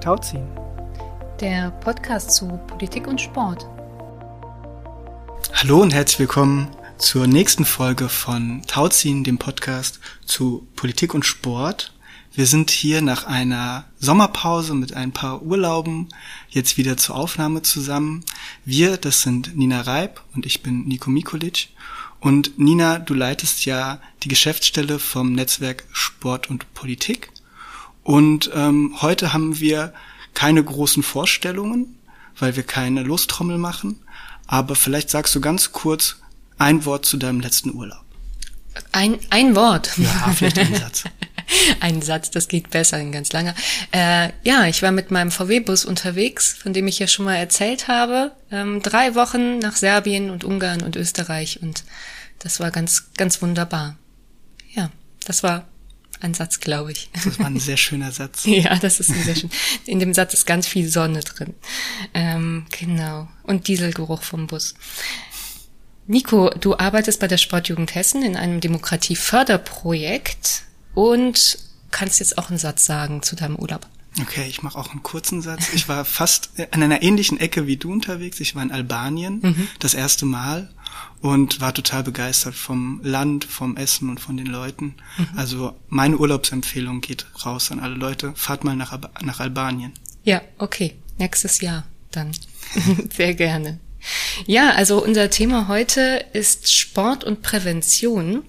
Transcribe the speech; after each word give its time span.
Tauziehen. 0.00 0.48
Der 1.40 1.70
Podcast 1.70 2.32
zu 2.32 2.58
Politik 2.66 3.06
und 3.06 3.20
Sport. 3.20 3.66
Hallo 5.52 5.82
und 5.82 5.92
herzlich 5.92 6.20
willkommen 6.20 6.68
zur 6.96 7.26
nächsten 7.26 7.66
Folge 7.66 8.08
von 8.08 8.62
Tauziehen, 8.66 9.24
dem 9.24 9.36
Podcast 9.36 10.00
zu 10.24 10.66
Politik 10.74 11.12
und 11.12 11.26
Sport. 11.26 11.92
Wir 12.32 12.46
sind 12.46 12.70
hier 12.70 13.02
nach 13.02 13.24
einer 13.24 13.84
Sommerpause 13.98 14.74
mit 14.74 14.94
ein 14.94 15.12
paar 15.12 15.42
Urlauben 15.42 16.08
jetzt 16.48 16.78
wieder 16.78 16.96
zur 16.96 17.16
Aufnahme 17.16 17.60
zusammen. 17.60 18.24
Wir, 18.64 18.96
das 18.96 19.20
sind 19.20 19.56
Nina 19.56 19.82
Reib 19.82 20.22
und 20.34 20.46
ich 20.46 20.62
bin 20.62 20.86
Nico 20.88 21.10
Mikulic. 21.10 21.68
Und 22.20 22.58
Nina, 22.58 22.98
du 22.98 23.12
leitest 23.14 23.66
ja 23.66 24.00
die 24.22 24.28
Geschäftsstelle 24.28 24.98
vom 24.98 25.32
Netzwerk 25.32 25.84
Sport 25.92 26.48
und 26.48 26.72
Politik. 26.72 27.30
Und 28.02 28.50
ähm, 28.54 28.96
heute 29.00 29.32
haben 29.32 29.60
wir 29.60 29.92
keine 30.34 30.62
großen 30.62 31.02
Vorstellungen, 31.02 31.98
weil 32.38 32.56
wir 32.56 32.62
keine 32.62 33.02
Lostrommel 33.02 33.58
machen. 33.58 34.00
Aber 34.46 34.74
vielleicht 34.74 35.10
sagst 35.10 35.34
du 35.34 35.40
ganz 35.40 35.72
kurz 35.72 36.16
ein 36.58 36.84
Wort 36.84 37.06
zu 37.06 37.16
deinem 37.16 37.40
letzten 37.40 37.74
Urlaub. 37.74 38.04
Ein, 38.92 39.18
ein 39.30 39.54
Wort. 39.54 39.92
Ja, 39.96 40.32
vielleicht 40.34 40.58
ein 40.58 40.74
Satz. 40.74 41.04
ein 41.80 42.02
Satz, 42.02 42.30
das 42.30 42.48
geht 42.48 42.70
besser, 42.70 42.96
ein 42.96 43.12
ganz 43.12 43.32
langer. 43.32 43.54
Äh, 43.92 44.30
ja, 44.42 44.66
ich 44.66 44.82
war 44.82 44.92
mit 44.92 45.10
meinem 45.10 45.30
VW-Bus 45.30 45.84
unterwegs, 45.84 46.52
von 46.54 46.72
dem 46.72 46.86
ich 46.86 46.98
ja 46.98 47.06
schon 47.06 47.24
mal 47.24 47.36
erzählt 47.36 47.88
habe. 47.88 48.32
Ähm, 48.50 48.82
drei 48.82 49.14
Wochen 49.14 49.58
nach 49.58 49.76
Serbien 49.76 50.30
und 50.30 50.44
Ungarn 50.44 50.82
und 50.82 50.96
Österreich 50.96 51.62
und 51.62 51.84
das 52.38 52.60
war 52.60 52.70
ganz, 52.70 53.12
ganz 53.16 53.42
wunderbar. 53.42 53.96
Ja, 54.72 54.90
das 55.24 55.42
war 55.42 55.68
ein 56.20 56.34
Satz, 56.34 56.60
glaube 56.60 56.92
ich. 56.92 57.10
Das 57.24 57.38
war 57.38 57.46
ein 57.46 57.58
sehr 57.58 57.76
schöner 57.76 58.12
Satz. 58.12 58.42
ja, 58.44 58.76
das 58.76 59.00
ist 59.00 59.10
ein 59.10 59.22
sehr 59.22 59.36
schön. 59.36 59.50
In 59.86 59.98
dem 59.98 60.14
Satz 60.14 60.34
ist 60.34 60.46
ganz 60.46 60.66
viel 60.66 60.88
Sonne 60.88 61.20
drin. 61.20 61.54
Ähm, 62.14 62.66
genau. 62.70 63.28
Und 63.42 63.68
Dieselgeruch 63.68 64.22
vom 64.22 64.46
Bus. 64.46 64.74
Nico, 66.06 66.50
du 66.50 66.76
arbeitest 66.76 67.20
bei 67.20 67.28
der 67.28 67.38
Sportjugend 67.38 67.94
Hessen 67.94 68.22
in 68.22 68.36
einem 68.36 68.60
Demokratieförderprojekt 68.60 70.64
und 70.94 71.58
kannst 71.90 72.20
jetzt 72.20 72.38
auch 72.38 72.50
einen 72.50 72.58
Satz 72.58 72.84
sagen 72.84 73.22
zu 73.22 73.36
deinem 73.36 73.56
Urlaub. 73.56 73.86
Okay, 74.20 74.46
ich 74.48 74.62
mache 74.62 74.76
auch 74.76 74.90
einen 74.90 75.04
kurzen 75.04 75.40
Satz. 75.40 75.72
Ich 75.72 75.88
war 75.88 76.04
fast 76.04 76.50
an 76.72 76.82
einer 76.82 77.02
ähnlichen 77.02 77.38
Ecke 77.38 77.68
wie 77.68 77.76
du 77.76 77.92
unterwegs. 77.92 78.40
Ich 78.40 78.56
war 78.56 78.62
in 78.62 78.72
Albanien 78.72 79.40
mhm. 79.40 79.68
das 79.78 79.94
erste 79.94 80.26
Mal 80.26 80.68
und 81.20 81.60
war 81.60 81.74
total 81.74 82.02
begeistert 82.02 82.54
vom 82.54 83.00
Land, 83.02 83.44
vom 83.44 83.76
Essen 83.76 84.08
und 84.08 84.20
von 84.20 84.36
den 84.36 84.46
Leuten. 84.46 84.94
Mhm. 85.18 85.28
Also 85.36 85.76
meine 85.88 86.16
Urlaubsempfehlung 86.16 87.00
geht 87.00 87.26
raus 87.44 87.70
an 87.70 87.80
alle 87.80 87.94
Leute. 87.94 88.32
Fahrt 88.34 88.64
mal 88.64 88.76
nach, 88.76 88.98
nach 89.22 89.40
Albanien. 89.40 89.92
Ja, 90.24 90.40
okay. 90.58 90.94
Nächstes 91.18 91.60
Jahr 91.60 91.84
dann. 92.10 92.32
Sehr 93.14 93.34
gerne. 93.34 93.78
Ja, 94.46 94.70
also 94.70 95.02
unser 95.04 95.28
Thema 95.28 95.68
heute 95.68 96.24
ist 96.32 96.72
Sport 96.72 97.24
und 97.24 97.42
Prävention. 97.42 98.42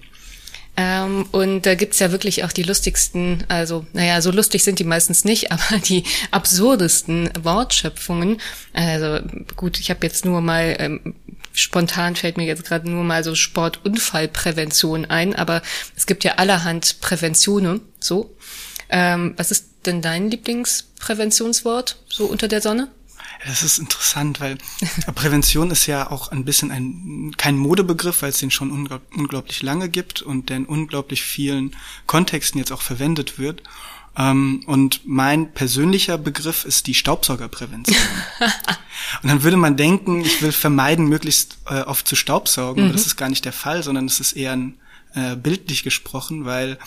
Ähm, 0.78 1.26
und 1.32 1.66
da 1.66 1.76
gibt's 1.76 2.00
ja 2.00 2.12
wirklich 2.12 2.46
auch 2.46 2.54
die 2.54 2.64
lustigsten, 2.64 3.44
also 3.50 3.86
naja, 3.92 4.22
so 4.22 4.32
lustig 4.32 4.64
sind 4.64 4.80
die 4.80 4.86
meistens 4.86 5.26
nicht, 5.26 5.52
aber 5.52 5.80
die 5.80 6.06
absurdesten 6.32 7.30
Wortschöpfungen. 7.42 8.38
Also 8.72 9.20
gut, 9.58 9.80
ich 9.80 9.90
habe 9.90 10.08
jetzt 10.08 10.24
nur 10.24 10.40
mal 10.40 10.76
ähm, 10.80 11.16
spontan 11.54 12.16
fällt 12.16 12.38
mir 12.38 12.46
jetzt 12.46 12.66
gerade 12.66 12.90
nur 12.90 13.04
mal 13.04 13.24
so 13.24 13.36
Sportunfallprävention 13.36 15.06
ein, 15.06 15.36
aber 15.36 15.62
es 15.96 16.06
gibt 16.06 16.24
ja 16.24 16.36
allerhand 16.36 17.02
Präventionen, 17.02 17.82
so. 18.00 18.36
Ähm, 18.90 19.34
was 19.38 19.52
ist 19.52 19.68
denn 19.86 20.02
dein 20.02 20.30
Lieblingspräventionswort 20.30 21.98
so 22.10 22.26
unter 22.26 22.48
der 22.48 22.62
Sonne? 22.62 22.90
Das 23.46 23.64
ist 23.64 23.80
interessant, 23.80 24.40
weil 24.40 24.58
Prävention 25.16 25.72
ist 25.72 25.88
ja 25.88 26.12
auch 26.12 26.32
ein 26.32 26.46
bisschen 26.46 26.72
ein 26.72 27.34
kein 27.38 27.58
Modebegriff, 27.58 28.22
weil 28.22 28.30
es 28.30 28.38
den 28.38 28.52
schon 28.52 28.72
unglaublich 29.16 29.64
lange 29.64 29.90
gibt 29.90 30.22
und 30.22 30.50
der 30.50 30.58
in 30.58 30.66
unglaublich 30.66 31.24
vielen 31.24 31.76
Kontexten 32.06 32.60
jetzt 32.60 32.72
auch 32.72 32.82
verwendet 32.82 33.40
wird. 33.40 33.64
Ähm, 34.18 34.64
und 34.66 35.02
mein 35.06 35.54
persönlicher 35.54 36.18
Begriff 36.18 36.66
ist 36.66 36.88
die 36.88 36.94
Staubsaugerprävention. 36.94 37.98
und 39.24 39.30
dann 39.30 39.44
würde 39.44 39.58
man 39.58 39.78
denken, 39.78 40.22
ich 40.22 40.42
will 40.42 40.52
vermeiden, 40.52 41.06
möglichst 41.06 41.58
äh, 41.68 41.82
oft 41.82 42.08
zu 42.08 42.16
staubsaugen, 42.16 42.84
mhm. 42.84 42.90
aber 42.90 42.98
das 42.98 43.06
ist 43.06 43.16
gar 43.16 43.30
nicht 43.30 43.46
der 43.46 43.54
Fall, 43.54 43.84
sondern 43.84 44.06
es 44.06 44.20
ist 44.20 44.34
eher 44.34 44.52
ein, 44.52 44.78
äh, 45.14 45.36
bildlich 45.36 45.84
gesprochen, 45.84 46.46
weil 46.46 46.78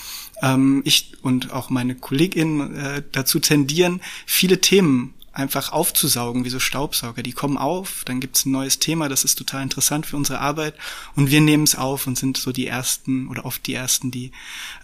ähm, 0.42 0.82
ich 0.84 1.12
und 1.22 1.52
auch 1.52 1.70
meine 1.70 1.94
KollegInnen 1.94 2.76
äh, 2.76 3.02
dazu 3.12 3.38
tendieren, 3.38 4.00
viele 4.26 4.60
Themen 4.60 5.14
einfach 5.34 5.72
aufzusaugen 5.72 6.44
wie 6.44 6.50
so 6.50 6.60
Staubsauger. 6.60 7.22
Die 7.22 7.32
kommen 7.32 7.58
auf, 7.58 8.04
dann 8.04 8.20
gibt's 8.20 8.44
ein 8.44 8.52
neues 8.52 8.78
Thema, 8.78 9.08
das 9.08 9.24
ist 9.24 9.36
total 9.36 9.62
interessant 9.62 10.06
für 10.06 10.16
unsere 10.16 10.40
Arbeit 10.40 10.74
und 11.16 11.30
wir 11.30 11.40
nehmen 11.40 11.64
es 11.64 11.74
auf 11.74 12.06
und 12.06 12.16
sind 12.16 12.36
so 12.36 12.52
die 12.52 12.66
Ersten 12.66 13.28
oder 13.28 13.44
oft 13.44 13.66
die 13.66 13.74
Ersten, 13.74 14.10
die 14.10 14.32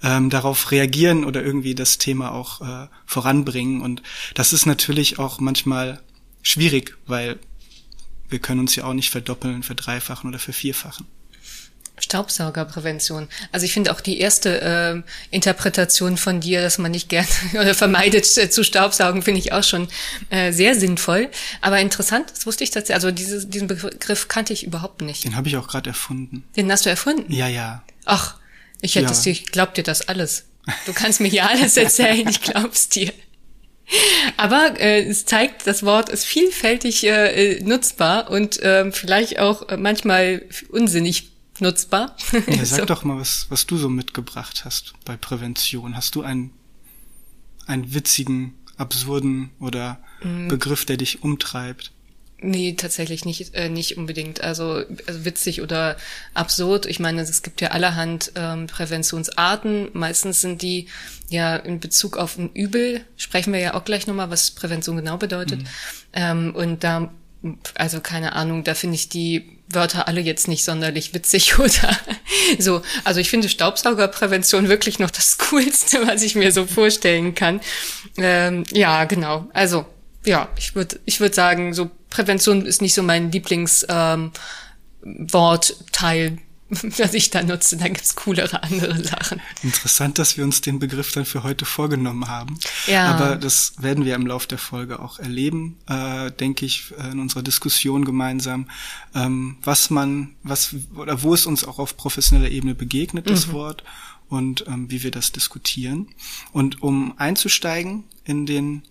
ähm, 0.03 0.29
darauf 0.31 0.71
reagieren 0.71 1.25
oder 1.25 1.43
irgendwie 1.43 1.75
das 1.75 1.99
Thema 1.99 2.33
auch 2.33 2.61
äh, 2.61 2.89
voranbringen. 3.07 3.81
Und 3.81 4.03
das 4.35 4.53
ist 4.53 4.67
natürlich 4.67 5.19
auch 5.19 5.41
manchmal 5.41 6.01
schwierig, 6.43 6.97
weil 7.07 7.39
wir 8.29 8.39
können 8.39 8.61
uns 8.61 8.77
ja 8.77 8.85
auch 8.85 8.95
nicht 8.95 9.11
verdoppeln, 9.11 9.63
verdreifachen 9.63 10.29
oder 10.29 10.39
vervierfachen. 10.39 11.07
Staubsaugerprävention. 12.01 13.29
Also 13.53 13.67
ich 13.67 13.73
finde 13.73 13.93
auch 13.93 14.01
die 14.01 14.21
erste 14.21 14.61
äh, 14.61 15.35
Interpretation 15.35 16.17
von 16.17 16.41
dir, 16.41 16.63
dass 16.63 16.79
man 16.79 16.91
nicht 16.91 17.09
gerne 17.09 17.29
oder 17.55 17.75
vermeidet 17.75 18.37
äh, 18.37 18.51
zu 18.51 18.65
Staubsaugen, 18.65 19.23
finde 19.23 19.41
ich 19.41 19.53
auch 19.53 19.65
schon 19.65 19.89
äh, 20.31 20.53
sehr 20.53 20.75
sinnvoll. 20.75 21.29
Aber 21.61 21.81
interessant, 21.81 22.31
das 22.31 22.47
wusste 22.47 22.65
ich 22.65 22.71
tatsächlich. 22.71 22.95
Also 22.95 23.11
diese, 23.11 23.47
diesen 23.47 23.69
Begriff 23.69 24.29
kannte 24.29 24.53
ich 24.53 24.65
überhaupt 24.65 25.03
nicht. 25.03 25.25
Den 25.25 25.37
habe 25.37 25.49
ich 25.49 25.57
auch 25.57 25.69
gerade 25.69 25.91
erfunden. 25.91 26.45
Den 26.57 26.71
hast 26.71 26.87
du 26.87 26.91
erfunden? 26.91 27.33
Ja, 27.33 27.49
ja. 27.49 27.83
Ach, 28.05 28.37
ich 28.81 28.95
hätte 28.95 29.07
ja. 29.07 29.13
es 29.13 29.23
dir, 29.23 29.31
ich 29.31 29.47
glaub 29.47 29.75
dir 29.75 29.85
das 29.85 30.09
alles. 30.09 30.45
Du 30.87 30.93
kannst 30.93 31.21
mir 31.21 31.29
hier 31.29 31.49
alles 31.49 31.77
erzählen, 31.77 32.29
ich 32.29 32.41
glaub's 32.43 32.89
dir. 32.89 33.13
Aber 34.37 34.79
äh, 34.79 35.03
es 35.03 35.27
zeigt, 35.27 35.67
das 35.67 35.83
Wort 35.83 36.09
ist 36.09 36.25
vielfältig 36.25 37.05
äh, 37.05 37.61
nutzbar 37.63 38.31
und 38.31 38.61
äh, 38.61 38.93
vielleicht 38.93 39.39
auch 39.41 39.67
manchmal 39.77 40.43
unsinnig 40.71 41.30
nutzbar. 41.61 42.17
Ja, 42.47 42.65
sag 42.65 42.81
so. 42.81 42.85
doch 42.87 43.05
mal, 43.05 43.19
was, 43.19 43.47
was 43.49 43.67
du 43.67 43.77
so 43.77 43.89
mitgebracht 43.89 44.65
hast 44.65 44.95
bei 45.05 45.17
Prävention. 45.17 45.97
Hast 45.97 46.15
du 46.15 46.23
einen, 46.23 46.53
einen 47.67 47.95
witzigen, 47.95 48.55
absurden 48.77 49.51
oder 49.61 50.01
mm. 50.23 50.49
Begriff, 50.49 50.85
der 50.85 50.97
dich 50.97 51.23
umtreibt? 51.23 51.93
Nee, 52.43 52.73
tatsächlich 52.73 53.27
nicht, 53.27 53.55
äh, 53.55 53.69
nicht 53.69 53.99
unbedingt. 53.99 54.41
Also, 54.41 54.83
also 55.07 55.25
witzig 55.27 55.61
oder 55.61 55.97
absurd. 56.33 56.87
Ich 56.87 56.99
meine, 56.99 57.21
es 57.21 57.43
gibt 57.43 57.61
ja 57.61 57.69
allerhand 57.69 58.33
ähm, 58.35 58.67
Präventionsarten. 58.67 59.91
Meistens 59.93 60.41
sind 60.41 60.63
die 60.63 60.87
ja 61.29 61.57
in 61.57 61.81
Bezug 61.81 62.17
auf 62.17 62.39
ein 62.39 62.51
Übel, 62.55 63.05
sprechen 63.17 63.53
wir 63.53 63.61
ja 63.61 63.75
auch 63.75 63.85
gleich 63.85 64.07
nochmal, 64.07 64.31
was 64.31 64.53
Prävention 64.53 64.97
genau 64.97 65.19
bedeutet. 65.19 65.61
Mhm. 65.61 65.67
Ähm, 66.15 66.55
und 66.55 66.83
da 66.83 67.11
also 67.75 68.01
keine 68.01 68.35
Ahnung, 68.35 68.65
da 68.65 68.75
finde 68.75 68.97
ich 68.97 69.09
die 69.09 69.59
Wörter 69.73 70.09
alle 70.09 70.21
jetzt 70.21 70.49
nicht 70.49 70.65
sonderlich 70.65 71.15
witzig 71.15 71.59
oder 71.59 71.97
so. 72.59 72.83
Also 73.05 73.21
ich 73.21 73.31
finde 73.31 73.49
Staubsaugerprävention 73.49 74.69
wirklich 74.69 74.99
noch 74.99 75.11
das 75.11 75.39
Coolste, 75.51 76.07
was 76.07 76.23
ich 76.23 76.35
mir 76.35 76.53
so 76.53 76.67
vorstellen 76.67 77.35
kann. 77.35 77.61
Ähm, 78.17 78.65
ja, 78.73 79.05
genau. 79.05 79.49
Also 79.53 79.87
ja, 80.25 80.49
ich 80.57 80.75
würde 80.75 81.01
ich 81.07 81.21
würde 81.21 81.35
sagen, 81.35 81.73
so 81.73 81.91
Prävention 82.11 82.67
ist 82.67 82.83
nicht 82.83 82.95
so 82.95 83.03
mein 83.03 83.33
Lieblingswortteil. 83.33 84.33
Ähm, 86.27 86.39
was 86.99 87.15
ich 87.15 87.31
da 87.31 87.43
nutze. 87.43 87.77
Da 87.77 87.89
gibt's 87.89 88.15
coolere 88.15 88.63
andere 88.63 89.03
Sachen. 89.03 89.41
Interessant, 89.63 90.19
dass 90.19 90.37
wir 90.37 90.45
uns 90.45 90.61
den 90.61 90.79
Begriff 90.79 91.13
dann 91.13 91.25
für 91.25 91.43
heute 91.43 91.65
vorgenommen 91.65 92.29
haben. 92.29 92.59
Ja. 92.87 93.07
Aber 93.07 93.37
das 93.37 93.75
werden 93.79 94.05
wir 94.05 94.15
im 94.15 94.27
Laufe 94.27 94.49
der 94.49 94.59
Folge 94.59 95.01
auch 95.01 95.19
erleben, 95.19 95.77
äh, 95.89 96.31
denke 96.31 96.67
ich, 96.67 96.93
in 97.11 97.19
unserer 97.19 97.43
Diskussion 97.43 98.05
gemeinsam, 98.05 98.71
ähm, 99.15 99.57
was 99.63 99.91
man, 99.91 100.31
was 100.43 100.75
oder 100.95 101.23
wo 101.23 101.35
es 101.35 101.47
uns 101.47 101.65
auch 101.65 101.79
auf 101.79 101.97
professioneller 101.97 102.51
Ebene 102.51 102.75
begegnet, 102.75 103.29
das 103.29 103.49
mhm. 103.49 103.53
Wort 103.53 103.85
und 104.29 104.65
ähm, 104.69 104.91
wie 104.91 105.03
wir 105.03 105.11
das 105.11 105.33
diskutieren. 105.33 106.09
Und 106.53 106.83
um 106.83 107.15
einzusteigen 107.19 108.05
in 108.25 108.47
den 108.47 108.83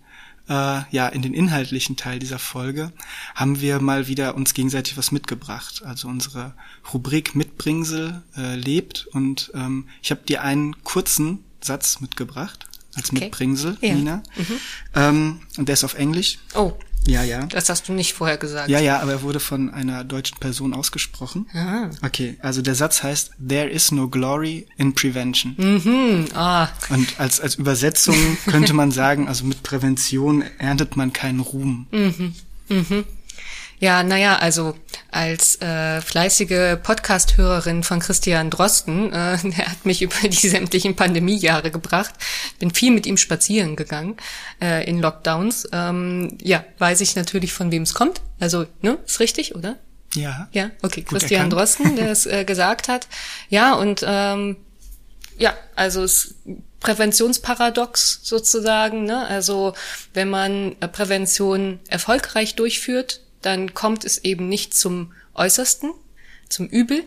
äh, 0.50 0.82
ja 0.90 1.08
in 1.08 1.22
den 1.22 1.32
inhaltlichen 1.32 1.96
Teil 1.96 2.18
dieser 2.18 2.38
Folge 2.38 2.92
haben 3.34 3.60
wir 3.60 3.80
mal 3.80 4.08
wieder 4.08 4.34
uns 4.34 4.52
gegenseitig 4.52 4.98
was 4.98 5.12
mitgebracht. 5.12 5.82
Also 5.84 6.08
unsere 6.08 6.52
Rubrik 6.92 7.34
Mitbringsel 7.34 8.22
äh, 8.36 8.56
lebt 8.56 9.06
und 9.12 9.50
ähm, 9.54 9.88
ich 10.02 10.10
habe 10.10 10.22
dir 10.28 10.42
einen 10.42 10.82
kurzen 10.84 11.44
Satz 11.62 12.00
mitgebracht 12.00 12.66
als 12.96 13.10
okay. 13.10 13.24
Mitbringsel, 13.24 13.78
ja. 13.80 13.94
Nina. 13.94 14.22
Mhm. 14.36 14.60
Ähm, 14.94 15.40
und 15.56 15.68
der 15.68 15.74
ist 15.74 15.84
auf 15.84 15.94
Englisch. 15.94 16.38
Oh, 16.54 16.72
Ja, 17.06 17.22
ja. 17.22 17.46
Das 17.46 17.68
hast 17.68 17.88
du 17.88 17.92
nicht 17.92 18.12
vorher 18.12 18.36
gesagt. 18.36 18.68
Ja, 18.68 18.78
ja, 18.78 19.00
aber 19.00 19.12
er 19.12 19.22
wurde 19.22 19.40
von 19.40 19.72
einer 19.72 20.04
deutschen 20.04 20.38
Person 20.38 20.74
ausgesprochen. 20.74 21.46
Ah. 21.54 21.90
Okay, 22.02 22.36
also 22.40 22.62
der 22.62 22.74
Satz 22.74 23.02
heißt, 23.02 23.32
There 23.46 23.68
is 23.68 23.90
no 23.90 24.08
glory 24.08 24.66
in 24.76 24.94
prevention. 24.94 25.54
Mhm. 25.56 26.26
Ah. 26.34 26.68
Und 26.90 27.18
als, 27.18 27.40
als 27.40 27.54
Übersetzung 27.56 28.16
könnte 28.46 28.74
man 28.74 28.90
sagen, 28.90 29.28
also 29.28 29.44
mit 29.44 29.62
Prävention 29.62 30.44
erntet 30.58 30.96
man 30.96 31.12
keinen 31.12 31.40
Ruhm. 31.40 31.86
Mhm. 31.90 32.34
Mhm. 32.68 33.04
Ja, 33.80 34.02
naja, 34.02 34.36
also 34.36 34.76
als 35.10 35.60
äh, 35.62 36.02
fleißige 36.02 36.76
Podcast-Hörerin 36.82 37.82
von 37.82 37.98
Christian 37.98 38.50
Drosten, 38.50 39.10
äh, 39.10 39.38
der 39.42 39.66
hat 39.68 39.86
mich 39.86 40.02
über 40.02 40.28
die 40.28 40.48
sämtlichen 40.48 40.96
Pandemiejahre 40.96 41.70
gebracht, 41.70 42.14
bin 42.58 42.72
viel 42.72 42.92
mit 42.92 43.06
ihm 43.06 43.16
spazieren 43.16 43.76
gegangen 43.76 44.16
äh, 44.62 44.88
in 44.88 45.00
Lockdowns. 45.00 45.66
Ähm, 45.72 46.36
ja, 46.42 46.62
weiß 46.78 47.00
ich 47.00 47.16
natürlich, 47.16 47.54
von 47.54 47.72
wem 47.72 47.82
es 47.84 47.94
kommt. 47.94 48.20
Also, 48.38 48.66
ne, 48.82 48.98
ist 49.06 49.18
richtig, 49.18 49.54
oder? 49.54 49.78
Ja. 50.14 50.48
Ja, 50.52 50.70
okay, 50.82 51.00
Gut 51.00 51.18
Christian 51.18 51.44
erkannt. 51.44 51.52
Drosten, 51.54 51.96
der 51.96 52.10
es 52.10 52.26
äh, 52.26 52.44
gesagt 52.44 52.88
hat. 52.88 53.08
Ja, 53.48 53.72
und 53.74 54.04
ähm, 54.06 54.56
ja, 55.38 55.54
also 55.74 56.04
es 56.04 56.34
Präventionsparadox 56.80 58.20
sozusagen. 58.22 59.04
Ne? 59.04 59.26
Also 59.26 59.74
wenn 60.12 60.28
man 60.28 60.76
äh, 60.80 60.88
Prävention 60.88 61.78
erfolgreich 61.88 62.56
durchführt, 62.56 63.20
dann 63.42 63.74
kommt 63.74 64.04
es 64.04 64.18
eben 64.18 64.48
nicht 64.48 64.74
zum 64.74 65.12
Äußersten, 65.34 65.92
zum 66.48 66.66
Übel. 66.66 67.04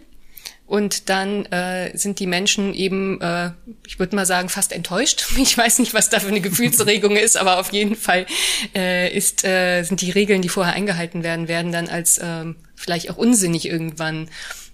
Und 0.66 1.10
dann 1.10 1.46
äh, 1.48 1.96
sind 1.96 2.20
die 2.20 2.26
Menschen 2.26 2.74
eben, 2.74 3.20
äh, 3.22 3.52
ich 3.86 4.00
würde 4.00 4.16
mal 4.16 4.26
sagen, 4.26 4.50
fast 4.50 4.72
enttäuscht. 4.72 5.26
Ich 5.38 5.58
weiß 5.58 5.80
nicht, 5.80 5.94
was 5.94 6.10
da 6.10 6.20
für 6.20 6.30
eine 6.30 6.42
Gefühlsregung 6.42 7.16
ist, 7.16 7.38
aber 7.38 7.60
auf 7.60 7.74
jeden 7.74 7.96
Fall 7.96 8.26
äh, 8.74 9.16
ist, 9.16 9.44
äh, 9.44 9.84
sind 9.84 10.02
die 10.02 10.12
Regeln, 10.12 10.42
die 10.42 10.50
vorher 10.50 10.74
eingehalten 10.74 11.24
werden, 11.24 11.48
werden 11.48 11.72
dann 11.72 11.90
als 11.90 12.20
ähm, 12.24 12.56
vielleicht 12.76 13.12
auch 13.12 13.18
unsinnig 13.18 13.68
irgendwann 13.68 14.30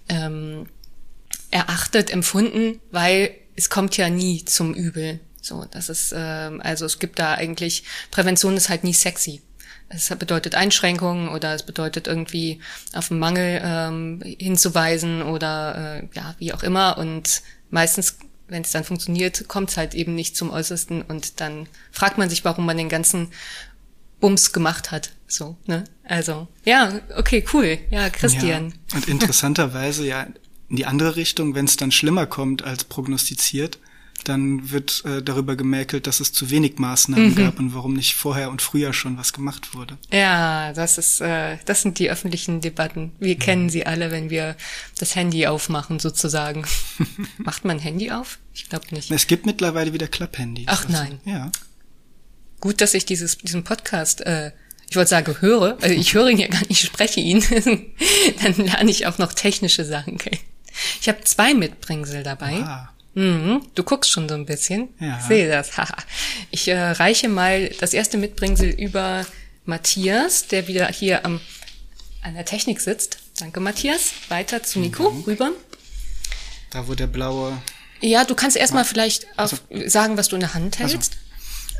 ähm, 0.08 0.66
erachtet, 1.50 2.10
empfunden, 2.10 2.80
weil 2.90 3.34
es 3.56 3.68
kommt 3.68 3.96
ja 3.96 4.08
nie 4.08 4.44
zum 4.44 4.74
Übel. 4.74 5.20
So, 5.42 5.66
das 5.70 5.88
ist 5.88 6.14
ähm, 6.16 6.60
also 6.62 6.84
es 6.86 6.98
gibt 6.98 7.18
da 7.18 7.34
eigentlich 7.34 7.84
Prävention 8.10 8.56
ist 8.56 8.68
halt 8.68 8.84
nie 8.84 8.94
sexy. 8.94 9.42
Es 9.92 10.08
bedeutet 10.08 10.54
Einschränkungen 10.54 11.28
oder 11.28 11.54
es 11.54 11.64
bedeutet 11.64 12.06
irgendwie 12.06 12.60
auf 12.94 13.10
einen 13.10 13.20
Mangel 13.20 13.60
ähm, 13.62 14.22
hinzuweisen 14.38 15.22
oder 15.22 16.00
äh, 16.02 16.08
ja 16.16 16.34
wie 16.38 16.54
auch 16.54 16.62
immer 16.62 16.96
und 16.96 17.42
meistens 17.70 18.16
wenn 18.50 18.62
es 18.62 18.72
dann 18.72 18.84
funktioniert, 18.84 19.46
kommt 19.48 19.70
es 19.70 19.76
halt 19.76 19.94
eben 19.94 20.14
nicht 20.14 20.36
zum 20.36 20.50
Äußersten 20.50 21.02
und 21.02 21.40
dann 21.40 21.68
fragt 21.92 22.18
man 22.18 22.28
sich, 22.28 22.44
warum 22.44 22.66
man 22.66 22.76
den 22.76 22.88
ganzen 22.88 23.28
Bums 24.18 24.52
gemacht 24.52 24.90
hat. 24.90 25.12
So, 25.26 25.56
ne? 25.66 25.84
Also, 26.04 26.48
ja, 26.64 27.00
okay, 27.16 27.44
cool. 27.52 27.78
Ja, 27.90 28.10
Christian. 28.10 28.74
Ja. 28.90 28.96
Und 28.96 29.08
interessanterweise 29.08 30.04
ja 30.06 30.26
in 30.68 30.76
die 30.76 30.86
andere 30.86 31.16
Richtung, 31.16 31.54
wenn 31.54 31.64
es 31.64 31.76
dann 31.76 31.92
schlimmer 31.92 32.26
kommt 32.26 32.62
als 32.62 32.84
prognostiziert, 32.84 33.78
dann 34.24 34.70
wird 34.70 35.02
äh, 35.04 35.22
darüber 35.22 35.56
gemäkelt, 35.56 36.06
dass 36.06 36.20
es 36.20 36.32
zu 36.32 36.50
wenig 36.50 36.78
Maßnahmen 36.78 37.30
Mhm. 37.30 37.34
gab 37.34 37.58
und 37.58 37.74
warum 37.74 37.94
nicht 37.94 38.14
vorher 38.14 38.50
und 38.50 38.62
früher 38.62 38.92
schon 38.92 39.16
was 39.18 39.32
gemacht 39.32 39.74
wurde. 39.74 39.98
Ja, 40.12 40.72
das 40.72 40.98
ist, 40.98 41.20
äh, 41.20 41.58
das 41.64 41.82
sind 41.82 41.98
die 41.98 42.10
öffentlichen 42.10 42.60
Debatten. 42.60 43.12
Wir 43.18 43.36
kennen 43.36 43.70
sie 43.70 43.86
alle, 43.86 44.10
wenn 44.10 44.30
wir 44.30 44.56
das 44.98 45.14
Handy 45.16 45.46
aufmachen, 45.46 45.98
sozusagen. 45.98 46.64
Macht 47.38 47.64
man 47.64 47.78
Handy 47.78 48.10
auf? 48.10 48.38
Ich 48.54 48.68
glaube 48.68 48.86
nicht. 48.92 49.10
Es 49.10 49.26
gibt 49.26 49.46
mittlerweile 49.46 49.92
wieder 49.92 50.08
Klapphandys. 50.08 50.66
Ach, 50.68 50.84
Also, 50.86 50.92
nein. 50.92 51.20
Ja. 51.24 51.50
Gut, 52.60 52.80
dass 52.80 52.94
ich 52.94 53.06
dieses, 53.06 53.38
diesen 53.38 53.64
Podcast, 53.64 54.20
äh, 54.22 54.52
ich 54.90 54.96
wollte 54.96 55.10
sagen, 55.10 55.34
höre. 55.40 55.78
Also 55.80 55.94
ich 55.94 56.14
höre 56.14 56.28
ihn 56.28 56.38
ja 56.38 56.48
gar 56.48 56.58
nicht, 56.60 56.70
ich 56.72 56.80
spreche 56.80 57.20
ihn. 57.20 57.42
Dann 58.42 58.54
lerne 58.56 58.90
ich 58.90 59.06
auch 59.06 59.18
noch 59.18 59.32
technische 59.32 59.84
Sachen 59.84 60.18
kennen. 60.18 60.40
Ich 61.00 61.08
habe 61.08 61.22
zwei 61.24 61.54
Mitbringsel 61.54 62.22
dabei. 62.22 62.54
Ah. 62.62 62.92
Mhm, 63.14 63.62
du 63.74 63.82
guckst 63.82 64.10
schon 64.10 64.28
so 64.28 64.34
ein 64.34 64.46
bisschen. 64.46 64.88
Ja. 65.00 65.18
Ich 65.20 65.24
sehe 65.26 65.48
das. 65.48 65.70
ich 66.50 66.68
äh, 66.68 66.78
reiche 66.92 67.28
mal 67.28 67.68
das 67.80 67.92
erste 67.92 68.18
Mitbringsel 68.18 68.68
über 68.70 69.26
Matthias, 69.64 70.46
der 70.46 70.68
wieder 70.68 70.86
hier 70.88 71.24
am, 71.24 71.40
an 72.22 72.34
der 72.34 72.44
Technik 72.44 72.80
sitzt. 72.80 73.18
Danke, 73.38 73.60
Matthias. 73.60 74.12
Weiter 74.28 74.62
zu 74.62 74.78
Nico, 74.78 75.10
Mhm. 75.10 75.22
rüber. 75.24 75.50
Da 76.70 76.86
wo 76.86 76.94
der 76.94 77.06
blaue. 77.08 77.60
Ja, 78.00 78.24
du 78.24 78.34
kannst 78.34 78.56
erstmal 78.56 78.84
vielleicht 78.84 79.26
auf, 79.36 79.60
sagen, 79.86 80.16
was 80.16 80.28
du 80.28 80.36
in 80.36 80.40
der 80.40 80.54
Hand 80.54 80.80
Also, 80.80 80.94
hältst. 80.94 81.16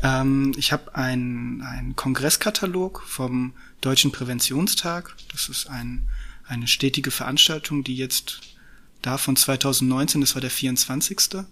ähm, 0.03 0.53
ich 0.57 0.71
habe 0.71 0.93
einen, 0.95 1.61
einen 1.63 1.95
Kongresskatalog 1.95 3.03
vom 3.07 3.53
Deutschen 3.79 4.11
Präventionstag. 4.11 5.15
Das 5.31 5.49
ist 5.49 5.67
ein, 5.67 6.07
eine 6.47 6.67
stetige 6.67 7.09
Veranstaltung, 7.09 7.83
die 7.83 7.95
jetzt 7.95 8.41
da 9.01 9.17
von 9.17 9.35
2019, 9.35 10.21
das 10.21 10.35
war 10.35 10.41
der 10.41 10.51
24. 10.51 11.43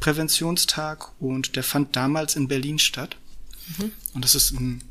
Präventionstag 0.00 1.12
und 1.20 1.56
der 1.56 1.62
fand 1.62 1.96
damals 1.96 2.36
in 2.36 2.48
Berlin 2.48 2.78
statt. 2.78 3.16
Und 4.14 4.24
das 4.24 4.34
ist 4.34 4.52
ein 4.52 4.82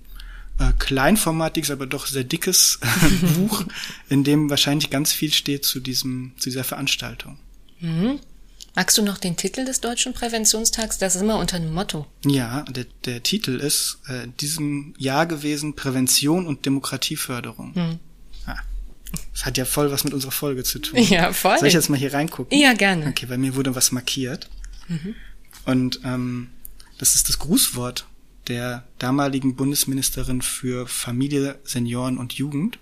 äh, 0.60 0.72
kleinformatiges, 0.78 1.72
aber 1.72 1.86
doch 1.86 2.06
sehr 2.08 2.24
dickes 2.24 2.80
Buch, 3.36 3.64
in 4.10 4.24
dem 4.24 4.50
wahrscheinlich 4.50 4.90
ganz 4.90 5.12
viel 5.12 5.34
steht 5.34 5.66
zu 5.66 5.80
diesem, 5.80 6.34
zu 6.38 6.50
dieser 6.50 6.64
Veranstaltung. 6.64 7.38
Magst 8.76 8.98
du 8.98 9.02
noch 9.02 9.18
den 9.18 9.36
Titel 9.36 9.66
des 9.66 9.82
Deutschen 9.82 10.14
Präventionstags? 10.14 10.98
Das 10.98 11.16
ist 11.16 11.22
immer 11.22 11.40
unter 11.40 11.58
einem 11.58 11.74
Motto. 11.74 12.06
Ja, 12.26 12.64
der, 12.64 12.86
der 13.06 13.24
Titel 13.24 13.60
ist 13.60 14.00
äh, 14.08 14.28
diesem 14.40 14.94
Jahr 14.98 15.26
gewesen 15.26 15.76
Prävention 15.76 16.48
und 16.48 16.66
Demokratieförderung. 16.66 17.74
Ja. 17.76 18.00
Das 19.34 19.46
hat 19.46 19.58
ja 19.58 19.66
voll 19.66 19.92
was 19.92 20.04
mit 20.04 20.14
unserer 20.14 20.32
Folge 20.32 20.64
zu 20.64 20.80
tun. 20.80 21.00
Ja, 21.00 21.34
voll. 21.34 21.58
Soll 21.58 21.68
ich 21.68 21.74
jetzt 21.74 21.90
mal 21.90 21.98
hier 21.98 22.14
reingucken? 22.14 22.58
Ja, 22.58 22.74
gerne. 22.74 23.08
Okay, 23.08 23.26
bei 23.26 23.38
mir 23.38 23.56
wurde 23.56 23.76
was 23.76 23.92
markiert. 23.92 24.50
Und 25.66 26.02
ähm, 26.04 26.50
das 26.98 27.16
ist 27.16 27.30
das 27.30 27.40
Grußwort 27.40 28.06
der 28.48 28.84
damaligen 28.98 29.56
Bundesministerin 29.56 30.42
für 30.42 30.88
Familie, 30.88 31.60
Senioren 31.64 32.18
und 32.18 32.34
Jugend, 32.34 32.80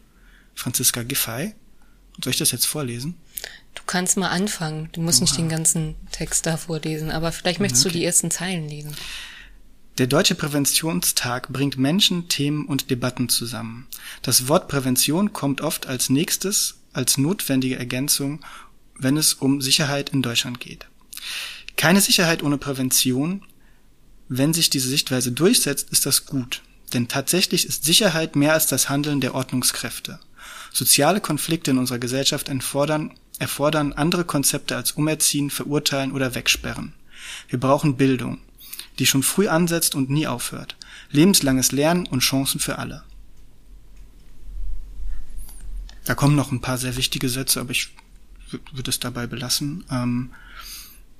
Franziska 0.55 1.03
Giffey. 1.03 1.53
Soll 2.23 2.31
ich 2.31 2.39
das 2.39 2.51
jetzt 2.51 2.65
vorlesen? 2.65 3.15
Du 3.75 3.83
kannst 3.85 4.17
mal 4.17 4.29
anfangen. 4.29 4.89
Du 4.93 5.01
musst 5.01 5.21
nicht 5.21 5.37
den 5.37 5.49
ganzen 5.49 5.95
Text 6.11 6.45
da 6.45 6.57
vorlesen, 6.57 7.11
aber 7.11 7.31
vielleicht 7.31 7.59
möchtest 7.59 7.85
du 7.85 7.89
die 7.89 8.03
ersten 8.03 8.31
Zeilen 8.31 8.67
lesen. 8.67 8.95
Der 9.97 10.05
Deutsche 10.05 10.35
Präventionstag 10.35 11.49
bringt 11.49 11.79
Menschen, 11.79 12.29
Themen 12.29 12.65
und 12.65 12.91
Debatten 12.91 13.29
zusammen. 13.29 13.87
Das 14.21 14.47
Wort 14.47 14.67
Prävention 14.67 15.33
kommt 15.33 15.61
oft 15.61 15.87
als 15.87 16.09
nächstes, 16.09 16.75
als 16.93 17.17
notwendige 17.17 17.79
Ergänzung, 17.79 18.45
wenn 18.99 19.17
es 19.17 19.33
um 19.33 19.59
Sicherheit 19.59 20.11
in 20.11 20.21
Deutschland 20.21 20.59
geht. 20.59 20.85
Keine 21.77 21.99
Sicherheit 21.99 22.43
ohne 22.43 22.59
Prävention. 22.59 23.43
Wenn 24.29 24.53
sich 24.53 24.69
diese 24.69 24.87
Sichtweise 24.87 25.31
durchsetzt, 25.31 25.89
ist 25.89 26.05
das 26.05 26.27
gut. 26.27 26.61
Denn 26.93 27.07
tatsächlich 27.07 27.65
ist 27.65 27.83
Sicherheit 27.83 28.35
mehr 28.35 28.53
als 28.53 28.67
das 28.67 28.89
Handeln 28.89 29.19
der 29.19 29.33
Ordnungskräfte. 29.33 30.19
Soziale 30.71 31.21
Konflikte 31.21 31.71
in 31.71 31.79
unserer 31.79 31.97
Gesellschaft 31.97 32.49
erfordern, 32.49 33.15
erfordern 33.39 33.93
andere 33.93 34.25
Konzepte 34.25 34.75
als 34.75 34.91
Umerziehen, 34.91 35.49
Verurteilen 35.49 36.11
oder 36.11 36.35
Wegsperren. 36.35 36.93
Wir 37.49 37.59
brauchen 37.59 37.97
Bildung, 37.97 38.39
die 38.99 39.05
schon 39.05 39.23
früh 39.23 39.47
ansetzt 39.47 39.95
und 39.95 40.09
nie 40.09 40.27
aufhört. 40.27 40.77
Lebenslanges 41.11 41.71
Lernen 41.71 42.07
und 42.07 42.19
Chancen 42.19 42.59
für 42.59 42.77
alle. 42.77 43.03
Da 46.05 46.15
kommen 46.15 46.35
noch 46.35 46.51
ein 46.51 46.61
paar 46.61 46.77
sehr 46.77 46.95
wichtige 46.95 47.29
Sätze, 47.29 47.59
aber 47.59 47.71
ich 47.71 47.89
würde 48.71 48.89
es 48.89 48.99
dabei 48.99 49.27
belassen. 49.27 49.83
Ähm, 49.91 50.31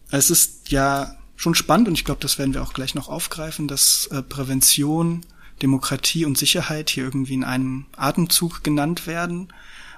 es 0.09 0.29
ist 0.29 0.71
ja 0.71 1.17
schon 1.35 1.55
spannend 1.55 1.87
und 1.87 1.93
ich 1.95 2.05
glaube, 2.05 2.21
das 2.21 2.37
werden 2.37 2.53
wir 2.53 2.63
auch 2.63 2.73
gleich 2.73 2.95
noch 2.95 3.09
aufgreifen, 3.09 3.67
dass 3.67 4.07
äh, 4.07 4.21
Prävention, 4.21 5.25
Demokratie 5.61 6.25
und 6.25 6.37
Sicherheit 6.37 6.89
hier 6.89 7.03
irgendwie 7.03 7.33
in 7.33 7.43
einem 7.43 7.85
Atemzug 7.95 8.63
genannt 8.63 9.07
werden 9.07 9.53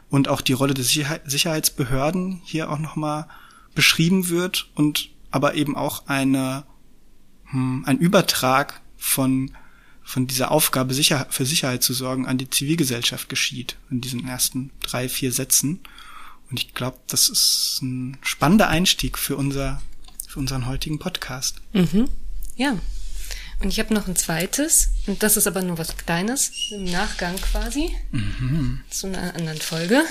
und 0.09 0.27
auch 0.27 0.41
die 0.41 0.53
Rolle 0.53 0.73
der 0.73 0.83
Sicherheit, 0.83 1.21
Sicherheitsbehörden 1.29 2.41
hier 2.43 2.69
auch 2.71 2.79
nochmal 2.79 3.27
beschrieben 3.75 4.29
wird 4.29 4.69
und 4.75 5.09
aber 5.31 5.53
eben 5.53 5.75
auch 5.75 6.07
eine, 6.07 6.63
ein 7.51 7.97
Übertrag 7.97 8.81
von, 8.97 9.51
von 10.03 10.27
dieser 10.27 10.51
Aufgabe, 10.51 10.93
Sicher 10.93 11.27
für 11.29 11.45
Sicherheit 11.45 11.83
zu 11.83 11.93
sorgen, 11.93 12.27
an 12.27 12.37
die 12.37 12.49
Zivilgesellschaft 12.49 13.29
geschieht 13.29 13.77
in 13.89 14.01
diesen 14.01 14.27
ersten 14.27 14.71
drei, 14.81 15.09
vier 15.09 15.31
Sätzen. 15.31 15.79
Und 16.49 16.59
ich 16.59 16.73
glaube, 16.73 16.97
das 17.07 17.29
ist 17.29 17.79
ein 17.81 18.17
spannender 18.21 18.67
Einstieg 18.67 19.17
für 19.17 19.35
unser, 19.35 19.81
für 20.27 20.39
unseren 20.39 20.65
heutigen 20.65 20.99
Podcast. 20.99 21.61
Mhm. 21.73 22.09
Ja. 22.55 22.77
Und 23.61 23.69
ich 23.69 23.79
habe 23.79 23.93
noch 23.93 24.07
ein 24.07 24.15
zweites, 24.15 24.89
und 25.05 25.21
das 25.21 25.35
ist 25.35 25.45
aber 25.45 25.61
nur 25.61 25.77
was 25.77 25.97
Kleines, 25.97 26.71
im 26.71 26.85
Nachgang 26.85 27.35
quasi, 27.35 27.93
zu 28.89 29.07
einer 29.07 29.35
anderen 29.35 29.59
Folge. 29.59 30.03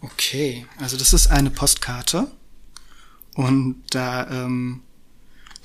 Okay, 0.00 0.66
also 0.78 0.96
das 0.96 1.12
ist 1.12 1.26
eine 1.26 1.50
Postkarte 1.50 2.30
und 3.34 3.82
da, 3.90 4.26
ähm, 4.30 4.80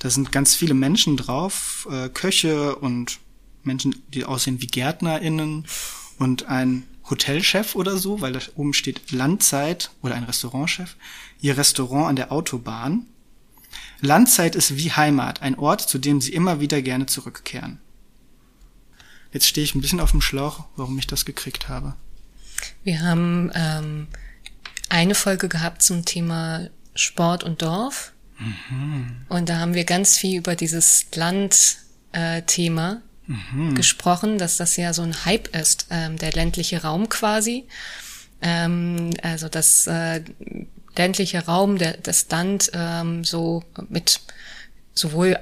da 0.04 0.10
sind 0.10 0.32
ganz 0.32 0.54
viele 0.54 0.74
Menschen 0.74 1.16
drauf, 1.16 1.88
äh, 1.90 2.10
Köche 2.10 2.76
und 2.76 3.20
Menschen, 3.62 4.02
die 4.08 4.26
aussehen 4.26 4.60
wie 4.60 4.66
GärtnerInnen 4.66 5.64
und 6.18 6.44
ein 6.44 6.82
Hotelchef 7.08 7.74
oder 7.74 7.96
so, 7.96 8.20
weil 8.20 8.34
da 8.34 8.40
oben 8.54 8.74
steht 8.74 9.12
Landzeit 9.12 9.92
oder 10.02 10.14
ein 10.14 10.24
Restaurantchef, 10.24 10.96
ihr 11.40 11.56
Restaurant 11.56 12.10
an 12.10 12.16
der 12.16 12.32
Autobahn. 12.32 13.06
Landzeit 14.02 14.56
ist 14.56 14.76
wie 14.76 14.92
Heimat, 14.92 15.40
ein 15.40 15.58
Ort, 15.58 15.80
zu 15.80 15.96
dem 15.96 16.20
sie 16.20 16.34
immer 16.34 16.60
wieder 16.60 16.82
gerne 16.82 17.06
zurückkehren. 17.06 17.80
Jetzt 19.32 19.46
stehe 19.46 19.64
ich 19.64 19.74
ein 19.74 19.80
bisschen 19.80 20.00
auf 20.00 20.10
dem 20.10 20.20
Schlauch, 20.20 20.66
warum 20.76 20.98
ich 20.98 21.06
das 21.06 21.24
gekriegt 21.24 21.70
habe. 21.70 21.94
Wir 22.82 23.00
haben 23.00 23.50
ähm, 23.54 24.08
eine 24.90 25.14
Folge 25.14 25.48
gehabt 25.48 25.80
zum 25.80 26.04
Thema 26.04 26.68
Sport 26.94 27.42
und 27.42 27.62
Dorf. 27.62 28.13
Und 29.28 29.48
da 29.48 29.58
haben 29.58 29.74
wir 29.74 29.84
ganz 29.84 30.16
viel 30.16 30.38
über 30.38 30.56
dieses 30.56 31.06
Land-Thema 31.14 33.02
äh, 33.28 33.32
mhm. 33.32 33.74
gesprochen, 33.74 34.38
dass 34.38 34.56
das 34.56 34.76
ja 34.76 34.92
so 34.92 35.02
ein 35.02 35.24
Hype 35.24 35.54
ist, 35.56 35.86
ähm, 35.90 36.16
der 36.18 36.32
ländliche 36.32 36.82
Raum 36.82 37.08
quasi. 37.08 37.66
Ähm, 38.42 39.10
also 39.22 39.48
das 39.48 39.86
äh, 39.86 40.22
ländliche 40.96 41.44
Raum, 41.46 41.78
der, 41.78 41.96
das 41.96 42.28
Land 42.30 42.70
ähm, 42.74 43.24
so 43.24 43.62
mit 43.88 44.20
sowohl 44.94 45.38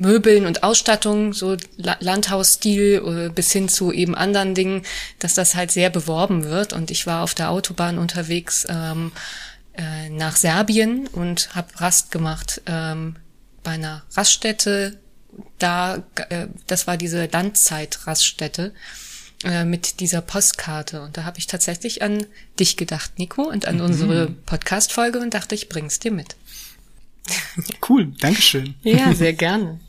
Möbeln 0.00 0.46
und 0.46 0.62
Ausstattung, 0.62 1.34
so 1.34 1.56
Landhausstil 1.76 3.02
äh, 3.04 3.28
bis 3.28 3.52
hin 3.52 3.68
zu 3.68 3.92
eben 3.92 4.14
anderen 4.14 4.54
Dingen, 4.54 4.82
dass 5.18 5.34
das 5.34 5.54
halt 5.54 5.70
sehr 5.70 5.90
beworben 5.90 6.44
wird. 6.44 6.72
Und 6.72 6.90
ich 6.90 7.06
war 7.06 7.22
auf 7.22 7.34
der 7.34 7.50
Autobahn 7.50 7.98
unterwegs 7.98 8.66
ähm, 8.70 9.12
äh, 9.74 10.08
nach 10.10 10.36
Serbien 10.36 11.06
und 11.08 11.54
habe 11.54 11.68
Rast 11.80 12.10
gemacht 12.10 12.62
ähm, 12.66 13.16
bei 13.62 13.72
einer 13.72 14.02
Raststätte. 14.12 14.98
Da, 15.58 16.02
äh, 16.28 16.46
das 16.66 16.86
war 16.86 16.96
diese 16.96 17.26
Landzeit-Raststätte 17.26 18.74
äh, 19.44 19.64
mit 19.64 20.00
dieser 20.00 20.20
Postkarte. 20.20 21.02
Und 21.02 21.16
da 21.16 21.24
habe 21.24 21.38
ich 21.38 21.46
tatsächlich 21.46 22.02
an 22.02 22.26
dich 22.58 22.76
gedacht, 22.76 23.18
Nico, 23.18 23.42
und 23.42 23.66
an 23.66 23.76
mhm. 23.76 23.82
unsere 23.82 24.30
Podcast-Folge 24.30 25.20
und 25.20 25.34
dachte, 25.34 25.54
ich 25.54 25.68
bring's 25.68 25.98
dir 25.98 26.12
mit. 26.12 26.36
Cool, 27.88 28.12
Dankeschön. 28.20 28.74
Ja, 28.82 29.14
sehr 29.14 29.34
gerne. 29.34 29.80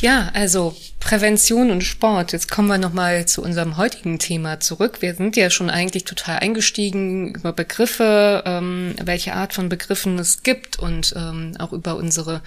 Ja, 0.00 0.30
also 0.32 0.76
Prävention 1.00 1.72
und 1.72 1.82
Sport. 1.82 2.32
Jetzt 2.32 2.48
kommen 2.48 2.68
wir 2.68 2.78
nochmal 2.78 3.26
zu 3.26 3.42
unserem 3.42 3.76
heutigen 3.76 4.20
Thema 4.20 4.60
zurück. 4.60 5.02
Wir 5.02 5.16
sind 5.16 5.36
ja 5.36 5.50
schon 5.50 5.70
eigentlich 5.70 6.04
total 6.04 6.38
eingestiegen 6.38 7.34
über 7.34 7.52
Begriffe, 7.52 8.44
ähm, 8.46 8.94
welche 9.02 9.34
Art 9.34 9.54
von 9.54 9.68
Begriffen 9.68 10.16
es 10.20 10.44
gibt 10.44 10.78
und 10.78 11.14
ähm, 11.16 11.56
auch 11.58 11.72
über 11.72 11.96
unsere 11.96 12.42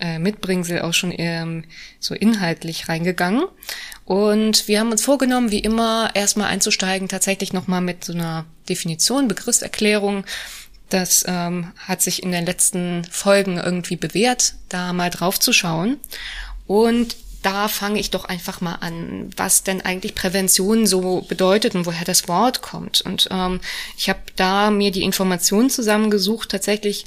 äh, 0.00 0.18
Mitbringsel 0.18 0.80
auch 0.80 0.94
schon 0.94 1.12
ähm, 1.14 1.64
so 2.00 2.14
inhaltlich 2.14 2.88
reingegangen. 2.88 3.44
Und 4.06 4.66
wir 4.66 4.80
haben 4.80 4.90
uns 4.90 5.04
vorgenommen, 5.04 5.50
wie 5.50 5.60
immer, 5.60 6.10
erstmal 6.14 6.48
einzusteigen, 6.48 7.08
tatsächlich 7.08 7.52
nochmal 7.52 7.82
mit 7.82 8.04
so 8.04 8.14
einer 8.14 8.46
Definition, 8.70 9.28
Begriffserklärung. 9.28 10.24
Das 10.88 11.24
ähm, 11.26 11.72
hat 11.76 12.00
sich 12.00 12.22
in 12.22 12.30
den 12.30 12.46
letzten 12.46 13.04
Folgen 13.10 13.58
irgendwie 13.58 13.96
bewährt, 13.96 14.54
da 14.68 14.92
mal 14.92 15.10
drauf 15.10 15.40
zu 15.40 15.52
schauen. 15.52 15.98
Und 16.66 17.16
da 17.42 17.68
fange 17.68 18.00
ich 18.00 18.10
doch 18.10 18.24
einfach 18.24 18.60
mal 18.60 18.74
an, 18.76 19.30
was 19.36 19.62
denn 19.62 19.80
eigentlich 19.80 20.16
Prävention 20.16 20.86
so 20.86 21.20
bedeutet 21.20 21.76
und 21.76 21.86
woher 21.86 22.04
das 22.04 22.26
Wort 22.26 22.60
kommt. 22.60 23.02
Und 23.02 23.28
ähm, 23.30 23.60
ich 23.96 24.08
habe 24.08 24.20
da 24.34 24.70
mir 24.70 24.90
die 24.90 25.04
Informationen 25.04 25.70
zusammengesucht, 25.70 26.50
tatsächlich 26.50 27.04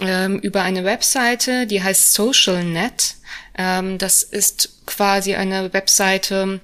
ähm, 0.00 0.40
über 0.40 0.62
eine 0.62 0.84
Webseite, 0.84 1.66
die 1.66 1.82
heißt 1.82 2.14
SocialNet. 2.14 3.14
Ähm, 3.56 3.98
das 3.98 4.24
ist 4.24 4.70
quasi 4.86 5.36
eine 5.36 5.72
Webseite, 5.72 6.60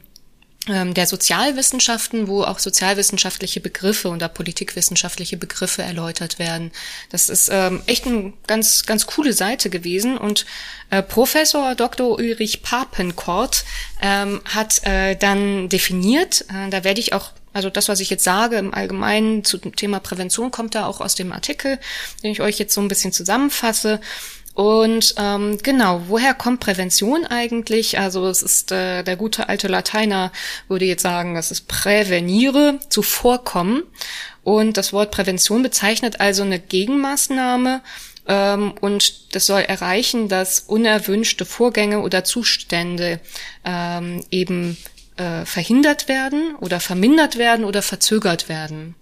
der 0.68 1.06
Sozialwissenschaften, 1.08 2.28
wo 2.28 2.44
auch 2.44 2.60
sozialwissenschaftliche 2.60 3.58
Begriffe 3.58 4.08
oder 4.10 4.28
politikwissenschaftliche 4.28 5.36
Begriffe 5.36 5.82
erläutert 5.82 6.38
werden. 6.38 6.70
Das 7.10 7.28
ist 7.28 7.48
ähm, 7.52 7.82
echt 7.86 8.06
eine 8.06 8.32
ganz, 8.46 8.86
ganz 8.86 9.06
coole 9.06 9.32
Seite 9.32 9.70
gewesen 9.70 10.16
und 10.16 10.46
äh, 10.90 11.02
Professor 11.02 11.74
Dr. 11.74 12.16
Ulrich 12.16 12.62
Papenkort 12.62 13.64
ähm, 14.00 14.40
hat 14.44 14.84
äh, 14.84 15.16
dann 15.16 15.68
definiert, 15.68 16.42
äh, 16.42 16.70
da 16.70 16.84
werde 16.84 17.00
ich 17.00 17.12
auch 17.12 17.32
also 17.52 17.68
das, 17.68 17.88
was 17.88 18.00
ich 18.00 18.08
jetzt 18.08 18.24
sage 18.24 18.56
im 18.56 18.72
Allgemeinen 18.72 19.44
zum 19.44 19.76
Thema 19.76 20.00
Prävention, 20.00 20.50
kommt 20.50 20.74
da 20.74 20.86
auch 20.86 21.00
aus 21.00 21.14
dem 21.14 21.32
Artikel, 21.32 21.78
den 22.22 22.32
ich 22.32 22.40
euch 22.40 22.58
jetzt 22.58 22.72
so 22.72 22.80
ein 22.80 22.88
bisschen 22.88 23.12
zusammenfasse. 23.12 24.00
Und 24.54 25.14
ähm, 25.16 25.58
genau, 25.62 26.02
woher 26.08 26.34
kommt 26.34 26.60
Prävention 26.60 27.24
eigentlich? 27.24 27.98
Also 27.98 28.28
es 28.28 28.42
ist 28.42 28.70
äh, 28.70 29.02
der 29.02 29.16
gute 29.16 29.48
alte 29.48 29.68
Lateiner 29.68 30.30
würde 30.68 30.84
jetzt 30.84 31.02
sagen, 31.02 31.34
das 31.34 31.50
ist 31.50 31.68
präveniere, 31.68 32.78
zuvorkommen. 32.90 33.84
Und 34.44 34.76
das 34.76 34.92
Wort 34.92 35.10
Prävention 35.10 35.62
bezeichnet 35.62 36.20
also 36.20 36.42
eine 36.42 36.58
Gegenmaßnahme 36.58 37.80
ähm, 38.26 38.74
und 38.80 39.34
das 39.34 39.46
soll 39.46 39.62
erreichen, 39.62 40.28
dass 40.28 40.60
unerwünschte 40.60 41.44
Vorgänge 41.44 42.00
oder 42.00 42.24
Zustände 42.24 43.20
ähm, 43.64 44.24
eben 44.30 44.76
äh, 45.16 45.44
verhindert 45.44 46.08
werden 46.08 46.54
oder 46.60 46.80
vermindert 46.80 47.36
werden 47.36 47.64
oder 47.64 47.82
verzögert 47.82 48.48
werden. 48.48 48.94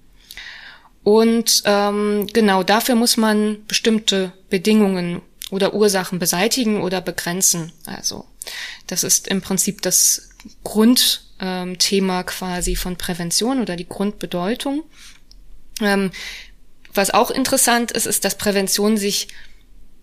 Und 1.02 1.62
ähm, 1.64 2.26
genau 2.32 2.62
dafür 2.62 2.94
muss 2.94 3.16
man 3.16 3.64
bestimmte 3.66 4.32
Bedingungen 4.50 5.22
oder 5.50 5.74
Ursachen 5.74 6.18
beseitigen 6.18 6.82
oder 6.82 7.00
begrenzen. 7.00 7.72
Also 7.84 8.26
das 8.86 9.04
ist 9.04 9.28
im 9.28 9.40
Prinzip 9.42 9.82
das 9.82 10.30
Grundthema 10.64 12.20
ähm, 12.20 12.26
quasi 12.26 12.76
von 12.76 12.96
Prävention 12.96 13.60
oder 13.60 13.76
die 13.76 13.88
Grundbedeutung. 13.88 14.84
Ähm, 15.80 16.10
was 16.94 17.10
auch 17.10 17.30
interessant 17.30 17.92
ist, 17.92 18.06
ist, 18.06 18.24
dass 18.24 18.36
Prävention 18.36 18.96
sich 18.96 19.28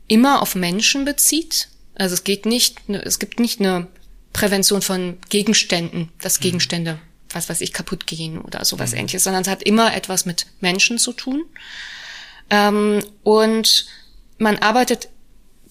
immer 0.08 0.42
auf 0.42 0.56
Menschen 0.56 1.06
bezieht. 1.06 1.70
Also 1.96 2.13
es 2.13 2.24
geht 2.24 2.46
nicht, 2.46 2.89
es 2.89 3.20
gibt 3.20 3.39
nicht 3.39 3.60
eine 3.60 3.88
Prävention 4.34 4.82
von 4.82 5.18
Gegenständen, 5.30 6.10
dass 6.22 6.39
mhm. 6.39 6.44
Gegenstände, 6.44 7.00
was 7.30 7.50
weiß 7.50 7.62
ich, 7.62 7.74
kaputt 7.74 8.08
gehen 8.08 8.39
oder 8.39 8.63
sowas 8.63 8.92
mhm. 8.92 9.00
ähnliches, 9.00 9.24
sondern 9.24 9.42
es 9.42 9.48
hat 9.48 9.63
immer 9.63 9.96
etwas 9.96 10.25
mit 10.25 10.48
Menschen 10.62 10.98
zu 10.98 11.12
tun. 11.12 11.44
Ähm, 12.50 13.04
und 13.24 13.88
man 14.38 14.58
arbeitet 14.60 15.10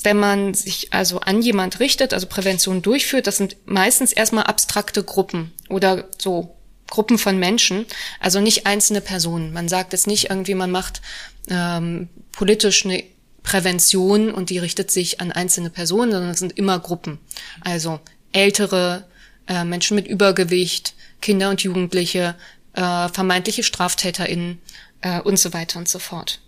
wenn 0.06 0.18
man 0.18 0.54
sich 0.54 0.92
also 0.92 1.18
an 1.18 1.42
jemand 1.42 1.80
richtet, 1.80 2.14
also 2.14 2.28
Prävention 2.28 2.80
durchführt, 2.80 3.26
das 3.26 3.38
sind 3.38 3.56
meistens 3.66 4.12
erstmal 4.12 4.44
abstrakte 4.44 5.02
Gruppen 5.02 5.52
oder 5.68 6.04
so 6.16 6.54
Gruppen 6.88 7.18
von 7.18 7.40
Menschen, 7.40 7.86
also 8.20 8.40
nicht 8.40 8.68
einzelne 8.68 9.00
Personen. 9.00 9.52
Man 9.52 9.68
sagt 9.68 9.92
jetzt 9.92 10.06
nicht 10.06 10.30
irgendwie, 10.30 10.54
man 10.54 10.70
macht 10.70 11.02
ähm, 11.50 12.08
politisch 12.30 12.84
eine 12.84 13.02
Prävention 13.42 14.30
und 14.30 14.50
die 14.50 14.58
richtet 14.58 14.92
sich 14.92 15.20
an 15.20 15.32
einzelne 15.32 15.70
Personen, 15.70 16.12
sondern 16.12 16.30
es 16.30 16.38
sind 16.38 16.56
immer 16.56 16.78
Gruppen. 16.78 17.18
Also 17.62 17.98
ältere, 18.30 19.08
äh, 19.48 19.64
Menschen 19.64 19.96
mit 19.96 20.06
Übergewicht, 20.06 20.94
Kinder 21.20 21.50
und 21.50 21.64
Jugendliche, 21.64 22.36
äh, 22.74 23.08
vermeintliche 23.08 23.64
StraftäterInnen 23.64 24.60
äh, 25.00 25.20
und 25.20 25.36
so 25.36 25.52
weiter 25.52 25.80
und 25.80 25.88
so 25.88 25.98
fort. 25.98 26.38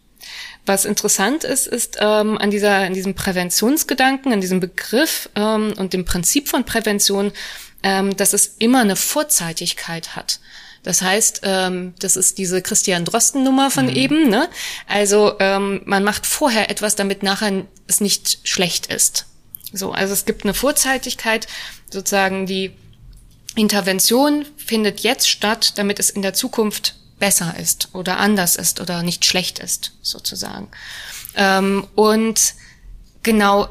Was 0.66 0.85
interessant 0.85 1.44
ist, 1.44 1.66
ist 1.66 1.97
ähm, 2.00 2.37
an 2.38 2.50
dieser, 2.50 2.76
an 2.76 2.94
diesem 2.94 3.14
Präventionsgedanken, 3.14 4.32
an 4.32 4.40
diesem 4.40 4.61
Begriff 4.61 5.30
ähm, 5.35 5.73
und 5.76 5.92
dem 5.92 6.04
Prinzip 6.04 6.49
von 6.49 6.64
Prävention, 6.64 7.32
ähm, 7.82 8.16
dass 8.16 8.32
es 8.32 8.56
immer 8.58 8.80
eine 8.80 8.97
Vorzeitigkeit 8.97 10.16
hat. 10.16 10.40
Das 10.82 11.02
heißt, 11.02 11.40
ähm, 11.42 11.94
das 11.99 12.16
ist 12.16 12.38
diese 12.38 12.62
Christian 12.62 13.04
Drosten-Nummer 13.04 13.70
von 13.70 13.87
mhm. 13.87 13.97
eben. 13.97 14.28
Ne? 14.28 14.49
Also 14.87 15.35
ähm, 15.40 15.82
man 15.85 16.04
macht 16.04 16.26
vorher 16.26 16.70
etwas, 16.70 16.97
damit 16.97 17.23
nachher 17.23 17.66
es 17.87 18.00
nicht 18.00 18.40
schlecht 18.44 18.87
ist. 18.87 19.26
So, 19.73 19.92
also 19.92 20.12
es 20.14 20.25
gibt 20.25 20.44
eine 20.44 20.54
Vorzeitigkeit, 20.54 21.47
sozusagen 21.90 22.47
die 22.47 22.73
Intervention 23.54 24.47
findet 24.56 25.00
jetzt 25.00 25.28
statt, 25.28 25.75
damit 25.76 25.99
es 25.99 26.11
in 26.11 26.23
der 26.23 26.32
Zukunft 26.32 26.94
besser 27.18 27.54
ist 27.58 27.88
oder 27.94 28.18
anders 28.18 28.56
ist 28.56 28.80
oder 28.80 29.02
nicht 29.02 29.25
schlecht 29.25 29.58
ist, 29.58 29.92
sozusagen. 30.02 30.68
Ähm, 31.34 31.87
und 31.94 32.54
genau, 33.22 33.68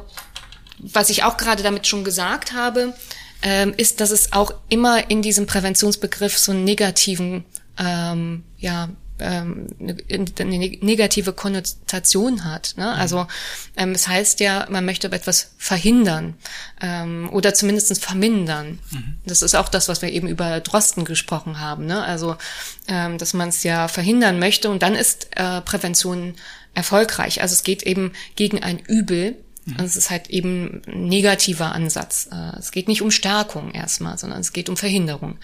was 0.80 1.10
ich 1.10 1.24
auch 1.24 1.38
gerade 1.38 1.64
damit 1.64 1.88
schon 1.88 2.04
gesagt 2.04 2.54
habe, 2.54 2.94
ähm, 3.42 3.74
ist, 3.78 4.02
dass 4.02 4.12
es 4.12 4.34
auch 4.34 4.52
immer 4.70 5.10
in 5.10 5.22
diesem 5.22 5.46
Präventionsbegriff 5.46 6.38
so 6.38 6.52
einen 6.52 6.64
negativen, 6.64 7.46
ähm, 7.78 8.44
ja, 8.58 8.90
ähm, 9.20 9.68
eine, 9.80 9.98
eine 10.40 10.58
negative 10.58 11.34
Konnotation 11.34 12.46
hat. 12.46 12.76
Ne? 12.78 12.86
Mhm. 12.86 13.00
Also 13.00 13.28
ähm, 13.76 13.92
es 13.92 14.08
heißt 14.08 14.40
ja, 14.40 14.68
man 14.70 14.86
möchte 14.86 15.12
etwas 15.12 15.52
verhindern 15.58 16.36
ähm, 16.82 17.30
oder 17.32 17.54
zumindest 17.54 18.04
vermindern. 18.04 18.80
Mhm. 18.92 19.18
Das 19.26 19.42
ist 19.42 19.56
auch 19.56 19.70
das, 19.70 19.88
was 19.90 20.02
wir 20.02 20.12
eben 20.12 20.28
über 20.28 20.60
Drosten 20.60 21.06
gesprochen 21.06 21.60
haben. 21.60 21.86
Ne? 21.86 22.04
Also 22.04 22.38
ähm, 22.88 23.18
dass 23.18 23.34
man 23.34 23.50
es 23.50 23.64
ja 23.64 23.88
verhindern 23.88 24.40
möchte 24.40 24.70
und 24.70 24.84
dann 24.84 24.96
ist 24.96 25.30
äh, 25.36 25.62
Prävention 25.62 26.36
erfolgreich. 26.74 27.42
Also 27.42 27.54
es 27.54 27.64
geht 27.64 27.84
eben 27.84 28.14
gegen 28.36 28.62
ein 28.62 28.80
Übel, 28.80 29.38
Mhm. 29.68 29.74
Also 29.78 29.86
es 29.86 29.96
ist 29.98 30.10
halt 30.10 30.30
eben 30.30 30.82
ein 30.88 31.08
negativer 31.08 31.74
Ansatz. 31.74 32.30
Äh, 32.32 32.58
es 32.58 32.72
geht 32.72 32.88
nicht 32.88 33.02
um 33.02 33.12
Stärkung 33.12 33.72
erstmal, 33.72 34.18
sondern 34.18 34.40
es 34.40 34.54
geht 34.54 34.70
um 34.70 34.78
Verhinderung. 34.78 35.38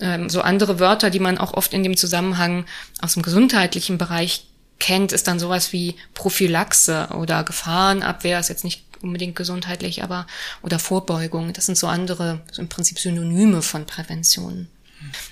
Ähm, 0.00 0.28
so 0.28 0.42
andere 0.42 0.78
Wörter, 0.78 1.10
die 1.10 1.20
man 1.20 1.38
auch 1.38 1.54
oft 1.54 1.72
in 1.72 1.82
dem 1.82 1.96
Zusammenhang 1.96 2.66
aus 3.00 3.14
dem 3.14 3.22
gesundheitlichen 3.22 3.98
Bereich 3.98 4.46
kennt, 4.78 5.12
ist 5.12 5.26
dann 5.26 5.38
sowas 5.38 5.72
wie 5.72 5.96
Prophylaxe 6.14 7.08
oder 7.16 7.44
Gefahrenabwehr, 7.44 8.38
ist 8.38 8.48
jetzt 8.48 8.64
nicht 8.64 8.84
unbedingt 9.02 9.36
gesundheitlich, 9.36 10.02
aber 10.02 10.26
oder 10.62 10.78
Vorbeugung. 10.78 11.52
Das 11.52 11.66
sind 11.66 11.78
so 11.78 11.86
andere, 11.86 12.40
so 12.52 12.62
im 12.62 12.68
Prinzip 12.68 12.98
Synonyme 12.98 13.62
von 13.62 13.86
Prävention. 13.86 14.68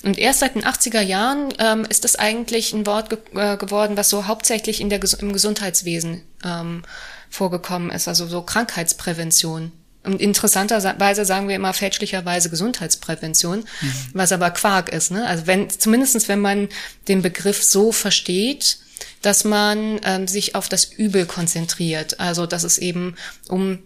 Und 0.05 0.19
erst 0.19 0.41
seit 0.41 0.55
den 0.55 0.65
80er 0.65 1.01
Jahren 1.01 1.53
ähm, 1.59 1.87
ist 1.89 2.05
das 2.05 2.17
eigentlich 2.17 2.73
ein 2.73 2.87
Wort 2.87 3.11
ge 3.11 3.19
äh, 3.35 3.57
geworden, 3.57 3.97
was 3.97 4.11
so 4.11 4.27
hauptsächlich 4.27 4.81
in 4.81 4.91
der, 4.91 5.01
im 5.21 5.33
Gesundheitswesen 5.33 6.23
ähm, 6.45 6.83
vorgekommen 7.31 7.91
ist, 7.91 8.07
also 8.07 8.27
so 8.27 8.43
Krankheitsprävention. 8.43 9.73
Und 10.05 10.21
interessanterweise 10.21 11.25
sagen 11.25 11.49
wir 11.49 11.57
immer 11.57 11.73
fälschlicherweise 11.73 12.51
Gesundheitsprävention, 12.51 13.61
mhm. 13.61 13.93
was 14.13 14.33
aber 14.33 14.51
Quark 14.51 14.91
ist. 14.91 15.11
Ne? 15.11 15.27
Also 15.27 15.47
wenn, 15.47 15.71
zumindestens 15.71 16.29
wenn 16.29 16.41
man 16.41 16.69
den 17.09 17.23
Begriff 17.23 17.63
so 17.63 17.91
versteht, 17.91 18.79
dass 19.23 19.45
man 19.45 20.01
ähm, 20.05 20.29
sich 20.29 20.55
auf 20.55 20.69
das 20.69 20.85
Übel 20.85 21.27
konzentriert. 21.27 22.21
Also 22.21 22.47
dass 22.47 22.65
es 22.65 22.79
eben 22.79 23.17
um 23.49 23.79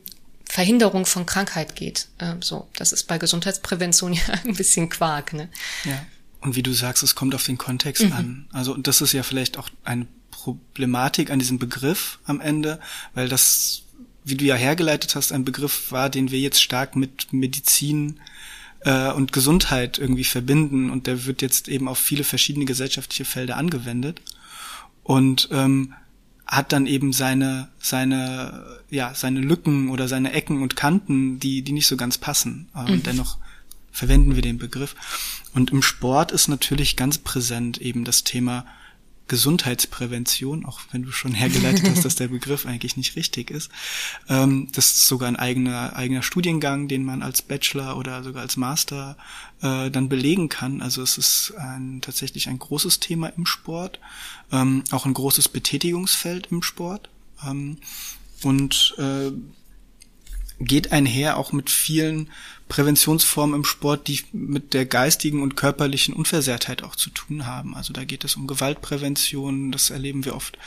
Verhinderung 0.45 1.07
von 1.07 1.27
Krankheit 1.27 1.77
geht. 1.77 2.09
Ähm, 2.19 2.43
so, 2.43 2.69
das 2.77 2.93
ist 2.93 3.05
bei 3.05 3.19
Gesundheitsprävention 3.19 4.13
ja 4.15 4.23
ein 4.45 4.55
bisschen 4.55 4.89
Quark. 4.89 5.33
Ne? 5.33 5.49
Ja. 5.85 6.05
Und 6.41 6.57
wie 6.57 6.63
du 6.63 6.73
sagst, 6.73 7.03
es 7.03 7.15
kommt 7.15 7.35
auf 7.35 7.45
den 7.45 7.59
Kontext 7.59 8.05
mhm. 8.05 8.13
an. 8.13 8.49
Also 8.53 8.73
und 8.73 8.87
das 8.87 9.01
ist 9.01 9.13
ja 9.13 9.23
vielleicht 9.23 9.59
auch 9.59 9.69
eine 9.85 10.07
Problematik 10.31 11.31
an 11.31 11.39
diesem 11.39 11.59
Begriff 11.59 12.21
am 12.25 12.41
Ende, 12.41 12.81
weil 13.15 13.29
das, 13.29 13.83
wie 14.29 14.37
du 14.37 14.45
ja 14.45 14.55
hergeleitet 14.55 15.15
hast, 15.15 15.33
ein 15.33 15.45
Begriff 15.45 15.91
war, 15.91 16.11
den 16.11 16.31
wir 16.31 16.39
jetzt 16.39 16.63
stark 16.63 16.97
mit 16.97 17.33
Medizin 17.33 18.21
äh, 18.81 19.11
und 19.13 19.33
Gesundheit 19.33 19.99
irgendwie 19.99 20.25
verbinden. 20.25 20.91
Und 20.91 21.07
der 21.07 21.27
wird 21.27 21.43
jetzt 21.43 21.69
eben 21.69 21.89
auf 21.89 21.99
viele 21.99 22.25
verschiedene 22.25 22.65
gesellschaftliche 22.65 23.25
Felder 23.25 23.57
angewendet. 23.57 24.21
Und 25.03 25.49
ähm, 25.53 25.95
hat 26.47 26.73
dann 26.73 26.87
eben 26.87 27.13
seine 27.13 27.69
seine 27.79 28.81
ja 28.89 29.15
seine 29.15 29.41
Lücken 29.41 29.91
oder 29.91 30.09
seine 30.09 30.33
Ecken 30.33 30.63
und 30.63 30.77
Kanten, 30.77 31.39
die 31.39 31.61
die 31.63 31.73
nicht 31.73 31.87
so 31.87 31.97
ganz 31.97 32.19
passen. 32.19 32.69
Äh, 32.75 32.83
mhm. 32.83 32.89
und 32.89 33.07
dennoch 33.07 33.39
verwenden 33.93 34.35
wir 34.35 34.43
den 34.43 34.59
Begriff. 34.59 34.95
Und 35.55 35.71
im 35.71 35.83
Sport 35.83 36.33
ist 36.33 36.49
natürlich 36.49 36.97
ganz 36.97 37.19
präsent 37.19 37.79
eben 37.79 38.05
das 38.05 38.25
Thema 38.25 38.65
Gesundheitsprävention, 39.29 40.65
auch 40.65 40.81
wenn 40.91 41.03
du 41.03 41.13
schon 41.13 41.33
hergeleitet 41.35 41.89
hast, 41.89 42.05
dass 42.05 42.17
der 42.17 42.29
Begriff 42.29 42.67
eigentlich 42.67 42.97
nicht 42.97 43.17
richtig 43.17 43.51
ist. 43.51 43.71
Ähm, 44.29 44.69
das 44.73 44.87
ist 44.87 45.07
sogar 45.07 45.29
ein 45.29 45.37
eigener, 45.37 45.95
eigener 45.95 46.23
Studiengang, 46.23 46.89
den 46.89 47.05
man 47.05 47.23
als 47.23 47.43
Bachelor 47.43 47.97
oder 47.97 48.23
sogar 48.25 48.43
als 48.43 48.57
Master 48.57 49.17
äh, 49.63 49.91
dann 49.91 50.09
belegen 50.09 50.49
kann. 50.49 50.83
Also 50.83 51.03
es 51.03 51.19
ist 51.19 51.55
ein, 51.59 52.01
tatsächlich 52.01 52.49
ein 52.49 52.59
großes 52.59 53.01
Thema 53.01 53.29
im 53.29 53.47
Sport, 53.47 54.01
ähm, 54.51 54.83
auch 54.91 55.07
ein 55.07 55.15
großes 55.15 55.49
Betätigungsfeld 55.49 56.49
im 56.51 56.63
Sport. 56.63 57.11
Ähm, 57.47 57.79
und 58.43 58.95
äh, 58.99 59.33
geht 60.61 60.93
einher 60.93 61.37
auch 61.37 61.53
mit 61.53 61.71
vielen 61.71 62.31
Präventionsformen 62.69 63.57
im 63.57 63.65
Sport, 63.65 64.09
die 64.09 64.21
mit 64.33 64.75
der 64.75 64.87
geistigen 64.87 65.43
und 65.43 65.57
körperlichen 65.57 66.15
Unversehrtheit 66.15 66.83
auch 66.83 66.97
zu 66.97 67.11
tun 67.11 67.47
haben. 67.47 67.75
Also 67.75 67.93
da 67.93 68.05
geht 68.05 68.25
es 68.25 68.37
um 68.37 68.47
Gewaltprävention, 68.47 69.73
das 69.73 69.91
erleben 69.91 70.25
wir 70.25 70.37
oft, 70.37 70.59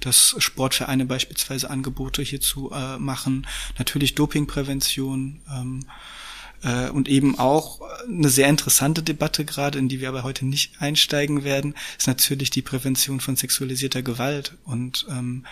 dass 0.00 0.34
Sportvereine 0.38 1.04
beispielsweise 1.04 1.70
Angebote 1.70 2.22
hierzu 2.22 2.70
äh, 2.72 2.98
machen. 2.98 3.46
Natürlich 3.78 4.14
Dopingprävention. 4.14 5.40
Ähm, 5.50 5.86
äh, 6.62 6.90
und 6.90 7.08
eben 7.08 7.38
auch 7.38 7.80
eine 8.06 8.28
sehr 8.28 8.48
interessante 8.48 9.02
Debatte 9.02 9.44
gerade, 9.44 9.78
in 9.78 9.88
die 9.88 10.00
wir 10.00 10.08
aber 10.08 10.22
heute 10.22 10.46
nicht 10.46 10.80
einsteigen 10.80 11.44
werden, 11.44 11.74
ist 11.98 12.06
natürlich 12.06 12.50
die 12.50 12.62
Prävention 12.62 13.20
von 13.20 13.36
sexualisierter 13.36 14.02
Gewalt 14.02 14.56
und, 14.64 15.06
ähm, 15.08 15.46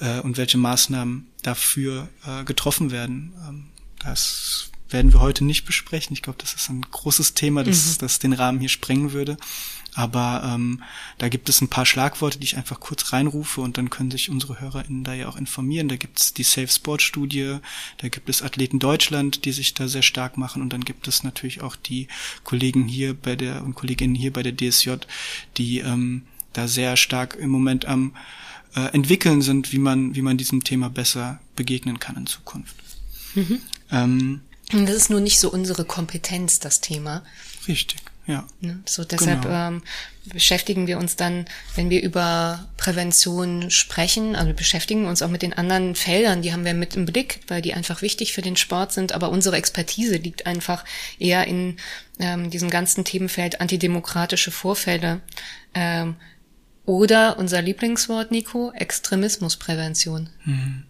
äh, 0.00 0.20
und 0.20 0.36
welche 0.36 0.58
Maßnahmen 0.58 1.26
dafür 1.42 2.08
äh, 2.26 2.44
getroffen 2.44 2.90
werden. 2.90 3.32
Ähm, 3.48 3.66
das 4.00 4.70
werden 4.90 5.12
wir 5.12 5.20
heute 5.20 5.44
nicht 5.44 5.64
besprechen. 5.64 6.14
Ich 6.14 6.22
glaube, 6.22 6.38
das 6.40 6.54
ist 6.54 6.68
ein 6.68 6.82
großes 6.82 7.34
Thema, 7.34 7.64
das, 7.64 7.96
mhm. 7.96 7.98
das 8.00 8.18
den 8.18 8.32
Rahmen 8.32 8.60
hier 8.60 8.68
sprengen 8.68 9.12
würde. 9.12 9.36
Aber 9.94 10.42
ähm, 10.44 10.82
da 11.16 11.28
gibt 11.28 11.48
es 11.48 11.60
ein 11.60 11.68
paar 11.68 11.86
Schlagworte, 11.86 12.38
die 12.38 12.44
ich 12.44 12.56
einfach 12.56 12.78
kurz 12.78 13.12
reinrufe 13.12 13.60
und 13.60 13.78
dann 13.78 13.90
können 13.90 14.10
sich 14.10 14.30
unsere 14.30 14.60
HörerInnen 14.60 15.02
da 15.02 15.12
ja 15.14 15.28
auch 15.28 15.36
informieren. 15.36 15.88
Da 15.88 15.96
gibt 15.96 16.20
es 16.20 16.34
die 16.34 16.44
Safe 16.44 16.68
Sport 16.68 17.02
Studie, 17.02 17.56
da 17.96 18.08
gibt 18.08 18.28
es 18.28 18.42
Athleten 18.42 18.78
Deutschland, 18.78 19.44
die 19.44 19.52
sich 19.52 19.74
da 19.74 19.88
sehr 19.88 20.02
stark 20.02 20.38
machen 20.38 20.62
und 20.62 20.72
dann 20.72 20.84
gibt 20.84 21.08
es 21.08 21.24
natürlich 21.24 21.62
auch 21.62 21.74
die 21.74 22.06
Kollegen 22.44 22.86
hier 22.86 23.14
bei 23.14 23.34
der 23.34 23.64
und 23.64 23.74
Kolleginnen 23.74 24.14
hier 24.14 24.32
bei 24.32 24.42
der 24.42 24.56
DSJ, 24.56 24.92
die 25.56 25.78
ähm, 25.78 26.22
da 26.52 26.68
sehr 26.68 26.96
stark 26.96 27.34
im 27.34 27.50
Moment 27.50 27.86
am 27.86 28.14
äh, 28.76 28.92
entwickeln 28.92 29.42
sind, 29.42 29.72
wie 29.72 29.78
man, 29.78 30.14
wie 30.14 30.22
man 30.22 30.36
diesem 30.36 30.64
Thema 30.64 30.90
besser 30.90 31.40
begegnen 31.56 31.98
kann 31.98 32.16
in 32.16 32.26
Zukunft. 32.26 32.76
Mhm. 33.34 33.60
Ähm, 33.90 34.40
das 34.72 34.94
ist 34.94 35.10
nur 35.10 35.20
nicht 35.20 35.40
so 35.40 35.50
unsere 35.50 35.84
Kompetenz, 35.84 36.60
das 36.60 36.80
Thema. 36.80 37.22
Richtig. 37.66 37.98
Ja. 38.28 38.46
Ne? 38.60 38.78
So 38.84 39.04
deshalb 39.04 39.42
genau. 39.42 39.68
ähm, 39.68 39.82
beschäftigen 40.26 40.86
wir 40.86 40.98
uns 40.98 41.16
dann, 41.16 41.46
wenn 41.76 41.88
wir 41.88 42.02
über 42.02 42.68
Prävention 42.76 43.70
sprechen, 43.70 44.36
also 44.36 44.52
beschäftigen 44.52 45.06
uns 45.06 45.22
auch 45.22 45.30
mit 45.30 45.40
den 45.40 45.54
anderen 45.54 45.94
Feldern, 45.94 46.42
die 46.42 46.52
haben 46.52 46.66
wir 46.66 46.74
mit 46.74 46.94
im 46.94 47.06
Blick, 47.06 47.40
weil 47.48 47.62
die 47.62 47.72
einfach 47.72 48.02
wichtig 48.02 48.34
für 48.34 48.42
den 48.42 48.56
Sport 48.56 48.92
sind, 48.92 49.12
aber 49.12 49.30
unsere 49.30 49.56
Expertise 49.56 50.16
liegt 50.16 50.44
einfach 50.44 50.84
eher 51.18 51.46
in 51.46 51.78
ähm, 52.18 52.50
diesem 52.50 52.68
ganzen 52.68 53.02
Themenfeld 53.02 53.62
antidemokratische 53.62 54.50
Vorfälle. 54.50 55.22
Ähm, 55.72 56.16
oder 56.88 57.38
unser 57.38 57.60
Lieblingswort, 57.60 58.30
Nico, 58.30 58.72
Extremismusprävention. 58.74 60.30
Mhm. 60.46 60.84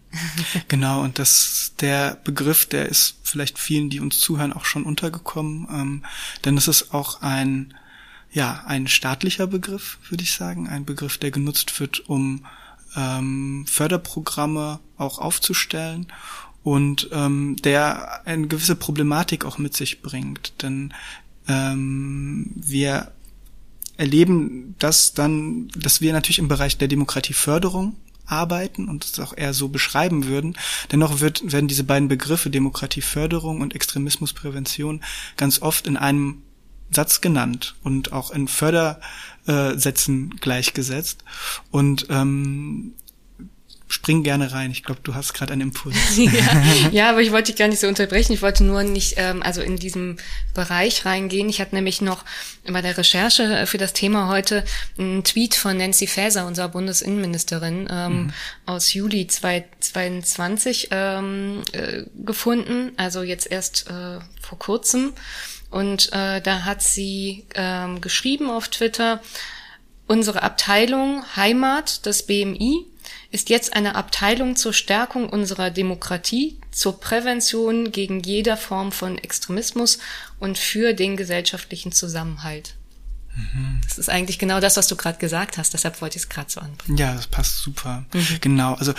genau, 0.69 1.03
und 1.03 1.19
das, 1.19 1.73
der 1.81 2.17
Begriff, 2.23 2.67
der 2.67 2.89
ist 2.89 3.17
vielleicht 3.25 3.59
vielen, 3.59 3.91
die 3.91 3.99
uns 3.99 4.21
zuhören, 4.21 4.53
auch 4.53 4.65
schon 4.65 4.85
untergekommen, 4.85 5.67
ähm, 5.73 6.05
denn 6.45 6.57
es 6.57 6.69
ist 6.69 6.95
auch 6.95 7.21
ein, 7.21 7.75
ja, 8.31 8.63
ein 8.65 8.87
staatlicher 8.87 9.49
Begriff, 9.49 9.99
würde 10.09 10.23
ich 10.23 10.33
sagen, 10.33 10.69
ein 10.69 10.85
Begriff, 10.85 11.19
der 11.19 11.33
genutzt 11.33 11.81
wird, 11.81 12.09
um 12.09 12.47
ähm, 12.97 13.67
Förderprogramme 13.67 14.79
auch 14.99 15.19
aufzustellen 15.19 16.07
und 16.63 17.09
ähm, 17.11 17.57
der 17.57 18.25
eine 18.25 18.47
gewisse 18.47 18.77
Problematik 18.77 19.45
auch 19.45 19.59
mit 19.59 19.77
sich 19.77 20.01
bringt, 20.01 20.63
denn 20.63 20.95
ähm, 21.49 22.53
wir 22.55 23.11
erleben 23.99 24.75
das 24.79 25.13
dann, 25.13 25.69
dass 25.77 26.01
wir 26.01 26.13
natürlich 26.13 26.39
im 26.39 26.49
Bereich 26.49 26.79
der 26.79 26.89
Demokratieförderung 26.89 27.97
arbeiten 28.25 28.89
und 28.89 29.05
es 29.05 29.19
auch 29.19 29.37
eher 29.37 29.53
so 29.55 29.69
beschreiben 29.69 30.27
würden. 30.27 30.57
Dennoch 30.93 31.21
wird, 31.21 31.53
werden 31.53 31.69
diese 31.69 31.85
beiden 31.85 32.09
Begriffe 32.09 32.51
Demokratieförderung 32.51 33.61
und 33.61 33.75
Extremismusprävention 33.75 35.03
ganz 35.37 35.61
oft 35.61 35.87
in 35.87 35.97
einem 35.97 36.43
Satz 36.91 37.21
genannt 37.21 37.77
und 37.83 38.13
auch 38.13 38.31
in 38.31 38.49
Fördersätzen 38.49 40.37
gleichgesetzt. 40.41 41.25
Und 41.71 42.07
ähm, 42.09 42.95
spring 43.89 44.23
gerne 44.23 44.53
rein. 44.53 44.71
Ich 44.71 44.85
glaube, 44.85 45.01
du 45.03 45.15
hast 45.15 45.33
gerade 45.33 45.55
einen 45.55 45.63
Impuls. 45.63 45.97
ja, 46.17 46.91
ja, 46.91 47.11
aber 47.11 47.23
ich 47.23 47.33
wollte 47.33 47.51
dich 47.51 47.59
gar 47.59 47.69
nicht 47.69 47.81
so 47.81 47.89
unterbrechen. 47.89 48.33
Ich 48.33 48.43
wollte 48.43 48.63
nur 48.63 48.83
nicht 48.83 49.15
ähm, 49.17 49.43
also 49.43 49.63
in 49.63 49.77
diesem 49.77 50.19
Bereich 50.55 51.07
reingehen. 51.07 51.49
Ich 51.49 51.61
hatte 51.61 51.75
nämlich 51.75 52.01
noch 52.03 52.25
bei 52.71 52.83
der 52.83 52.99
Recherche 52.99 53.67
für 53.67 53.79
das 53.79 53.95
Thema 53.95 54.29
heute 54.29 54.65
einen 54.99 55.25
Tweet 55.25 55.55
von 55.55 55.77
Nancy 55.79 56.07
Faeser, 56.07 56.47
unserer 56.47 56.69
Bundesinnenministerin, 56.69 57.89
ähm, 57.91 58.13
mhm. 58.13 58.33
aus 58.67 58.93
Juli 58.93 59.27
2022 59.27 60.89
ähm, 60.91 61.63
äh, 61.73 62.03
gefunden. 62.15 62.93
Also 62.99 63.23
jetzt 63.23 63.51
erst 63.51 63.89
äh, 63.89 64.19
vor 64.41 64.59
kurzem. 64.59 65.15
Und 65.71 66.13
äh, 66.13 66.41
da 66.41 66.65
hat 66.65 66.83
sie 66.83 67.47
ähm, 67.55 68.01
geschrieben 68.01 68.51
auf 68.51 68.69
Twitter, 68.69 69.21
unsere 70.07 70.43
Abteilung 70.43 71.25
Heimat 71.37 72.07
des 72.07 72.25
BMI 72.25 72.87
ist 73.31 73.51
jetzt 73.51 73.75
eine 73.75 73.95
Abteilung 73.95 74.57
zur 74.57 74.73
Stärkung 74.73 75.29
unserer 75.29 75.71
Demokratie, 75.71 76.59
zur 76.71 76.99
Prävention 76.99 77.93
gegen 77.93 78.21
jeder 78.21 78.57
Form 78.57 78.91
von 78.91 79.19
Extremismus 79.19 79.99
und 80.39 80.57
für 80.57 80.95
den 80.95 81.17
gesellschaftlichen 81.17 81.93
Zusammenhalt. 81.93 82.75
Mhm. 83.39 83.81
Das 83.83 83.99
ist 83.99 84.09
eigentlich 84.09 84.39
genau 84.39 84.61
das, 84.61 84.77
was 84.77 84.89
du 84.89 84.97
gerade 84.97 85.19
gesagt 85.19 85.59
hast. 85.59 85.75
Deshalb 85.75 86.01
wollte 86.01 86.17
ich 86.17 86.23
es 86.23 86.29
gerade 86.29 86.51
so 86.51 86.61
anbringen. 86.61 86.99
Ja, 86.99 87.15
das 87.15 87.27
passt 87.27 87.59
super. 87.59 88.05
Mhm. 88.13 88.39
Genau. 88.41 88.75
Also 88.75 88.95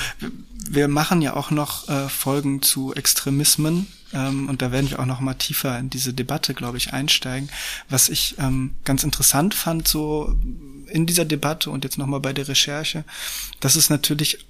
wir 0.69 0.87
machen 0.87 1.21
ja 1.21 1.35
auch 1.35 1.51
noch 1.51 1.89
äh, 1.89 2.07
Folgen 2.07 2.61
zu 2.61 2.93
Extremismen 2.93 3.87
ähm, 4.13 4.47
und 4.47 4.61
da 4.61 4.71
werden 4.71 4.89
wir 4.89 4.99
auch 4.99 5.05
noch 5.05 5.19
mal 5.19 5.33
tiefer 5.33 5.77
in 5.77 5.89
diese 5.89 6.13
Debatte, 6.13 6.53
glaube 6.53 6.77
ich, 6.77 6.93
einsteigen. 6.93 7.49
Was 7.89 8.09
ich 8.09 8.35
ähm, 8.39 8.75
ganz 8.83 9.03
interessant 9.03 9.53
fand, 9.53 9.87
so 9.87 10.35
in 10.89 11.06
dieser 11.06 11.25
Debatte 11.25 11.69
und 11.69 11.84
jetzt 11.84 11.97
nochmal 11.97 12.19
bei 12.19 12.34
der 12.34 12.47
Recherche, 12.47 13.04
dass 13.60 13.75
es 13.75 13.89
natürlich 13.89 14.45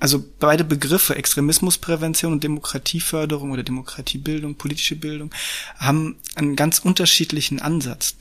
also 0.00 0.24
beide 0.38 0.64
Begriffe, 0.64 1.16
Extremismusprävention 1.16 2.32
und 2.32 2.44
Demokratieförderung 2.44 3.50
oder 3.50 3.64
Demokratiebildung, 3.64 4.54
politische 4.54 4.96
Bildung, 4.96 5.34
haben 5.76 6.16
einen 6.36 6.54
ganz 6.56 6.78
unterschiedlichen 6.78 7.60
Ansatz. 7.60 8.14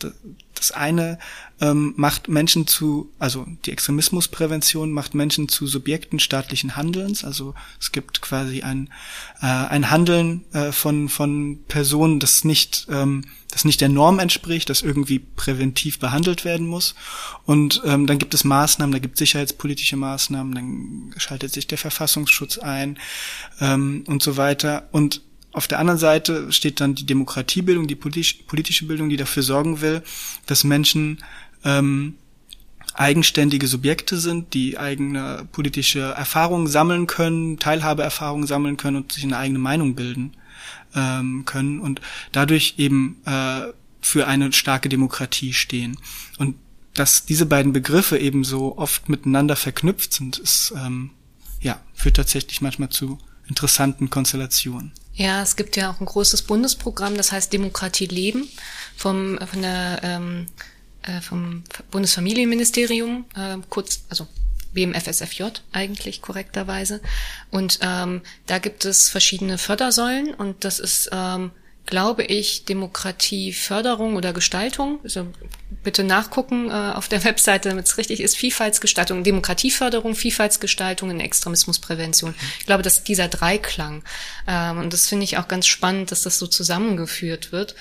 Das 0.57 0.71
eine 0.71 1.19
ähm, 1.59 1.93
macht 1.97 2.27
Menschen 2.27 2.67
zu, 2.67 3.11
also 3.17 3.45
die 3.65 3.71
Extremismusprävention 3.71 4.91
macht 4.91 5.15
Menschen 5.15 5.49
zu 5.49 5.65
Subjekten 5.65 6.19
staatlichen 6.19 6.75
Handelns. 6.75 7.23
Also 7.23 7.55
es 7.79 7.91
gibt 7.91 8.21
quasi 8.21 8.61
ein, 8.61 8.89
äh, 9.41 9.45
ein 9.45 9.89
Handeln 9.89 10.45
äh, 10.53 10.71
von, 10.71 11.09
von 11.09 11.59
Personen, 11.67 12.19
das 12.19 12.43
nicht, 12.43 12.87
ähm, 12.89 13.25
das 13.49 13.65
nicht 13.65 13.81
der 13.81 13.89
Norm 13.89 14.19
entspricht, 14.19 14.69
das 14.69 14.81
irgendwie 14.81 15.19
präventiv 15.19 15.99
behandelt 15.99 16.45
werden 16.45 16.67
muss. 16.67 16.95
Und 17.45 17.81
ähm, 17.85 18.05
dann 18.05 18.19
gibt 18.19 18.33
es 18.33 18.43
Maßnahmen, 18.43 18.91
da 18.91 18.99
gibt 18.99 19.15
es 19.15 19.19
sicherheitspolitische 19.19 19.97
Maßnahmen, 19.97 20.53
dann 20.53 21.13
schaltet 21.17 21.53
sich 21.53 21.65
der 21.65 21.77
Verfassungsschutz 21.77 22.57
ein 22.57 22.99
ähm, 23.59 24.03
und 24.07 24.21
so 24.21 24.37
weiter. 24.37 24.89
Und 24.91 25.21
auf 25.51 25.67
der 25.67 25.79
anderen 25.79 25.97
Seite 25.97 26.51
steht 26.51 26.81
dann 26.81 26.95
die 26.95 27.05
Demokratiebildung, 27.05 27.87
die 27.87 27.95
politisch, 27.95 28.43
politische 28.47 28.85
Bildung, 28.85 29.09
die 29.09 29.17
dafür 29.17 29.43
sorgen 29.43 29.81
will, 29.81 30.03
dass 30.45 30.63
Menschen 30.63 31.23
ähm, 31.63 32.15
eigenständige 32.93 33.67
Subjekte 33.67 34.17
sind, 34.17 34.53
die 34.53 34.77
eigene 34.77 35.47
politische 35.51 35.99
Erfahrungen 35.99 36.67
sammeln 36.67 37.07
können, 37.07 37.59
Teilhabeerfahrungen 37.59 38.47
sammeln 38.47 38.77
können 38.77 38.97
und 38.97 39.11
sich 39.11 39.23
eine 39.23 39.37
eigene 39.37 39.59
Meinung 39.59 39.95
bilden 39.95 40.35
ähm, 40.95 41.45
können 41.45 41.79
und 41.79 42.01
dadurch 42.31 42.75
eben 42.77 43.17
äh, 43.25 43.67
für 44.01 44.27
eine 44.27 44.51
starke 44.53 44.89
Demokratie 44.89 45.53
stehen. 45.53 45.97
Und 46.37 46.55
dass 46.93 47.25
diese 47.25 47.45
beiden 47.45 47.73
Begriffe 47.73 48.17
eben 48.17 48.43
so 48.43 48.77
oft 48.77 49.09
miteinander 49.09 49.55
verknüpft 49.55 50.13
sind, 50.13 50.39
ist 50.39 50.73
ähm, 50.75 51.11
ja 51.61 51.79
führt 51.93 52.15
tatsächlich 52.15 52.61
manchmal 52.61 52.89
zu 52.89 53.19
interessanten 53.47 54.09
Konstellationen. 54.09 54.91
Ja, 55.17 55.41
es 55.41 55.55
gibt 55.55 55.75
ja 55.75 55.89
auch 55.89 55.99
ein 55.99 56.05
großes 56.05 56.43
Bundesprogramm, 56.43 57.17
das 57.17 57.31
heißt 57.31 57.51
Demokratie 57.51 58.05
leben 58.05 58.47
vom 58.95 59.39
von 59.39 59.61
der 59.63 59.99
ähm, 60.03 60.45
äh, 61.01 61.21
vom 61.21 61.63
Bundesfamilienministerium, 61.89 63.25
äh, 63.35 63.57
kurz 63.69 64.03
also 64.09 64.27
BMFSFJ 64.73 65.43
eigentlich 65.71 66.21
korrekterweise. 66.21 67.01
Und 67.49 67.79
ähm, 67.81 68.21
da 68.45 68.59
gibt 68.59 68.85
es 68.85 69.09
verschiedene 69.09 69.57
Fördersäulen 69.57 70.35
und 70.35 70.63
das 70.63 70.77
ist 70.77 71.09
ähm, 71.11 71.51
glaube 71.87 72.23
ich, 72.23 72.65
Demokratieförderung 72.65 74.15
oder 74.15 74.33
Gestaltung. 74.33 74.99
Also 75.03 75.25
bitte 75.83 76.03
nachgucken 76.03 76.69
äh, 76.69 76.93
auf 76.93 77.07
der 77.07 77.23
Webseite, 77.23 77.69
damit 77.69 77.87
es 77.87 77.97
richtig 77.97 78.21
ist. 78.21 78.37
Vielfaltsgestaltung, 78.37 79.23
Demokratieförderung, 79.23 80.13
Vielfaltsgestaltung 80.13 81.09
und 81.09 81.19
Extremismusprävention. 81.19 82.35
Ich 82.59 82.65
glaube, 82.67 82.83
dass 82.83 83.03
dieser 83.03 83.27
Dreiklang. 83.27 84.03
Ähm, 84.47 84.77
und 84.77 84.93
das 84.93 85.07
finde 85.07 85.23
ich 85.23 85.37
auch 85.37 85.47
ganz 85.47 85.65
spannend, 85.65 86.11
dass 86.11 86.21
das 86.21 86.37
so 86.37 86.45
zusammengeführt 86.45 87.51
wird. 87.51 87.73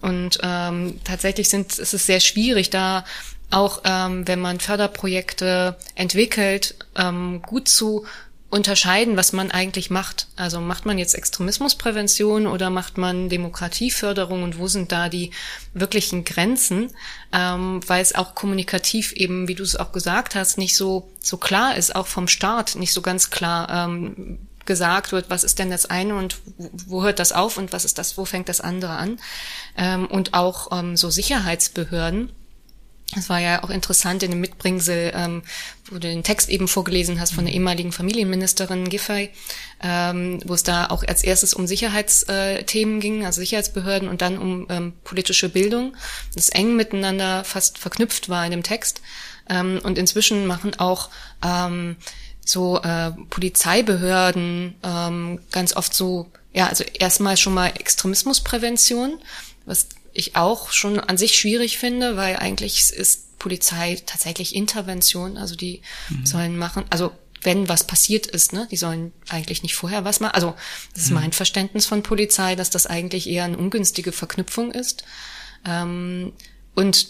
Und 0.00 0.38
ähm, 0.42 0.98
tatsächlich 1.04 1.48
sind, 1.48 1.78
ist 1.78 1.94
es 1.94 2.06
sehr 2.06 2.20
schwierig, 2.20 2.70
da 2.70 3.04
auch 3.50 3.82
ähm, 3.84 4.26
wenn 4.26 4.40
man 4.40 4.60
Förderprojekte 4.60 5.76
entwickelt, 5.94 6.76
ähm, 6.96 7.42
gut 7.42 7.68
zu 7.68 8.06
unterscheiden, 8.50 9.16
was 9.16 9.32
man 9.32 9.52
eigentlich 9.52 9.90
macht. 9.90 10.26
Also 10.36 10.60
macht 10.60 10.84
man 10.84 10.98
jetzt 10.98 11.14
Extremismusprävention 11.14 12.48
oder 12.48 12.68
macht 12.68 12.98
man 12.98 13.28
Demokratieförderung 13.28 14.42
und 14.42 14.58
wo 14.58 14.66
sind 14.66 14.90
da 14.90 15.08
die 15.08 15.30
wirklichen 15.72 16.24
Grenzen, 16.24 16.90
ähm, 17.32 17.80
weil 17.86 18.02
es 18.02 18.14
auch 18.14 18.34
kommunikativ 18.34 19.12
eben, 19.12 19.46
wie 19.46 19.54
du 19.54 19.62
es 19.62 19.76
auch 19.76 19.92
gesagt 19.92 20.34
hast, 20.34 20.58
nicht 20.58 20.76
so 20.76 21.08
so 21.20 21.36
klar 21.36 21.76
ist, 21.76 21.94
auch 21.94 22.08
vom 22.08 22.26
Staat 22.26 22.74
nicht 22.74 22.92
so 22.92 23.02
ganz 23.02 23.30
klar 23.30 23.70
ähm, 23.70 24.38
gesagt 24.66 25.12
wird, 25.12 25.30
was 25.30 25.44
ist 25.44 25.58
denn 25.58 25.70
das 25.70 25.86
eine 25.86 26.16
und 26.16 26.38
wo 26.86 27.02
hört 27.02 27.18
das 27.18 27.32
auf 27.32 27.56
und 27.56 27.72
was 27.72 27.84
ist 27.84 27.98
das, 27.98 28.18
wo 28.18 28.24
fängt 28.24 28.48
das 28.48 28.60
andere 28.60 28.92
an? 28.92 29.18
Ähm, 29.76 30.06
und 30.06 30.34
auch 30.34 30.76
ähm, 30.76 30.96
so 30.96 31.08
Sicherheitsbehörden 31.10 32.32
es 33.16 33.28
war 33.28 33.40
ja 33.40 33.64
auch 33.64 33.70
interessant 33.70 34.22
in 34.22 34.30
dem 34.30 34.40
Mitbringsel, 34.40 35.12
ähm, 35.14 35.42
wo 35.86 35.94
du 35.94 36.00
den 36.00 36.22
Text 36.22 36.48
eben 36.48 36.68
vorgelesen 36.68 37.20
hast 37.20 37.32
von 37.32 37.44
der 37.44 37.52
mhm. 37.52 37.60
ehemaligen 37.60 37.92
Familienministerin 37.92 38.88
Giffey, 38.88 39.30
ähm, 39.82 40.40
wo 40.44 40.54
es 40.54 40.62
da 40.62 40.86
auch 40.86 41.02
als 41.02 41.24
erstes 41.24 41.52
um 41.54 41.66
Sicherheitsthemen 41.66 43.00
ging, 43.00 43.26
also 43.26 43.40
Sicherheitsbehörden 43.40 44.08
und 44.08 44.22
dann 44.22 44.38
um 44.38 44.66
ähm, 44.70 44.92
politische 45.02 45.48
Bildung, 45.48 45.96
das 46.34 46.50
eng 46.50 46.76
miteinander 46.76 47.42
fast 47.44 47.78
verknüpft 47.78 48.28
war 48.28 48.44
in 48.44 48.52
dem 48.52 48.62
Text. 48.62 49.00
Ähm, 49.48 49.80
und 49.82 49.98
inzwischen 49.98 50.46
machen 50.46 50.78
auch 50.78 51.10
ähm, 51.44 51.96
so 52.44 52.80
äh, 52.80 53.10
Polizeibehörden 53.28 54.76
ähm, 54.84 55.40
ganz 55.50 55.74
oft 55.74 55.94
so, 55.94 56.30
ja, 56.52 56.68
also 56.68 56.84
erstmal 56.84 57.36
schon 57.36 57.54
mal 57.54 57.72
Extremismusprävention, 57.76 59.18
was 59.66 59.88
ich 60.12 60.36
auch 60.36 60.72
schon 60.72 61.00
an 61.00 61.16
sich 61.16 61.36
schwierig 61.36 61.78
finde, 61.78 62.16
weil 62.16 62.36
eigentlich 62.36 62.90
ist 62.90 63.38
Polizei 63.38 64.00
tatsächlich 64.06 64.54
Intervention, 64.54 65.36
also 65.36 65.56
die 65.56 65.82
mhm. 66.08 66.26
sollen 66.26 66.58
machen, 66.58 66.84
also 66.90 67.12
wenn 67.42 67.68
was 67.68 67.84
passiert 67.84 68.26
ist, 68.26 68.52
ne, 68.52 68.68
die 68.70 68.76
sollen 68.76 69.12
eigentlich 69.28 69.62
nicht 69.62 69.74
vorher 69.74 70.04
was 70.04 70.20
machen. 70.20 70.34
Also 70.34 70.54
das 70.94 71.04
ist 71.04 71.10
mhm. 71.10 71.16
mein 71.16 71.32
Verständnis 71.32 71.86
von 71.86 72.02
Polizei, 72.02 72.54
dass 72.54 72.70
das 72.70 72.86
eigentlich 72.86 73.28
eher 73.28 73.44
eine 73.44 73.56
ungünstige 73.56 74.12
Verknüpfung 74.12 74.72
ist. 74.72 75.04
Ähm, 75.66 76.32
und 76.74 77.08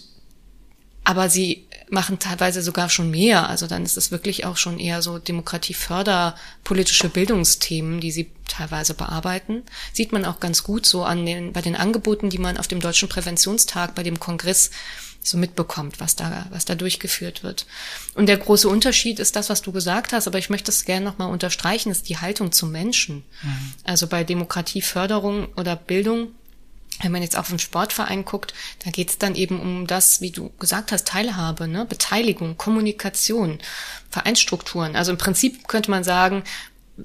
aber 1.05 1.29
sie 1.29 1.67
machen 1.91 2.19
teilweise 2.19 2.63
sogar 2.63 2.89
schon 2.89 3.11
mehr. 3.11 3.49
Also 3.49 3.67
dann 3.67 3.85
ist 3.85 3.97
es 3.97 4.11
wirklich 4.11 4.45
auch 4.45 4.57
schon 4.57 4.79
eher 4.79 5.03
so 5.03 5.19
Demokratieförder, 5.19 6.37
politische 6.63 7.09
Bildungsthemen, 7.09 8.01
die 8.01 8.13
sie 8.13 8.31
teilweise 8.49 8.95
bearbeiten. 8.95 9.63
Sieht 9.93 10.13
man 10.13 10.25
auch 10.25 10.41
ganz 10.41 10.63
gut 10.63 10.87
so 10.87 11.05
an 11.05 11.27
den, 11.27 11.53
bei 11.53 11.63
den 11.63 11.77
Angeboten, 11.77 12.31
die 12.31 12.39
man 12.39 12.59
auf 12.59 12.69
dem 12.69 12.81
Deutschen 12.81 13.09
Präventionstag, 13.09 13.95
bei 13.95 14.03
dem 14.03 14.21
Kongress 14.21 14.71
so 15.23 15.37
mitbekommt, 15.37 16.01
was 16.01 16.17
da, 16.17 16.47
was 16.51 16.65
da 16.65 16.75
durchgeführt 16.75 17.43
wird. 17.43 17.67
Und 18.15 18.27
der 18.27 18.39
große 18.39 18.69
Unterschied 18.69 19.19
ist 19.19 19.37
das, 19.37 19.51
was 19.51 19.63
du 19.63 19.73
gesagt 19.73 20.13
hast, 20.13 20.27
aber 20.27 20.39
ich 20.39 20.49
möchte 20.49 20.71
es 20.71 20.85
gerne 20.85 21.05
nochmal 21.05 21.31
unterstreichen, 21.31 21.91
ist 21.91 22.09
die 22.09 22.19
Haltung 22.19 22.53
zum 22.53 22.73
Menschen. 22.73 23.25
Mhm. 23.43 23.73
Also 23.85 24.07
bei 24.07 24.25
Demokratieförderung 24.25 25.49
oder 25.57 25.77
Bildung 25.77 26.29
wenn 27.03 27.13
man 27.13 27.23
jetzt 27.23 27.37
auf 27.37 27.51
einen 27.51 27.59
Sportverein 27.59 28.25
guckt, 28.25 28.55
da 28.85 28.91
geht 28.91 29.11
es 29.11 29.19
dann 29.19 29.35
eben 29.35 29.61
um 29.61 29.87
das, 29.87 30.21
wie 30.21 30.31
du 30.31 30.51
gesagt 30.59 30.93
hast, 30.93 31.07
Teilhabe, 31.07 31.69
ne? 31.69 31.85
Beteiligung, 31.85 32.57
Kommunikation, 32.57 33.59
Vereinsstrukturen. 34.11 34.97
Also 34.97 35.13
im 35.13 35.19
Prinzip 35.19 35.69
könnte 35.69 35.91
man 35.91 36.05
sagen, 36.05 36.43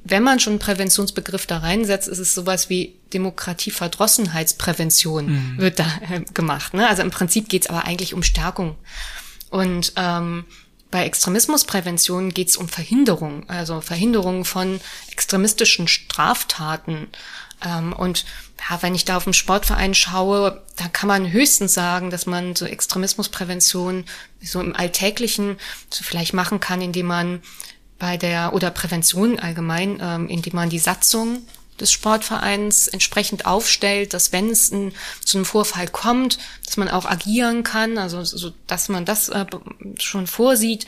wenn 0.04 0.24
man 0.24 0.40
schon 0.40 0.54
einen 0.54 0.60
Präventionsbegriff 0.60 1.46
da 1.46 1.58
reinsetzt, 1.60 2.08
ist 2.08 2.20
es 2.20 2.34
sowas 2.34 2.70
wie 2.70 2.96
Demokratieverdrossenheitsprävention 3.14 5.26
mhm. 5.26 5.58
wird 5.58 5.80
da 5.80 5.86
äh, 6.10 6.22
gemacht. 6.34 6.74
Ne? 6.74 6.88
Also 6.88 7.02
im 7.02 7.12
Prinzip 7.12 7.50
geht 7.50 7.64
es 7.64 7.70
aber 7.70 7.84
eigentlich 7.86 8.14
um 8.14 8.24
Stärkung. 8.24 8.78
Und 9.50 9.92
ähm, 9.96 10.46
bei 10.92 11.06
Extremismusprävention 11.06 12.34
geht 12.34 12.50
es 12.50 12.58
um 12.58 12.68
Verhinderung, 12.68 13.50
also 13.50 13.80
Verhinderung 13.82 14.46
von 14.46 14.80
extremistischen 15.12 15.88
Straftaten. 15.88 17.08
Ähm, 17.66 17.94
und 17.94 18.26
ja, 18.58 18.82
wenn 18.82 18.96
ich 18.96 19.06
da 19.06 19.18
auf 19.18 19.26
den 19.26 19.34
Sportverein 19.34 19.94
schaue, 19.94 20.62
da 20.76 20.88
kann 20.88 21.08
man 21.08 21.32
höchstens 21.32 21.74
sagen, 21.74 22.10
dass 22.10 22.26
man 22.26 22.56
so 22.56 22.66
Extremismusprävention 22.66 24.06
so 24.42 24.62
im 24.62 24.76
Alltäglichen 24.76 25.58
so 25.90 26.04
vielleicht 26.04 26.34
machen 26.34 26.60
kann, 26.60 26.82
indem 26.82 27.08
man 27.08 27.44
bei 28.00 28.18
der 28.18 28.54
oder 28.54 28.72
Prävention 28.72 29.40
allgemein, 29.40 30.00
ähm, 30.02 30.28
indem 30.28 30.56
man 30.56 30.70
die 30.70 30.80
Satzung 30.80 31.46
des 31.80 31.92
Sportvereins 31.92 32.88
entsprechend 32.88 33.46
aufstellt, 33.46 34.14
dass 34.14 34.32
wenn 34.32 34.50
es 34.50 34.72
ein, 34.72 34.94
zu 35.24 35.38
einem 35.38 35.46
Vorfall 35.46 35.88
kommt, 35.88 36.38
dass 36.66 36.78
man 36.78 36.90
auch 36.90 37.06
agieren 37.06 37.64
kann, 37.64 37.98
also 37.98 38.24
so, 38.24 38.54
dass 38.68 38.88
man 38.88 39.06
das 39.06 39.30
äh, 39.30 39.46
schon 40.00 40.28
vorsieht 40.28 40.88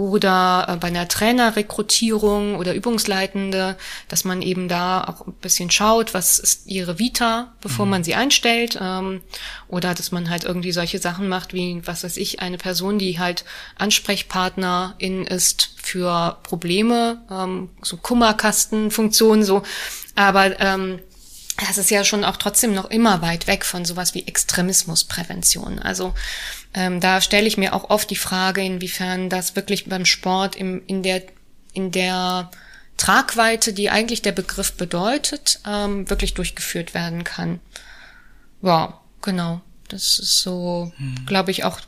oder 0.00 0.66
äh, 0.68 0.76
bei 0.76 0.88
einer 0.88 1.08
Trainerrekrutierung 1.08 2.56
oder 2.56 2.74
Übungsleitende, 2.74 3.76
dass 4.08 4.24
man 4.24 4.42
eben 4.42 4.68
da 4.68 5.04
auch 5.04 5.26
ein 5.26 5.34
bisschen 5.34 5.70
schaut, 5.70 6.14
was 6.14 6.38
ist 6.38 6.66
ihre 6.66 6.98
Vita, 6.98 7.52
bevor 7.60 7.84
mhm. 7.84 7.90
man 7.90 8.04
sie 8.04 8.14
einstellt, 8.14 8.78
ähm, 8.80 9.20
oder 9.68 9.94
dass 9.94 10.10
man 10.12 10.30
halt 10.30 10.44
irgendwie 10.44 10.72
solche 10.72 10.98
Sachen 10.98 11.28
macht, 11.28 11.52
wie, 11.52 11.82
was 11.86 12.02
weiß 12.02 12.16
ich, 12.16 12.40
eine 12.40 12.58
Person, 12.58 12.98
die 12.98 13.18
halt 13.18 13.44
Ansprechpartnerin 13.76 15.26
ist 15.26 15.70
für 15.76 16.38
Probleme, 16.42 17.20
ähm, 17.30 17.68
so 17.82 17.96
Kummerkastenfunktionen, 17.96 19.44
so, 19.44 19.62
aber 20.14 20.58
ähm, 20.60 21.00
das 21.66 21.78
ist 21.78 21.90
ja 21.90 22.04
schon 22.04 22.24
auch 22.24 22.36
trotzdem 22.36 22.74
noch 22.74 22.90
immer 22.90 23.20
weit 23.22 23.46
weg 23.46 23.64
von 23.64 23.84
sowas 23.84 24.14
wie 24.14 24.26
Extremismusprävention. 24.26 25.78
Also 25.78 26.14
ähm, 26.74 27.00
da 27.00 27.20
stelle 27.20 27.46
ich 27.46 27.56
mir 27.56 27.74
auch 27.74 27.90
oft 27.90 28.10
die 28.10 28.16
Frage, 28.16 28.62
inwiefern 28.62 29.28
das 29.28 29.56
wirklich 29.56 29.88
beim 29.88 30.04
Sport 30.04 30.56
im, 30.56 30.82
in 30.86 31.02
der 31.02 31.22
in 31.72 31.90
der 31.92 32.50
Tragweite, 32.96 33.72
die 33.72 33.90
eigentlich 33.90 34.22
der 34.22 34.32
Begriff 34.32 34.74
bedeutet, 34.74 35.60
ähm, 35.66 36.08
wirklich 36.10 36.34
durchgeführt 36.34 36.94
werden 36.94 37.24
kann. 37.24 37.60
Ja, 38.62 39.00
genau. 39.22 39.62
Das 39.88 40.18
ist 40.18 40.40
so, 40.40 40.92
hm. 40.96 41.26
glaube 41.26 41.50
ich, 41.50 41.64
auch 41.64 41.80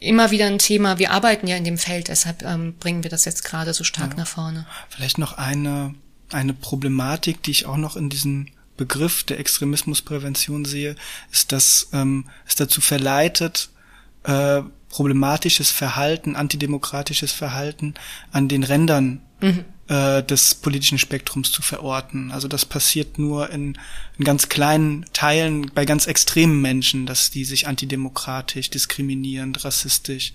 immer 0.00 0.30
wieder 0.30 0.46
ein 0.46 0.58
Thema. 0.58 0.98
Wir 0.98 1.12
arbeiten 1.12 1.46
ja 1.46 1.56
in 1.56 1.64
dem 1.64 1.78
Feld, 1.78 2.08
deshalb 2.08 2.42
ähm, 2.42 2.74
bringen 2.78 3.02
wir 3.02 3.10
das 3.10 3.24
jetzt 3.24 3.44
gerade 3.44 3.72
so 3.72 3.84
stark 3.84 4.10
ja. 4.12 4.18
nach 4.18 4.26
vorne. 4.26 4.66
Vielleicht 4.88 5.18
noch 5.18 5.38
eine, 5.38 5.94
eine 6.30 6.54
Problematik, 6.54 7.42
die 7.42 7.52
ich 7.52 7.66
auch 7.66 7.76
noch 7.76 7.96
in 7.96 8.10
diesem 8.10 8.48
Begriff 8.76 9.24
der 9.24 9.40
Extremismusprävention 9.40 10.64
sehe, 10.64 10.96
ist, 11.32 11.52
dass 11.52 11.88
ähm, 11.92 12.26
es 12.46 12.56
dazu 12.56 12.80
verleitet, 12.80 13.70
äh, 14.28 14.62
problematisches 14.90 15.70
Verhalten, 15.70 16.36
antidemokratisches 16.36 17.32
Verhalten 17.32 17.94
an 18.30 18.48
den 18.48 18.62
Rändern 18.62 19.22
mhm. 19.40 19.64
äh, 19.88 20.22
des 20.22 20.54
politischen 20.54 20.98
Spektrums 20.98 21.50
zu 21.50 21.62
verorten. 21.62 22.30
Also 22.30 22.46
das 22.46 22.64
passiert 22.64 23.18
nur 23.18 23.50
in, 23.50 23.78
in 24.18 24.24
ganz 24.24 24.48
kleinen 24.48 25.06
Teilen 25.12 25.70
bei 25.74 25.84
ganz 25.84 26.06
extremen 26.06 26.60
Menschen, 26.60 27.06
dass 27.06 27.30
die 27.30 27.44
sich 27.44 27.66
antidemokratisch, 27.66 28.70
diskriminierend, 28.70 29.64
rassistisch 29.64 30.32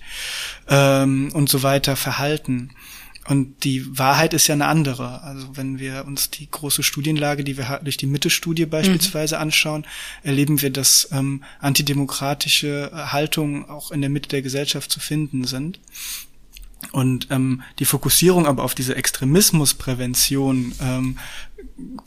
ähm, 0.68 1.30
und 1.32 1.48
so 1.48 1.62
weiter 1.62 1.96
verhalten. 1.96 2.70
Und 3.26 3.64
die 3.64 3.98
Wahrheit 3.98 4.34
ist 4.34 4.46
ja 4.48 4.54
eine 4.54 4.66
andere. 4.66 5.22
Also 5.22 5.56
wenn 5.56 5.78
wir 5.78 6.04
uns 6.06 6.30
die 6.30 6.50
große 6.50 6.82
Studienlage, 6.82 7.42
die 7.42 7.56
wir 7.56 7.80
durch 7.82 7.96
die 7.96 8.06
Mitte-Studie 8.06 8.66
beispielsweise 8.66 9.36
mhm. 9.36 9.42
anschauen, 9.42 9.86
erleben 10.22 10.60
wir, 10.60 10.70
dass 10.70 11.08
ähm, 11.10 11.42
antidemokratische 11.60 12.90
Haltungen 12.92 13.68
auch 13.68 13.90
in 13.90 14.00
der 14.02 14.10
Mitte 14.10 14.28
der 14.28 14.42
Gesellschaft 14.42 14.90
zu 14.90 15.00
finden 15.00 15.44
sind. 15.44 15.80
Und 16.92 17.28
ähm, 17.30 17.62
die 17.78 17.86
Fokussierung 17.86 18.46
aber 18.46 18.62
auf 18.62 18.74
diese 18.74 18.94
Extremismusprävention 18.94 20.74
ähm, 20.80 21.18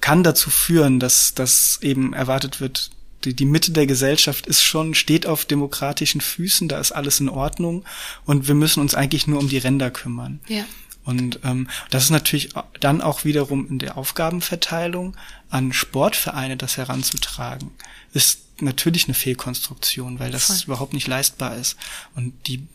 kann 0.02 0.24
dazu 0.24 0.50
führen, 0.50 1.00
dass, 1.00 1.34
dass 1.34 1.80
eben 1.82 2.14
erwartet 2.14 2.62
wird, 2.62 2.92
die, 3.24 3.34
die 3.34 3.46
Mitte 3.46 3.72
der 3.72 3.88
Gesellschaft 3.88 4.46
ist 4.46 4.64
schon, 4.64 4.94
steht 4.94 5.26
auf 5.26 5.46
demokratischen 5.46 6.22
Füßen, 6.22 6.68
da 6.68 6.80
ist 6.80 6.92
alles 6.92 7.20
in 7.20 7.30
Ordnung 7.30 7.84
und 8.26 8.48
wir 8.48 8.56
müssen 8.56 8.80
uns 8.80 8.94
eigentlich 8.94 9.26
nur 9.28 9.40
um 9.40 9.50
die 9.50 9.58
Ränder 9.58 9.90
kümmern. 9.90 10.40
Ja. 10.48 10.66
Und 11.08 11.40
ähm, 11.46 11.70
das 11.90 12.04
ist 12.04 12.10
natürlich 12.10 12.50
dann 12.82 13.02
auch 13.02 13.24
wiederum 13.24 13.66
in 13.70 13.80
der 13.80 13.98
Aufgabenverteilung 13.98 15.16
an 15.50 15.72
Sportvereine 15.72 16.58
das 16.58 16.76
heranzutragen, 16.76 17.72
ist 18.12 18.42
natürlich 18.60 19.06
eine 19.06 19.14
Fehlkonstruktion, 19.14 20.20
weil 20.20 20.32
das 20.32 20.48
Voll. 20.48 20.58
überhaupt 20.66 20.92
nicht 20.92 21.08
leistbar 21.08 21.56
ist. 21.56 21.78
Und 22.16 22.34
die 22.48 22.68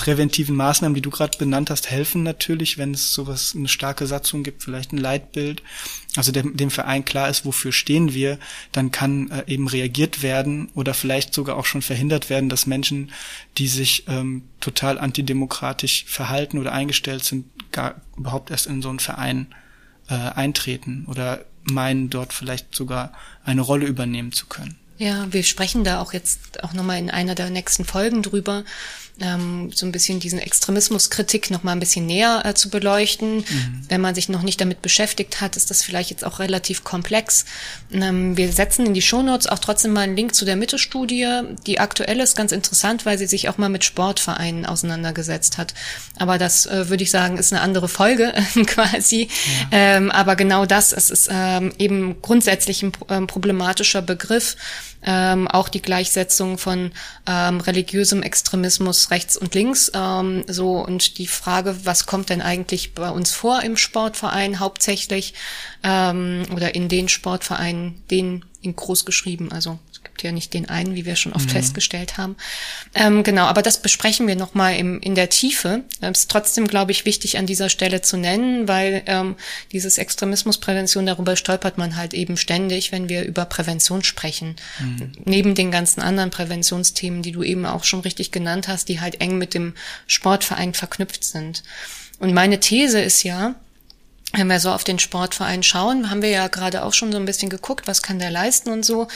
präventiven 0.00 0.56
Maßnahmen, 0.56 0.94
die 0.94 1.02
du 1.02 1.10
gerade 1.10 1.36
benannt 1.36 1.68
hast, 1.68 1.90
helfen 1.90 2.22
natürlich, 2.22 2.78
wenn 2.78 2.94
es 2.94 3.12
sowas, 3.12 3.52
eine 3.54 3.68
starke 3.68 4.06
Satzung 4.06 4.42
gibt, 4.42 4.62
vielleicht 4.62 4.92
ein 4.92 4.98
Leitbild, 4.98 5.62
also 6.16 6.32
dem, 6.32 6.56
dem 6.56 6.70
Verein 6.70 7.04
klar 7.04 7.28
ist, 7.28 7.44
wofür 7.44 7.70
stehen 7.70 8.14
wir, 8.14 8.38
dann 8.72 8.92
kann 8.92 9.30
äh, 9.30 9.44
eben 9.46 9.68
reagiert 9.68 10.22
werden 10.22 10.70
oder 10.74 10.94
vielleicht 10.94 11.34
sogar 11.34 11.56
auch 11.56 11.66
schon 11.66 11.82
verhindert 11.82 12.30
werden, 12.30 12.48
dass 12.48 12.66
Menschen, 12.66 13.12
die 13.58 13.68
sich 13.68 14.04
ähm, 14.08 14.44
total 14.60 14.98
antidemokratisch 14.98 16.06
verhalten 16.06 16.56
oder 16.56 16.72
eingestellt 16.72 17.22
sind, 17.22 17.44
gar 17.70 18.00
überhaupt 18.16 18.50
erst 18.50 18.68
in 18.68 18.80
so 18.80 18.88
einen 18.88 19.00
Verein 19.00 19.48
äh, 20.08 20.14
eintreten 20.14 21.04
oder 21.08 21.44
meinen, 21.64 22.08
dort 22.08 22.32
vielleicht 22.32 22.74
sogar 22.74 23.12
eine 23.44 23.60
Rolle 23.60 23.84
übernehmen 23.84 24.32
zu 24.32 24.46
können. 24.46 24.78
Ja, 25.00 25.32
wir 25.32 25.44
sprechen 25.44 25.82
da 25.82 26.00
auch 26.02 26.12
jetzt 26.12 26.62
auch 26.62 26.74
nochmal 26.74 26.98
in 26.98 27.10
einer 27.10 27.34
der 27.34 27.48
nächsten 27.48 27.86
Folgen 27.86 28.22
drüber, 28.22 28.64
ähm, 29.20 29.70
so 29.72 29.86
ein 29.86 29.92
bisschen 29.92 30.20
diesen 30.20 30.38
Extremismuskritik 30.38 31.50
noch 31.50 31.62
mal 31.62 31.72
ein 31.72 31.80
bisschen 31.80 32.06
näher 32.06 32.42
äh, 32.44 32.54
zu 32.54 32.70
beleuchten. 32.70 33.38
Mhm. 33.38 33.84
Wenn 33.88 34.00
man 34.00 34.14
sich 34.14 34.28
noch 34.28 34.42
nicht 34.42 34.60
damit 34.60 34.82
beschäftigt 34.82 35.40
hat, 35.40 35.56
ist 35.56 35.70
das 35.70 35.82
vielleicht 35.82 36.10
jetzt 36.10 36.24
auch 36.24 36.38
relativ 36.38 36.84
komplex. 36.84 37.44
Ähm, 37.92 38.36
wir 38.36 38.52
setzen 38.52 38.86
in 38.86 38.94
die 38.94 39.02
Shownotes 39.02 39.46
auch 39.46 39.58
trotzdem 39.58 39.92
mal 39.92 40.02
einen 40.02 40.16
Link 40.16 40.34
zu 40.34 40.44
der 40.44 40.56
Mitte-Studie. 40.56 41.26
Die 41.66 41.80
aktuelle 41.80 42.22
ist 42.22 42.36
ganz 42.36 42.52
interessant, 42.52 43.06
weil 43.06 43.18
sie 43.18 43.26
sich 43.26 43.48
auch 43.48 43.58
mal 43.58 43.68
mit 43.68 43.84
Sportvereinen 43.84 44.66
auseinandergesetzt 44.66 45.58
hat. 45.58 45.74
Aber 46.18 46.38
das 46.38 46.66
äh, 46.66 46.88
würde 46.88 47.02
ich 47.02 47.10
sagen, 47.10 47.38
ist 47.38 47.52
eine 47.52 47.62
andere 47.62 47.88
Folge 47.88 48.32
quasi. 48.66 49.28
Ja. 49.70 49.96
Ähm, 49.96 50.10
aber 50.10 50.36
genau 50.36 50.66
das, 50.66 50.92
es 50.92 51.10
ist 51.10 51.28
ähm, 51.30 51.72
eben 51.78 52.22
grundsätzlich 52.22 52.82
ein 52.82 52.92
ähm, 53.08 53.26
problematischer 53.26 54.02
Begriff 54.02 54.56
ähm, 55.02 55.48
auch 55.48 55.68
die 55.68 55.82
Gleichsetzung 55.82 56.58
von 56.58 56.92
ähm, 57.26 57.60
religiösem 57.60 58.22
Extremismus 58.22 59.09
rechts 59.10 59.36
und 59.36 59.54
links. 59.54 59.90
Ähm, 59.94 60.44
so 60.46 60.78
und 60.78 61.18
die 61.18 61.26
Frage, 61.26 61.84
was 61.84 62.06
kommt 62.06 62.30
denn 62.30 62.42
eigentlich 62.42 62.94
bei 62.94 63.10
uns 63.10 63.32
vor 63.32 63.62
im 63.62 63.76
Sportverein 63.76 64.60
hauptsächlich 64.60 65.34
ähm, 65.82 66.44
oder 66.54 66.74
in 66.74 66.88
den 66.88 67.08
Sportvereinen, 67.08 68.02
den 68.10 68.44
in 68.62 68.76
groß 68.76 69.04
geschrieben, 69.04 69.52
also 69.52 69.78
gibt 70.20 70.24
ja 70.24 70.32
nicht 70.32 70.52
den 70.52 70.68
einen, 70.68 70.94
wie 70.94 71.06
wir 71.06 71.16
schon 71.16 71.32
oft 71.32 71.46
mhm. 71.46 71.52
festgestellt 71.52 72.18
haben. 72.18 72.36
Ähm, 72.94 73.22
genau, 73.22 73.44
aber 73.46 73.62
das 73.62 73.80
besprechen 73.80 74.28
wir 74.28 74.36
nochmal 74.36 74.76
in 74.76 75.14
der 75.14 75.30
Tiefe. 75.30 75.82
Es 76.00 76.20
ist 76.20 76.30
trotzdem, 76.30 76.66
glaube 76.66 76.92
ich, 76.92 77.06
wichtig 77.06 77.38
an 77.38 77.46
dieser 77.46 77.70
Stelle 77.70 78.02
zu 78.02 78.18
nennen, 78.18 78.68
weil 78.68 79.02
ähm, 79.06 79.36
dieses 79.72 79.96
Extremismusprävention, 79.96 81.06
darüber 81.06 81.36
stolpert 81.36 81.78
man 81.78 81.96
halt 81.96 82.12
eben 82.12 82.36
ständig, 82.36 82.92
wenn 82.92 83.08
wir 83.08 83.24
über 83.24 83.46
Prävention 83.46 84.04
sprechen. 84.04 84.56
Mhm. 84.78 85.12
Neben 85.24 85.54
den 85.54 85.70
ganzen 85.70 86.02
anderen 86.02 86.28
Präventionsthemen, 86.28 87.22
die 87.22 87.32
du 87.32 87.42
eben 87.42 87.64
auch 87.64 87.84
schon 87.84 88.00
richtig 88.00 88.30
genannt 88.30 88.68
hast, 88.68 88.90
die 88.90 89.00
halt 89.00 89.22
eng 89.22 89.38
mit 89.38 89.54
dem 89.54 89.74
Sportverein 90.06 90.74
verknüpft 90.74 91.24
sind. 91.24 91.62
Und 92.18 92.34
meine 92.34 92.60
These 92.60 93.00
ist 93.00 93.22
ja, 93.22 93.54
wenn 94.32 94.46
wir 94.46 94.60
so 94.60 94.70
auf 94.70 94.84
den 94.84 94.98
Sportverein 94.98 95.62
schauen, 95.62 96.10
haben 96.10 96.22
wir 96.22 96.30
ja 96.30 96.48
gerade 96.48 96.84
auch 96.84 96.94
schon 96.94 97.10
so 97.10 97.18
ein 97.18 97.24
bisschen 97.24 97.50
geguckt, 97.50 97.88
was 97.88 98.02
kann 98.02 98.18
der 98.18 98.30
leisten 98.30 98.70
und 98.70 98.84
so, 98.84 99.08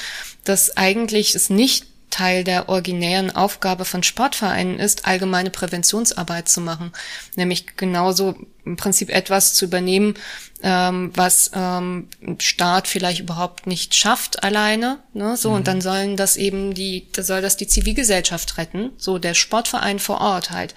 dass 0.45 0.77
eigentlich 0.77 1.35
es 1.35 1.51
nicht 1.51 1.87
Teil 2.15 2.45
der 2.45 2.69
originären 2.69 3.35
Aufgabe 3.35 3.85
von 3.85 4.05
Sportvereinen 4.05 4.79
ist, 4.79 5.05
allgemeine 5.05 5.51
Präventionsarbeit 5.51 6.49
zu 6.49 6.61
machen. 6.61 6.93
Nämlich 7.35 7.77
genauso 7.77 8.37
im 8.65 8.77
Prinzip 8.77 9.11
etwas 9.11 9.55
zu 9.55 9.65
übernehmen, 9.65 10.15
ähm, 10.63 11.11
was 11.15 11.51
ähm, 11.55 12.09
Staat 12.39 12.87
vielleicht 12.87 13.19
überhaupt 13.19 13.67
nicht 13.67 13.97
schafft 13.97 14.45
alleine. 14.45 15.01
Ne? 15.13 15.37
So, 15.37 15.51
mhm. 15.51 15.57
und 15.57 15.67
dann 15.67 15.81
sollen 15.81 16.17
das 16.17 16.37
eben 16.37 16.73
die, 16.73 17.09
da 17.13 17.25
soll 17.25 17.43
das 17.43 17.57
die 17.57 17.67
Zivilgesellschaft 17.67 18.59
retten, 18.59 18.93
so 18.97 19.19
der 19.19 19.35
Sportverein 19.35 19.99
vor 19.99 20.21
Ort 20.21 20.53
halt. 20.53 20.75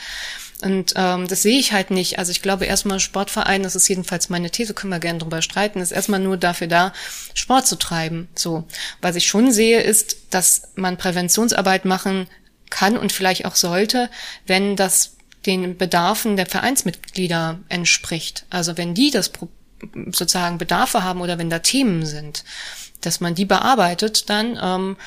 Und 0.64 0.94
ähm, 0.96 1.28
das 1.28 1.44
sehe 1.44 1.60
ich 1.60 1.72
halt 1.72 1.92
nicht. 1.92 2.18
Also 2.18 2.32
ich 2.32 2.42
glaube 2.42 2.66
erstmal 2.66 3.00
Sportverein, 3.00 3.62
das 3.62 3.76
ist 3.76 3.88
jedenfalls 3.88 4.30
meine 4.30 4.50
These, 4.50 4.74
können 4.74 4.92
wir 4.92 5.00
gerne 5.00 5.20
drüber 5.20 5.42
streiten, 5.44 5.80
ist 5.80 5.92
erstmal 5.92 6.20
nur 6.20 6.38
dafür 6.38 6.68
da, 6.68 6.94
Sport 7.36 7.68
zu 7.68 7.76
treiben. 7.78 8.28
So. 8.34 8.64
Was 9.02 9.16
ich 9.16 9.28
schon 9.28 9.52
sehe, 9.52 9.82
ist, 9.82 10.18
dass 10.32 10.70
man 10.76 10.98
Präventionsarbeit 10.98 11.86
machen 11.86 12.28
kann 12.70 12.98
und 12.98 13.12
vielleicht 13.12 13.46
auch 13.46 13.56
sollte, 13.56 14.10
wenn 14.48 14.76
das 14.76 15.14
den 15.46 15.78
Bedarfen 15.78 16.36
der 16.36 16.48
Vereinsmitglieder 16.48 17.60
entspricht. 17.70 18.46
Also 18.50 18.78
wenn 18.78 18.94
die 18.94 19.12
das 19.12 19.32
sozusagen 20.12 20.58
Bedarfe 20.58 21.04
haben 21.04 21.22
oder 21.22 21.38
wenn 21.38 21.52
da 21.52 21.60
Themen 21.60 22.06
sind, 22.06 22.44
dass 23.02 23.20
man 23.20 23.36
die 23.36 23.46
bearbeitet, 23.46 24.30
dann 24.30 24.60
ähm, 24.62 24.98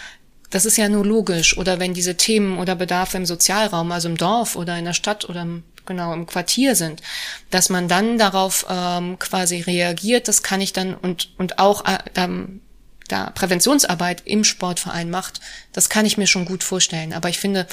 das 0.50 0.64
ist 0.64 0.76
ja 0.76 0.88
nur 0.88 1.06
logisch. 1.06 1.56
Oder 1.56 1.80
wenn 1.80 1.94
diese 1.94 2.16
Themen 2.16 2.58
oder 2.58 2.74
Bedarfe 2.74 3.16
im 3.16 3.26
Sozialraum, 3.26 3.92
also 3.92 4.08
im 4.08 4.16
Dorf 4.16 4.56
oder 4.56 4.76
in 4.78 4.84
der 4.84 4.94
Stadt 4.94 5.28
oder 5.28 5.42
im, 5.42 5.62
genau 5.86 6.12
im 6.12 6.26
Quartier 6.26 6.74
sind, 6.74 7.02
dass 7.50 7.70
man 7.70 7.88
dann 7.88 8.18
darauf 8.18 8.66
ähm, 8.68 9.18
quasi 9.18 9.60
reagiert, 9.60 10.28
das 10.28 10.42
kann 10.42 10.60
ich 10.60 10.72
dann 10.72 10.94
und 10.94 11.30
und 11.38 11.58
auch 11.58 11.84
äh, 11.86 11.98
ähm, 12.16 12.60
da 13.08 13.30
Präventionsarbeit 13.30 14.22
im 14.24 14.44
Sportverein 14.44 15.10
macht, 15.10 15.40
das 15.72 15.88
kann 15.88 16.06
ich 16.06 16.16
mir 16.16 16.26
schon 16.26 16.44
gut 16.44 16.62
vorstellen. 16.62 17.12
Aber 17.12 17.28
ich 17.28 17.38
finde 17.38 17.66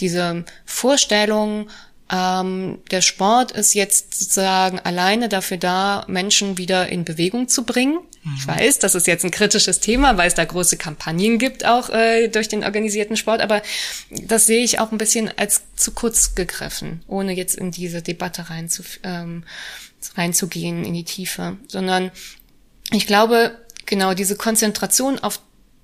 diese 0.00 0.44
Vorstellung 0.64 1.68
ähm, 2.10 2.78
der 2.90 3.00
Sport 3.00 3.52
ist 3.52 3.74
jetzt 3.74 4.14
sozusagen 4.14 4.78
alleine 4.78 5.28
dafür 5.28 5.56
da, 5.56 6.04
Menschen 6.06 6.56
wieder 6.56 6.88
in 6.88 7.04
Bewegung 7.04 7.48
zu 7.48 7.64
bringen. 7.64 7.98
Mhm. 8.22 8.34
Ich 8.38 8.46
weiß, 8.46 8.78
das 8.78 8.94
ist 8.94 9.08
jetzt 9.08 9.24
ein 9.24 9.32
kritisches 9.32 9.80
Thema, 9.80 10.16
weil 10.16 10.28
es 10.28 10.34
da 10.34 10.44
große 10.44 10.76
Kampagnen 10.76 11.38
gibt, 11.38 11.64
auch 11.64 11.90
äh, 11.90 12.28
durch 12.28 12.48
den 12.48 12.62
organisierten 12.62 13.16
Sport, 13.16 13.40
aber 13.40 13.60
das 14.10 14.46
sehe 14.46 14.62
ich 14.62 14.78
auch 14.78 14.92
ein 14.92 14.98
bisschen 14.98 15.30
als 15.36 15.62
zu 15.74 15.92
kurz 15.92 16.36
gegriffen, 16.36 17.02
ohne 17.08 17.32
jetzt 17.32 17.56
in 17.56 17.72
diese 17.72 18.02
Debatte 18.02 18.50
rein 18.50 18.68
zu, 18.68 18.84
ähm, 19.02 19.42
reinzugehen, 20.14 20.84
in 20.84 20.94
die 20.94 21.04
Tiefe, 21.04 21.56
sondern 21.66 22.12
ich 22.92 23.08
glaube, 23.08 23.58
genau 23.84 24.14
diese 24.14 24.36
Konzentration 24.36 25.18
auf 25.18 25.40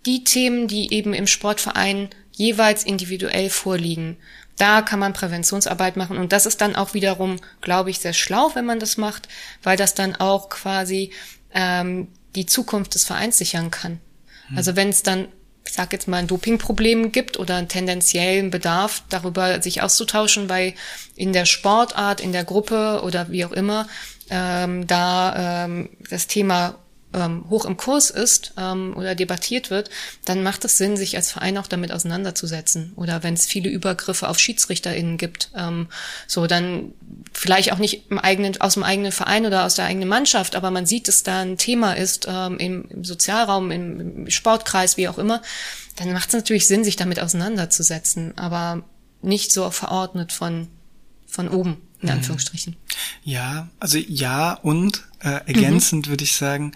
die 0.06 0.22
Themen, 0.22 0.68
die 0.68 0.92
eben 0.92 1.14
im 1.14 1.26
Sportverein 1.26 2.10
jeweils 2.32 2.84
individuell 2.84 3.50
vorliegen 3.50 4.16
da 4.62 4.80
kann 4.80 5.00
man 5.00 5.12
Präventionsarbeit 5.12 5.96
machen 5.96 6.18
und 6.18 6.30
das 6.30 6.46
ist 6.46 6.60
dann 6.60 6.76
auch 6.76 6.94
wiederum, 6.94 7.40
glaube 7.62 7.90
ich, 7.90 7.98
sehr 7.98 8.12
schlau, 8.12 8.52
wenn 8.54 8.64
man 8.64 8.78
das 8.78 8.96
macht, 8.96 9.28
weil 9.64 9.76
das 9.76 9.94
dann 9.94 10.14
auch 10.14 10.50
quasi 10.50 11.10
ähm, 11.52 12.06
die 12.36 12.46
Zukunft 12.46 12.94
des 12.94 13.04
Vereins 13.04 13.38
sichern 13.38 13.72
kann. 13.72 13.98
Hm. 14.46 14.56
Also 14.56 14.76
wenn 14.76 14.90
es 14.90 15.02
dann, 15.02 15.26
ich 15.66 15.72
sag 15.72 15.92
jetzt 15.92 16.06
mal, 16.06 16.18
ein 16.18 16.28
Dopingproblem 16.28 17.10
gibt 17.10 17.40
oder 17.40 17.56
einen 17.56 17.66
tendenziellen 17.66 18.50
Bedarf, 18.50 19.02
darüber 19.08 19.60
sich 19.60 19.82
auszutauschen, 19.82 20.48
weil 20.48 20.74
in 21.16 21.32
der 21.32 21.44
Sportart, 21.44 22.20
in 22.20 22.30
der 22.30 22.44
Gruppe 22.44 23.00
oder 23.02 23.32
wie 23.32 23.44
auch 23.44 23.52
immer, 23.52 23.88
ähm, 24.30 24.86
da 24.86 25.64
ähm, 25.64 25.90
das 26.08 26.28
Thema 26.28 26.76
ähm, 27.14 27.44
hoch 27.50 27.64
im 27.64 27.76
Kurs 27.76 28.10
ist 28.10 28.54
ähm, 28.56 28.94
oder 28.96 29.14
debattiert 29.14 29.70
wird, 29.70 29.90
dann 30.24 30.42
macht 30.42 30.64
es 30.64 30.78
Sinn, 30.78 30.96
sich 30.96 31.16
als 31.16 31.32
Verein 31.32 31.58
auch 31.58 31.66
damit 31.66 31.92
auseinanderzusetzen. 31.92 32.92
Oder 32.96 33.22
wenn 33.22 33.34
es 33.34 33.46
viele 33.46 33.70
Übergriffe 33.70 34.28
auf 34.28 34.38
SchiedsrichterInnen 34.38 35.18
gibt, 35.18 35.50
ähm, 35.56 35.88
so 36.26 36.46
dann 36.46 36.92
vielleicht 37.32 37.72
auch 37.72 37.78
nicht 37.78 38.10
im 38.10 38.18
eigenen, 38.18 38.60
aus 38.60 38.74
dem 38.74 38.82
eigenen 38.82 39.12
Verein 39.12 39.46
oder 39.46 39.64
aus 39.64 39.74
der 39.74 39.86
eigenen 39.86 40.08
Mannschaft, 40.08 40.56
aber 40.56 40.70
man 40.70 40.86
sieht, 40.86 41.08
dass 41.08 41.22
da 41.22 41.40
ein 41.40 41.58
Thema 41.58 41.94
ist 41.94 42.26
ähm, 42.28 42.58
im, 42.58 42.84
im 42.88 43.04
Sozialraum, 43.04 43.70
im, 43.70 44.00
im 44.00 44.30
Sportkreis, 44.30 44.96
wie 44.96 45.08
auch 45.08 45.18
immer, 45.18 45.42
dann 45.96 46.12
macht 46.12 46.28
es 46.28 46.34
natürlich 46.34 46.66
Sinn, 46.66 46.84
sich 46.84 46.96
damit 46.96 47.20
auseinanderzusetzen, 47.20 48.36
aber 48.36 48.84
nicht 49.22 49.52
so 49.52 49.70
verordnet 49.70 50.32
von, 50.32 50.68
von 51.26 51.48
oben, 51.48 51.78
in 52.00 52.08
mhm. 52.08 52.16
Anführungsstrichen. 52.16 52.76
Ja, 53.22 53.68
also 53.78 53.98
ja 53.98 54.54
und 54.54 55.04
äh, 55.20 55.40
ergänzend 55.46 56.06
mhm. 56.06 56.10
würde 56.10 56.24
ich 56.24 56.34
sagen, 56.34 56.72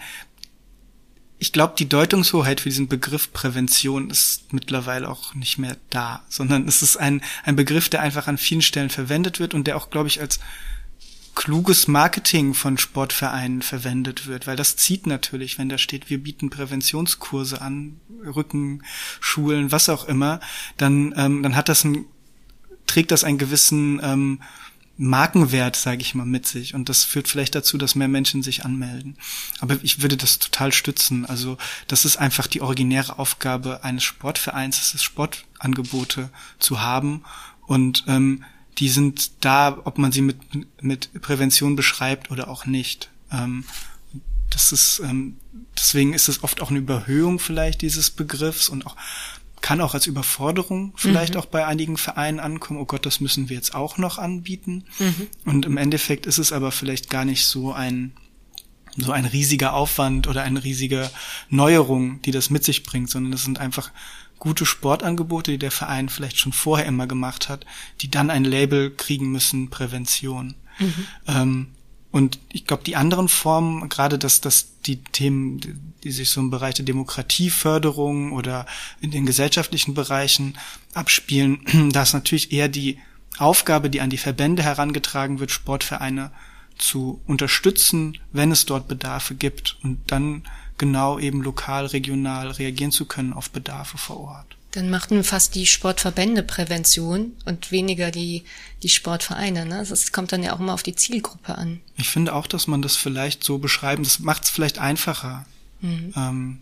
ich 1.39 1.53
glaube, 1.53 1.75
die 1.77 1.87
Deutungshoheit 1.87 2.61
für 2.61 2.69
diesen 2.69 2.87
Begriff 2.87 3.31
Prävention 3.31 4.09
ist 4.09 4.53
mittlerweile 4.53 5.07
auch 5.07 5.35
nicht 5.35 5.59
mehr 5.59 5.77
da, 5.89 6.25
sondern 6.29 6.67
es 6.67 6.81
ist 6.81 6.97
ein, 6.97 7.21
ein 7.43 7.55
Begriff, 7.55 7.89
der 7.89 8.01
einfach 8.01 8.27
an 8.27 8.37
vielen 8.37 8.63
Stellen 8.63 8.89
verwendet 8.89 9.39
wird 9.39 9.53
und 9.53 9.67
der 9.67 9.77
auch, 9.77 9.89
glaube 9.89 10.07
ich, 10.07 10.19
als 10.19 10.39
kluges 11.35 11.87
Marketing 11.87 12.55
von 12.55 12.79
Sportvereinen 12.79 13.61
verwendet 13.61 14.25
wird, 14.25 14.47
weil 14.47 14.55
das 14.55 14.75
zieht 14.75 15.05
natürlich, 15.05 15.59
wenn 15.59 15.69
da 15.69 15.77
steht, 15.77 16.09
wir 16.09 16.17
bieten 16.17 16.49
Präventionskurse 16.49 17.61
an, 17.61 17.99
Rückenschulen, 18.25 19.71
was 19.71 19.89
auch 19.89 20.07
immer, 20.07 20.39
dann, 20.77 21.13
ähm, 21.15 21.43
dann 21.43 21.55
hat 21.55 21.69
das 21.69 21.83
ein, 21.83 22.05
trägt 22.87 23.11
das 23.11 23.23
einen 23.23 23.37
gewissen 23.37 24.01
ähm, 24.01 24.41
Markenwert, 24.97 25.75
sage 25.75 26.01
ich 26.01 26.15
mal, 26.15 26.25
mit 26.25 26.47
sich. 26.47 26.73
Und 26.73 26.89
das 26.89 27.03
führt 27.03 27.27
vielleicht 27.27 27.55
dazu, 27.55 27.77
dass 27.77 27.95
mehr 27.95 28.07
Menschen 28.07 28.41
sich 28.41 28.65
anmelden. 28.65 29.17
Aber 29.59 29.77
ich 29.83 30.01
würde 30.01 30.17
das 30.17 30.39
total 30.39 30.73
stützen. 30.73 31.25
Also 31.25 31.57
das 31.87 32.03
ist 32.03 32.17
einfach 32.17 32.47
die 32.47 32.61
originäre 32.61 33.19
Aufgabe 33.19 33.83
eines 33.83 34.03
Sportvereins, 34.03 34.81
es 34.81 34.95
ist 34.95 35.03
Sportangebote 35.03 36.29
zu 36.59 36.81
haben. 36.81 37.23
Und 37.67 38.05
ähm, 38.07 38.43
die 38.79 38.89
sind 38.89 39.31
da, 39.45 39.77
ob 39.83 39.97
man 39.97 40.11
sie 40.11 40.21
mit, 40.21 40.37
mit 40.81 41.21
Prävention 41.21 41.75
beschreibt 41.75 42.31
oder 42.31 42.47
auch 42.47 42.65
nicht. 42.65 43.09
Ähm, 43.31 43.65
das 44.49 44.71
ist, 44.71 45.01
ähm, 45.03 45.37
deswegen 45.77 46.13
ist 46.13 46.29
es 46.29 46.43
oft 46.43 46.61
auch 46.61 46.69
eine 46.69 46.79
Überhöhung 46.79 47.39
vielleicht 47.39 47.81
dieses 47.81 48.09
Begriffs 48.09 48.69
und 48.69 48.85
auch 48.85 48.95
kann 49.61 49.81
auch 49.81 49.93
als 49.93 50.07
Überforderung 50.07 50.93
vielleicht 50.95 51.33
mhm. 51.33 51.39
auch 51.39 51.45
bei 51.45 51.65
einigen 51.65 51.97
Vereinen 51.97 52.39
ankommen. 52.39 52.79
Oh 52.79 52.85
Gott, 52.85 53.05
das 53.05 53.19
müssen 53.19 53.49
wir 53.49 53.55
jetzt 53.55 53.73
auch 53.73 53.97
noch 53.97 54.17
anbieten. 54.17 54.85
Mhm. 54.99 55.27
Und 55.45 55.65
im 55.65 55.77
Endeffekt 55.77 56.25
ist 56.25 56.37
es 56.37 56.51
aber 56.51 56.71
vielleicht 56.71 57.09
gar 57.09 57.25
nicht 57.25 57.45
so 57.45 57.73
ein 57.73 58.13
so 58.99 59.11
ein 59.11 59.25
riesiger 59.25 59.73
Aufwand 59.73 60.27
oder 60.27 60.41
eine 60.41 60.63
riesige 60.63 61.11
Neuerung, 61.49 62.19
die 62.23 62.31
das 62.31 62.49
mit 62.49 62.63
sich 62.63 62.81
bringt, 62.81 63.11
sondern 63.11 63.31
es 63.31 63.43
sind 63.43 63.59
einfach 63.59 63.91
gute 64.39 64.65
Sportangebote, 64.65 65.51
die 65.51 65.59
der 65.59 65.71
Verein 65.71 66.09
vielleicht 66.09 66.39
schon 66.39 66.53
vorher 66.53 66.87
immer 66.87 67.05
gemacht 67.05 67.47
hat, 67.47 67.65
die 68.01 68.09
dann 68.09 68.31
ein 68.31 68.43
Label 68.43 68.89
kriegen 68.89 69.31
müssen, 69.31 69.69
Prävention. 69.69 70.55
Mhm. 70.79 71.07
Ähm, 71.27 71.67
und 72.11 72.39
ich 72.51 72.65
glaube, 72.65 72.83
die 72.83 72.95
anderen 72.95 73.27
Formen, 73.27 73.89
gerade 73.89 74.17
dass, 74.17 74.41
dass 74.41 74.79
die 74.85 75.03
Themen, 75.03 75.93
die 76.03 76.11
sich 76.11 76.29
so 76.29 76.39
im 76.39 76.49
Bereich 76.49 76.75
der 76.75 76.85
Demokratieförderung 76.85 78.31
oder 78.31 78.65
in 79.01 79.11
den 79.11 79.25
gesellschaftlichen 79.25 79.93
Bereichen 79.93 80.57
abspielen, 80.93 81.89
da 81.91 82.03
ist 82.03 82.13
natürlich 82.13 82.51
eher 82.51 82.69
die 82.69 82.99
Aufgabe, 83.37 83.89
die 83.89 84.01
an 84.01 84.09
die 84.09 84.17
Verbände 84.17 84.63
herangetragen 84.63 85.39
wird, 85.39 85.51
Sportvereine 85.51 86.31
zu 86.77 87.21
unterstützen, 87.27 88.17
wenn 88.31 88.51
es 88.51 88.65
dort 88.65 88.87
Bedarfe 88.87 89.35
gibt 89.35 89.77
und 89.83 89.99
dann 90.07 90.43
genau 90.77 91.19
eben 91.19 91.41
lokal, 91.41 91.87
regional 91.87 92.51
reagieren 92.51 92.91
zu 92.91 93.05
können 93.05 93.33
auf 93.33 93.49
Bedarfe 93.49 93.97
vor 93.97 94.19
Ort. 94.19 94.56
Dann 94.77 94.89
machten 94.91 95.23
fast 95.23 95.55
die 95.55 95.65
Sportverbände 95.65 96.43
Prävention 96.43 97.35
und 97.45 97.71
weniger 97.71 98.11
die, 98.11 98.43
die 98.83 98.89
Sportvereine. 98.89 99.65
Ne? 99.65 99.83
Das 99.89 100.11
kommt 100.11 100.31
dann 100.31 100.43
ja 100.43 100.53
auch 100.53 100.59
immer 100.59 100.75
auf 100.75 100.83
die 100.83 100.93
Zielgruppe 100.93 101.57
an. 101.57 101.81
Ich 101.95 102.09
finde 102.09 102.35
auch, 102.35 102.45
dass 102.45 102.67
man 102.67 102.83
das 102.83 102.95
vielleicht 102.95 103.43
so 103.43 103.57
beschreiben, 103.57 104.03
das 104.03 104.19
macht 104.19 104.43
es 104.43 104.51
vielleicht 104.51 104.77
einfacher, 104.77 105.47
mhm. 105.81 106.13
ähm, 106.15 106.59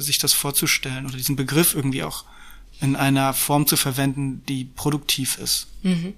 sich 0.00 0.18
das 0.18 0.32
vorzustellen 0.32 1.04
oder 1.04 1.16
diesen 1.16 1.34
Begriff 1.34 1.74
irgendwie 1.74 2.04
auch 2.04 2.26
in 2.80 2.94
einer 2.94 3.34
Form 3.34 3.66
zu 3.66 3.76
verwenden, 3.76 4.44
die 4.48 4.64
produktiv 4.64 5.36
ist. 5.38 5.66
Mhm. 5.82 6.14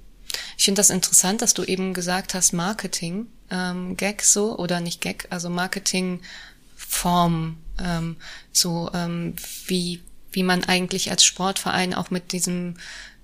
Ich 0.58 0.66
finde 0.66 0.80
das 0.80 0.90
interessant, 0.90 1.40
dass 1.40 1.54
du 1.54 1.64
eben 1.64 1.94
gesagt 1.94 2.34
hast, 2.34 2.52
Marketing, 2.52 3.28
ähm, 3.50 3.96
Gag 3.96 4.24
so, 4.24 4.58
oder 4.58 4.80
nicht 4.80 5.00
Gag, 5.00 5.26
also 5.30 5.48
Marketingform, 5.48 7.56
ähm, 7.78 8.16
so 8.52 8.90
ähm, 8.92 9.36
wie 9.68 10.02
wie 10.34 10.42
man 10.42 10.64
eigentlich 10.64 11.10
als 11.10 11.24
Sportverein 11.24 11.94
auch 11.94 12.10
mit 12.10 12.32
diesem 12.32 12.74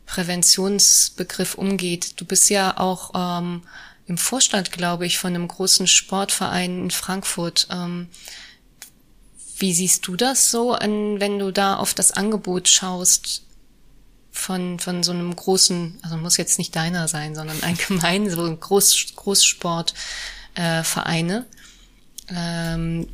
Präventionsbegriff 0.06 1.54
umgeht. 1.54 2.20
Du 2.20 2.24
bist 2.24 2.48
ja 2.50 2.78
auch 2.78 3.12
ähm, 3.14 3.62
im 4.06 4.18
Vorstand, 4.18 4.72
glaube 4.72 5.06
ich, 5.06 5.18
von 5.18 5.34
einem 5.34 5.46
großen 5.46 5.86
Sportverein 5.86 6.84
in 6.84 6.90
Frankfurt. 6.90 7.68
Ähm, 7.70 8.08
wie 9.58 9.72
siehst 9.72 10.06
du 10.06 10.16
das 10.16 10.50
so, 10.50 10.76
wenn 10.80 11.38
du 11.38 11.52
da 11.52 11.76
auf 11.76 11.94
das 11.94 12.10
Angebot 12.12 12.68
schaust 12.68 13.44
von, 14.32 14.80
von 14.80 15.02
so 15.02 15.12
einem 15.12 15.36
großen, 15.36 15.98
also 16.02 16.16
muss 16.16 16.38
jetzt 16.38 16.58
nicht 16.58 16.74
deiner 16.74 17.06
sein, 17.08 17.34
sondern 17.34 17.62
allgemein 17.66 18.30
so 18.30 18.44
ein 18.44 18.58
Groß, 18.58 19.14
Großsportvereine? 19.14 21.46
Äh, 22.26 22.34
ähm, 22.34 23.08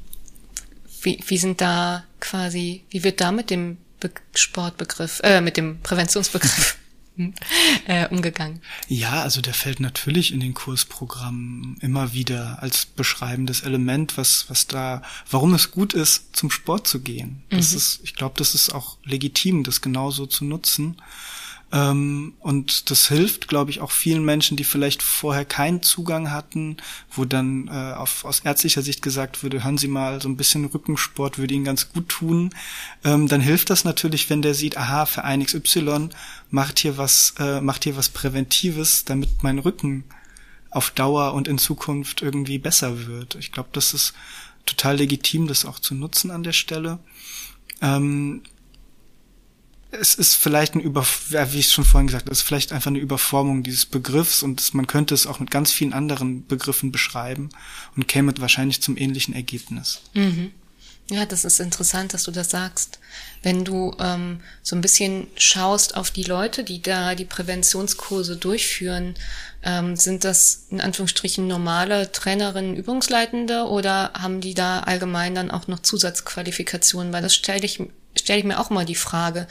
wie, 1.02 1.22
wie 1.26 1.38
sind 1.38 1.61
da 1.61 2.04
quasi, 2.20 2.85
wie 2.90 3.04
wird 3.04 3.20
da 3.20 3.32
mit 3.32 3.50
dem 3.50 3.78
Be 4.00 4.11
Sportbegriff, 4.35 5.20
äh, 5.22 5.40
mit 5.40 5.56
dem 5.56 5.80
Präventionsbegriff 5.80 6.76
äh, 7.87 8.09
umgegangen? 8.09 8.61
Ja, 8.88 9.22
also 9.22 9.40
der 9.40 9.54
fällt 9.54 9.80
natürlich 9.80 10.32
in 10.32 10.40
den 10.40 10.54
Kursprogrammen 10.54 11.78
immer 11.80 12.12
wieder 12.12 12.62
als 12.62 12.87
beschreibendes 12.87 13.62
Element, 13.62 14.16
was, 14.16 14.46
was 14.48 14.66
da, 14.66 15.02
warum 15.30 15.54
es 15.54 15.70
gut 15.70 15.94
ist, 15.94 16.37
zum 16.37 16.50
Sport 16.50 16.87
zu 16.87 17.00
gehen. 17.00 17.42
Das 17.50 17.70
mhm. 17.70 17.76
ist, 17.78 18.00
ich 18.04 18.14
glaube, 18.14 18.35
das 18.38 18.54
ist 18.54 18.70
auch 18.70 18.98
legitim, 19.04 19.64
das 19.64 19.80
genauso 19.80 20.26
zu 20.26 20.44
nutzen. 20.44 20.96
Ähm, 21.72 22.35
und 22.40 22.90
das 22.90 23.09
hilft, 23.09 23.48
glaube 23.48 23.70
ich, 23.70 23.81
auch 23.81 23.90
vielen 23.90 24.24
Menschen, 24.24 24.57
die 24.57 24.64
vielleicht 24.64 25.02
vorher 25.02 25.44
keinen 25.44 25.83
Zugang 25.83 26.31
hatten, 26.31 26.76
wo 27.11 27.24
dann 27.24 27.68
äh, 27.68 27.94
auf, 27.94 28.24
aus 28.24 28.40
ärztlicher 28.40 28.83
Sicht 28.83 29.02
gesagt 29.02 29.42
würde, 29.42 29.64
hören 29.64 29.79
Sie 29.79 29.88
mal, 29.88 30.22
so 30.22 30.29
ein 30.29 30.37
bisschen 30.37 30.64
Rückensport 30.66 31.38
würde 31.38 31.55
Ihnen 31.55 31.64
ganz 31.64 31.88
gut 31.92 32.09
tun. 32.09 32.50
Ähm, 33.05 33.26
dann 33.26 33.40
hilft 33.40 33.70
das 33.70 33.85
natürlich, 33.85 34.31
wenn 34.31 34.42
der 34.42 34.55
sieht, 34.55 34.76
aha, 34.76 35.07
Verein 35.07 35.44
XY 35.44 36.11
macht 36.50 36.79
hier 36.79 36.98
was, 36.98 37.35
äh, 37.38 37.61
macht 37.61 37.85
hier 37.85 37.96
was 37.96 38.11
Präventives, 38.11 39.05
damit 39.05 39.42
mein 39.42 39.59
Rücken 39.59 40.05
auf 40.70 40.90
Dauer 40.90 41.35
und 41.35 41.48
in 41.48 41.59
Zukunft 41.59 42.22
irgendwie 42.22 42.59
besser 42.59 43.07
wird. 43.07 43.35
Ich 43.37 43.50
glaube, 43.50 43.70
das 43.72 43.92
ist 43.92 44.14
total 44.66 44.96
legitim, 44.96 45.48
das 45.48 45.64
auch 45.64 45.81
zu 45.81 45.94
nutzen 45.94 46.31
an 46.31 46.42
der 46.42 46.52
Stelle. 46.52 46.98
Ähm, 47.83 48.42
es 50.00 50.14
ist 50.14 50.35
vielleicht 50.35 50.74
ein 50.74 50.80
Über, 50.80 51.06
wie 51.30 51.59
ich 51.59 51.70
schon 51.70 51.85
vorhin 51.85 52.06
gesagt 52.06 52.24
habe, 52.24 52.32
es 52.32 52.40
ist 52.40 52.46
vielleicht 52.46 52.72
einfach 52.72 52.90
eine 52.90 52.98
Überformung 52.98 53.62
dieses 53.62 53.87
Begriffs 53.87 54.42
und 54.42 54.74
man 54.74 54.87
könnte 54.87 55.14
es 55.14 55.26
auch 55.26 55.40
mit 55.40 55.50
ganz 55.50 55.72
vielen 55.72 55.92
anderen 55.92 56.46
Begriffen 56.46 56.92
beschreiben 56.92 57.50
und 57.96 58.09
käme 58.09 58.32
wahrscheinlich 58.38 58.82
zum 58.82 58.96
ähnlichen 58.96 59.35
Ergebnis. 59.35 60.00
Mhm. 60.14 60.52
Ja, 61.09 61.24
das 61.24 61.44
ist 61.44 61.61
interessant, 61.61 62.14
dass 62.14 62.24
du 62.24 62.32
das 62.32 62.50
sagst. 62.50 62.98
Wenn 63.42 63.64
du 63.64 63.94
ähm, 64.00 64.40
so 64.62 64.74
ein 64.74 64.80
bisschen 64.80 65.28
schaust 65.37 65.96
auf 65.96 66.11
die 66.11 66.24
Leute, 66.24 66.64
die 66.64 66.82
da 66.82 67.14
die 67.14 67.24
Präventionskurse 67.24 68.37
durchführen, 68.37 69.14
ähm, 69.62 69.94
sind 69.94 70.24
das 70.24 70.64
in 70.70 70.80
Anführungsstrichen 70.80 71.46
normale 71.46 72.11
Trainerinnen, 72.11 72.74
Übungsleitende 72.74 73.66
oder 73.68 74.14
haben 74.14 74.40
die 74.40 74.54
da 74.54 74.80
allgemein 74.80 75.37
dann 75.37 75.52
auch 75.52 75.68
noch 75.68 75.78
Zusatzqualifikationen? 75.78 77.12
Weil 77.12 77.22
das 77.22 77.37
stelle 77.37 77.64
ich 77.64 77.80
stelle 78.16 78.40
ich 78.40 78.44
mir 78.44 78.61
auch 78.61 78.68
mal 78.70 78.85
die 78.85 78.94
Frage, 78.94 79.48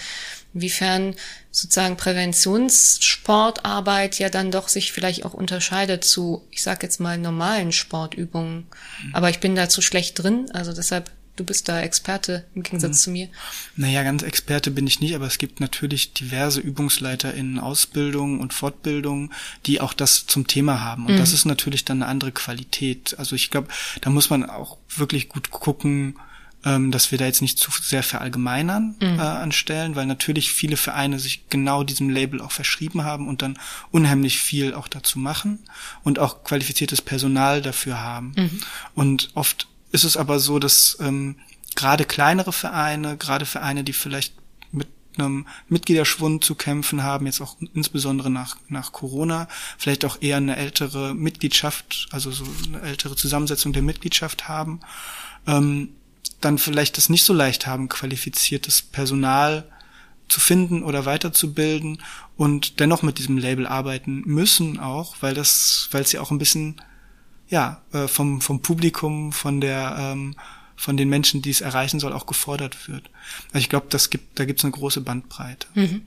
inwiefern 0.54 1.16
sozusagen 1.52 1.98
Präventionssportarbeit 1.98 4.20
ja 4.20 4.30
dann 4.30 4.52
doch 4.52 4.68
sich 4.68 4.92
vielleicht 4.92 5.26
auch 5.26 5.34
unterscheidet 5.34 6.04
zu, 6.04 6.46
ich 6.52 6.62
sag 6.64 6.84
jetzt 6.84 7.00
mal, 7.00 7.18
normalen 7.18 7.72
Sportübungen. 7.72 8.68
Aber 9.14 9.30
ich 9.30 9.40
bin 9.40 9.56
da 9.56 9.70
zu 9.70 9.82
schlecht 9.82 10.22
drin, 10.22 10.52
also 10.54 10.74
deshalb 10.74 11.10
Du 11.36 11.44
bist 11.44 11.68
da 11.68 11.82
Experte 11.82 12.46
im 12.56 12.64
Gegensatz 12.64 13.00
mhm. 13.00 13.02
zu 13.02 13.12
mir. 13.12 13.30
Naja, 13.76 14.04
ganz 14.04 14.24
Experte 14.24 14.72
bin 14.72 14.88
ich 14.88 15.02
nicht, 15.02 15.16
aber 15.16 15.26
es 15.26 15.38
gibt 15.38 15.60
natürlich 15.60 16.14
diverse 16.14 16.62
Übungsleiter 16.62 17.34
in 17.34 17.60
Ausbildung 17.60 18.40
und 18.40 18.54
Fortbildung, 18.54 19.34
die 19.66 19.82
auch 19.82 19.94
das 19.94 20.28
zum 20.28 20.48
Thema 20.48 20.80
haben. 20.80 21.06
Und 21.06 21.16
mhm. 21.16 21.18
das 21.18 21.34
ist 21.34 21.44
natürlich 21.44 21.84
dann 21.84 22.02
eine 22.02 22.10
andere 22.10 22.32
Qualität. 22.32 23.16
Also 23.20 23.36
ich 23.36 23.52
glaube, 23.52 23.68
da 24.00 24.10
muss 24.10 24.30
man 24.30 24.50
auch 24.50 24.78
wirklich 24.96 25.28
gut 25.28 25.52
gucken, 25.52 26.18
ähm, 26.66 26.92
dass 26.92 27.12
wir 27.12 27.20
da 27.20 27.26
jetzt 27.26 27.42
nicht 27.42 27.60
zu 27.60 27.70
sehr 27.72 28.04
verallgemeinern 28.04 28.96
mhm. 29.00 29.20
äh, 29.20 29.22
anstellen, 29.22 29.96
weil 29.96 30.08
natürlich 30.08 30.52
viele 30.52 30.78
Vereine 30.78 31.20
sich 31.20 31.48
genau 31.50 31.84
diesem 31.84 32.10
Label 32.10 32.42
auch 32.42 32.52
verschrieben 32.52 33.04
haben 33.04 33.28
und 33.28 33.44
dann 33.44 33.58
unheimlich 33.92 34.40
viel 34.40 34.74
auch 34.74 34.88
dazu 34.88 35.20
machen 35.20 35.60
und 36.04 36.18
auch 36.18 36.44
qualifiziertes 36.44 37.02
Personal 37.04 37.62
dafür 37.62 38.02
haben. 38.02 38.34
Mhm. 38.36 38.62
Und 38.96 39.30
oft 39.36 39.68
ist 39.92 40.04
es 40.04 40.18
aber 40.18 40.40
so, 40.40 40.58
dass 40.58 40.98
ähm, 41.00 41.36
gerade 41.76 42.04
kleinere 42.04 42.52
Vereine, 42.52 43.16
gerade 43.16 43.46
Vereine, 43.46 43.84
die 43.84 43.94
vielleicht 43.94 44.34
mit 44.72 44.88
einem 45.18 45.46
Mitgliederschwund 45.70 46.44
zu 46.44 46.56
kämpfen 46.56 47.04
haben, 47.04 47.28
jetzt 47.28 47.42
auch 47.42 47.58
insbesondere 47.76 48.32
nach, 48.32 48.58
nach 48.70 48.92
Corona, 48.92 49.48
vielleicht 49.78 50.04
auch 50.04 50.22
eher 50.22 50.38
eine 50.38 50.58
ältere 50.58 51.14
Mitgliedschaft, 51.14 52.08
also 52.12 52.32
so 52.32 52.46
eine 52.68 52.82
ältere 52.82 53.16
Zusammensetzung 53.16 53.72
der 53.72 53.84
Mitgliedschaft 53.84 54.48
haben, 54.48 54.80
ähm, 55.46 55.90
dann 56.42 56.58
vielleicht 56.58 56.98
es 56.98 57.10
nicht 57.10 57.24
so 57.24 57.34
leicht 57.34 57.68
haben, 57.68 57.90
qualifiziertes 57.90 58.82
Personal 58.82 59.66
zu 60.28 60.40
finden 60.40 60.84
oder 60.84 61.06
weiterzubilden 61.06 62.02
und 62.36 62.80
dennoch 62.80 63.04
mit 63.04 63.20
diesem 63.20 63.38
Label 63.38 63.68
arbeiten 63.68 64.24
müssen 64.26 64.80
auch, 64.80 65.18
weil 65.22 65.34
das, 65.34 65.88
weil 65.92 66.02
es 66.02 66.12
ja 66.12 66.22
auch 66.22 66.32
ein 66.32 66.40
bisschen 66.40 66.82
ja 67.48 67.82
äh, 67.94 68.08
vom 68.08 68.42
vom 68.42 68.62
Publikum, 68.62 69.32
von 69.32 69.62
der 69.62 69.96
ähm, 70.00 70.36
von 70.76 70.98
den 70.98 71.10
Menschen, 71.10 71.42
die 71.42 71.52
es 71.52 71.62
erreichen 71.62 72.00
soll, 72.00 72.12
auch 72.12 72.26
gefordert 72.26 72.90
wird. 72.90 73.10
Also 73.48 73.60
ich 73.60 73.70
glaube, 73.70 73.88
das 73.90 74.10
gibt, 74.10 74.38
da 74.38 74.46
gibt 74.46 74.60
es 74.60 74.66
eine 74.66 74.72
große 74.72 75.02
Bandbreite. 75.02 75.68
Mhm. 75.74 76.02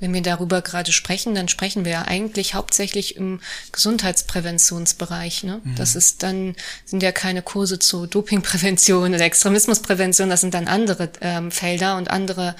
Wenn 0.00 0.12
wir 0.12 0.22
darüber 0.22 0.62
gerade 0.62 0.92
sprechen, 0.92 1.34
dann 1.34 1.48
sprechen 1.48 1.84
wir 1.84 1.92
ja 1.92 2.02
eigentlich 2.02 2.54
hauptsächlich 2.54 3.16
im 3.16 3.40
Gesundheitspräventionsbereich. 3.72 5.44
Ne? 5.44 5.60
Mhm. 5.62 5.74
Das 5.76 5.94
ist 5.94 6.22
dann, 6.22 6.56
sind 6.84 7.02
ja 7.02 7.12
keine 7.12 7.42
Kurse 7.42 7.78
zur 7.78 8.06
Dopingprävention 8.06 9.14
oder 9.14 9.24
Extremismusprävention, 9.24 10.28
das 10.28 10.40
sind 10.40 10.54
dann 10.54 10.68
andere 10.68 11.10
ähm, 11.20 11.50
Felder 11.50 11.96
und 11.96 12.10
andere 12.10 12.54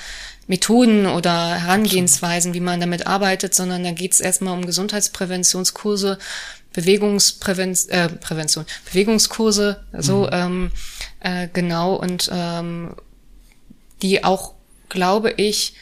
Methoden 0.46 1.06
oder 1.06 1.54
Herangehensweisen, 1.54 2.54
wie 2.54 2.60
man 2.60 2.80
damit 2.80 3.06
arbeitet, 3.06 3.54
sondern 3.54 3.82
da 3.82 3.92
geht 3.92 4.12
es 4.12 4.20
erstmal 4.20 4.54
um 4.54 4.66
Gesundheitspräventionskurse, 4.66 6.18
Bewegungsprävention, 6.72 7.96
äh, 7.96 8.08
Prävention, 8.08 8.66
Bewegungskurse, 8.86 9.84
so 9.98 10.22
mhm. 10.24 10.30
ähm, 10.32 10.70
äh, 11.20 11.48
genau 11.52 11.94
und 11.94 12.28
ähm, 12.32 12.94
die 14.02 14.24
auch, 14.24 14.54
glaube 14.88 15.30
ich, 15.30 15.74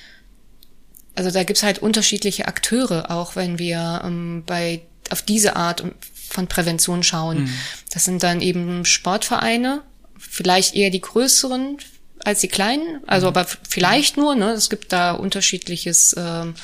also 1.15 1.31
da 1.31 1.45
gibt's 1.45 1.63
halt 1.63 1.81
unterschiedliche 1.81 2.47
Akteure, 2.47 3.11
auch 3.11 3.37
wenn 3.37 3.59
wir 3.59 4.03
ähm, 4.05 4.45
bei 4.47 4.83
auf 5.11 5.23
diese 5.23 5.57
Art 5.57 5.85
von 6.29 6.47
Prävention 6.47 7.03
schauen. 7.03 7.45
Mhm. 7.45 7.55
Das 7.91 8.05
sind 8.05 8.23
dann 8.23 8.41
eben 8.41 8.85
Sportvereine, 8.85 9.83
vielleicht 10.19 10.75
eher 10.75 10.91
die 10.91 11.01
größeren 11.01 11.77
als 12.25 12.41
die 12.41 12.49
kleinen, 12.49 13.01
also 13.07 13.27
mhm. 13.27 13.37
aber 13.37 13.47
vielleicht 13.69 14.17
nur, 14.17 14.35
ne? 14.35 14.53
Es 14.53 14.71
gibt 14.71 14.93
da 14.93 15.13
unterschiedliches, 15.13 16.15
ähm, 16.17 16.55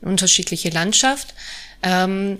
unterschiedliche 0.00 0.70
Landschaft. 0.70 1.34
Ähm, 1.82 2.38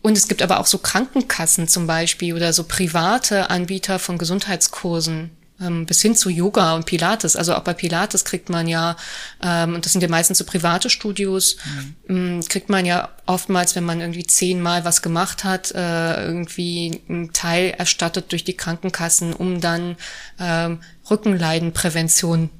und 0.00 0.16
es 0.16 0.28
gibt 0.28 0.42
aber 0.42 0.60
auch 0.60 0.66
so 0.66 0.78
Krankenkassen 0.78 1.66
zum 1.68 1.86
Beispiel 1.86 2.34
oder 2.34 2.52
so 2.52 2.64
private 2.64 3.50
Anbieter 3.50 3.98
von 3.98 4.16
Gesundheitskursen 4.16 5.18
ähm, 5.18 5.37
bis 5.86 6.00
hin 6.00 6.14
zu 6.14 6.30
Yoga 6.30 6.74
und 6.74 6.86
Pilates. 6.86 7.34
Also 7.34 7.54
auch 7.54 7.62
bei 7.62 7.74
Pilates 7.74 8.24
kriegt 8.24 8.48
man 8.48 8.68
ja, 8.68 8.96
ähm, 9.42 9.74
und 9.74 9.84
das 9.84 9.92
sind 9.92 10.02
ja 10.02 10.08
meistens 10.08 10.38
so 10.38 10.44
private 10.44 10.88
Studios, 10.88 11.56
mhm. 11.64 11.96
ähm, 12.08 12.40
kriegt 12.48 12.68
man 12.68 12.86
ja 12.86 13.08
oftmals, 13.26 13.74
wenn 13.74 13.84
man 13.84 14.00
irgendwie 14.00 14.26
zehnmal 14.26 14.84
was 14.84 15.02
gemacht 15.02 15.44
hat, 15.44 15.72
äh, 15.72 16.24
irgendwie 16.24 17.02
einen 17.08 17.32
Teil 17.32 17.74
erstattet 17.76 18.30
durch 18.30 18.44
die 18.44 18.56
Krankenkassen, 18.56 19.32
um 19.32 19.60
dann 19.60 19.96
ähm, 20.38 20.80
Rückenleidenprävention 21.10 22.50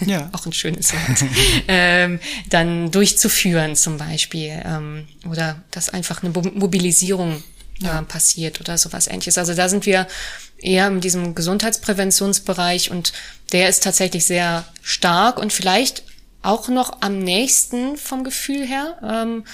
ja. 0.06 0.28
auch 0.32 0.46
ein 0.46 0.52
schönes 0.52 0.92
Wort, 0.92 1.24
ähm, 1.68 2.18
dann 2.48 2.90
durchzuführen 2.90 3.76
zum 3.76 3.98
Beispiel 3.98 4.60
ähm, 4.64 5.06
oder 5.28 5.62
dass 5.70 5.90
einfach 5.90 6.22
eine 6.22 6.32
Mobilisierung 6.32 7.42
ja. 7.82 8.00
äh, 8.00 8.02
passiert 8.02 8.60
oder 8.60 8.78
sowas 8.78 9.06
ähnliches. 9.06 9.38
Also 9.38 9.54
da 9.54 9.68
sind 9.68 9.86
wir 9.86 10.06
eher 10.58 10.88
in 10.88 11.00
diesem 11.00 11.34
Gesundheitspräventionsbereich 11.34 12.90
und 12.90 13.12
der 13.52 13.68
ist 13.68 13.82
tatsächlich 13.82 14.24
sehr 14.24 14.64
stark 14.82 15.38
und 15.38 15.52
vielleicht 15.52 16.04
auch 16.42 16.68
noch 16.68 17.02
am 17.02 17.18
nächsten 17.18 17.96
vom 17.96 18.24
Gefühl 18.24 18.66
her. 18.66 18.98
Ähm, 19.02 19.44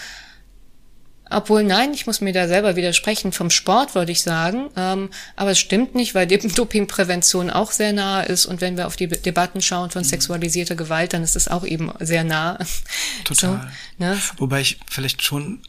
obwohl, 1.30 1.62
nein, 1.62 1.92
ich 1.92 2.06
muss 2.06 2.20
mir 2.20 2.32
da 2.32 2.48
selber 2.48 2.76
widersprechen. 2.76 3.32
Vom 3.32 3.50
Sport 3.50 3.94
würde 3.94 4.12
ich 4.12 4.22
sagen. 4.22 4.70
Ähm, 4.76 5.10
aber 5.36 5.50
es 5.50 5.58
stimmt 5.58 5.94
nicht, 5.94 6.14
weil 6.14 6.26
Dopingprävention 6.56 7.50
auch 7.50 7.70
sehr 7.70 7.92
nah 7.92 8.22
ist. 8.22 8.46
Und 8.46 8.60
wenn 8.60 8.76
wir 8.76 8.86
auf 8.86 8.96
die 8.96 9.08
Debatten 9.08 9.60
schauen 9.60 9.90
von 9.90 10.02
mhm. 10.02 10.06
sexualisierter 10.06 10.74
Gewalt, 10.74 11.12
dann 11.12 11.22
ist 11.22 11.36
es 11.36 11.48
auch 11.48 11.64
eben 11.64 11.92
sehr 12.00 12.24
nah. 12.24 12.58
Total. 13.24 13.60
So, 13.98 14.04
ne? 14.04 14.18
Wobei 14.38 14.62
ich 14.62 14.78
vielleicht 14.88 15.22
schon 15.22 15.60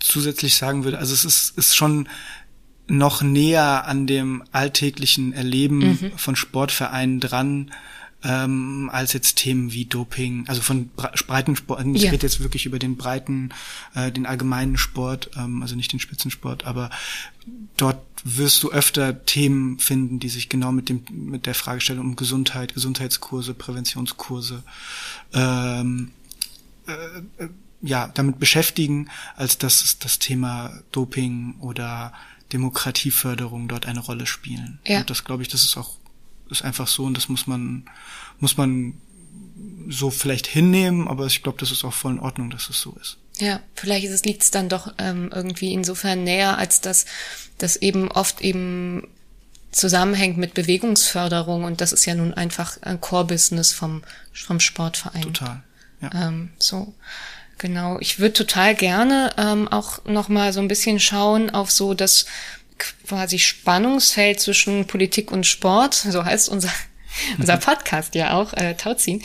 zusätzlich 0.00 0.56
sagen 0.56 0.84
würde, 0.84 0.98
also 0.98 1.14
es 1.14 1.24
ist, 1.24 1.56
ist 1.58 1.76
schon 1.76 2.08
noch 2.88 3.22
näher 3.22 3.86
an 3.86 4.06
dem 4.06 4.42
alltäglichen 4.50 5.32
Erleben 5.32 5.78
mhm. 5.78 6.12
von 6.16 6.36
Sportvereinen 6.36 7.20
dran, 7.20 7.70
ähm, 8.24 8.90
als 8.92 9.12
jetzt 9.12 9.36
Themen 9.36 9.72
wie 9.72 9.84
Doping, 9.84 10.44
also 10.48 10.60
von 10.60 10.90
breiten 11.26 11.54
Sport, 11.54 11.86
ich 11.94 12.02
ja. 12.02 12.10
rede 12.10 12.26
jetzt 12.26 12.40
wirklich 12.40 12.66
über 12.66 12.80
den 12.80 12.96
breiten, 12.96 13.50
äh, 13.94 14.10
den 14.10 14.26
allgemeinen 14.26 14.76
Sport, 14.76 15.30
ähm, 15.36 15.62
also 15.62 15.76
nicht 15.76 15.92
den 15.92 16.00
Spitzensport, 16.00 16.64
aber 16.64 16.90
dort 17.76 18.02
wirst 18.24 18.62
du 18.64 18.72
öfter 18.72 19.24
Themen 19.24 19.78
finden, 19.78 20.18
die 20.18 20.28
sich 20.28 20.48
genau 20.48 20.72
mit 20.72 20.88
dem 20.88 21.04
mit 21.10 21.46
der 21.46 21.54
Fragestellung 21.54 22.06
um 22.06 22.16
Gesundheit, 22.16 22.74
Gesundheitskurse, 22.74 23.54
Präventionskurse 23.54 24.64
ähm, 25.32 26.10
äh, 26.88 27.44
äh 27.44 27.48
ja 27.80 28.08
damit 28.08 28.38
beschäftigen, 28.38 29.08
als 29.36 29.58
dass 29.58 29.98
das 29.98 30.18
Thema 30.18 30.80
Doping 30.92 31.56
oder 31.60 32.12
Demokratieförderung 32.52 33.68
dort 33.68 33.86
eine 33.86 34.00
Rolle 34.00 34.26
spielen. 34.26 34.80
Ja. 34.86 35.00
Und 35.00 35.10
das 35.10 35.24
glaube 35.24 35.42
ich, 35.42 35.48
das 35.48 35.62
ist 35.62 35.76
auch 35.76 35.98
ist 36.50 36.64
einfach 36.64 36.88
so 36.88 37.04
und 37.04 37.14
das 37.16 37.28
muss 37.28 37.46
man, 37.46 37.84
muss 38.38 38.56
man 38.56 38.94
so 39.88 40.10
vielleicht 40.10 40.46
hinnehmen, 40.46 41.08
aber 41.08 41.26
ich 41.26 41.42
glaube, 41.42 41.58
das 41.58 41.70
ist 41.70 41.84
auch 41.84 41.92
voll 41.92 42.12
in 42.12 42.20
Ordnung, 42.20 42.50
dass 42.50 42.68
es 42.68 42.80
so 42.80 42.96
ist. 43.00 43.18
Ja, 43.38 43.60
vielleicht 43.74 44.24
liegt 44.26 44.42
es 44.42 44.50
dann 44.50 44.68
doch 44.68 44.94
ähm, 44.98 45.30
irgendwie 45.32 45.72
insofern 45.72 46.24
näher, 46.24 46.58
als 46.58 46.80
dass 46.80 47.06
das 47.58 47.76
eben 47.76 48.10
oft 48.10 48.40
eben 48.40 49.06
zusammenhängt 49.70 50.38
mit 50.38 50.54
Bewegungsförderung 50.54 51.64
und 51.64 51.80
das 51.80 51.92
ist 51.92 52.06
ja 52.06 52.14
nun 52.14 52.34
einfach 52.34 52.80
ein 52.82 53.00
Core-Business 53.00 53.72
vom, 53.72 54.02
vom 54.32 54.60
Sportverein. 54.60 55.22
Total. 55.22 55.62
Ja. 56.00 56.28
Ähm, 56.28 56.50
so. 56.58 56.94
Genau. 57.58 57.98
Ich 58.00 58.20
würde 58.20 58.32
total 58.32 58.74
gerne 58.74 59.34
ähm, 59.36 59.68
auch 59.68 60.04
noch 60.04 60.28
mal 60.28 60.52
so 60.52 60.60
ein 60.60 60.68
bisschen 60.68 61.00
schauen 61.00 61.50
auf 61.50 61.70
so 61.70 61.92
das 61.92 62.26
quasi 62.78 63.38
Spannungsfeld 63.38 64.40
zwischen 64.40 64.86
Politik 64.86 65.30
und 65.32 65.44
Sport, 65.46 65.94
so 66.08 66.24
heißt 66.24 66.48
unser, 66.48 66.72
unser 67.38 67.56
Podcast 67.56 68.14
ja 68.14 68.34
auch, 68.34 68.52
äh, 68.54 68.74
Tauziehen, 68.74 69.22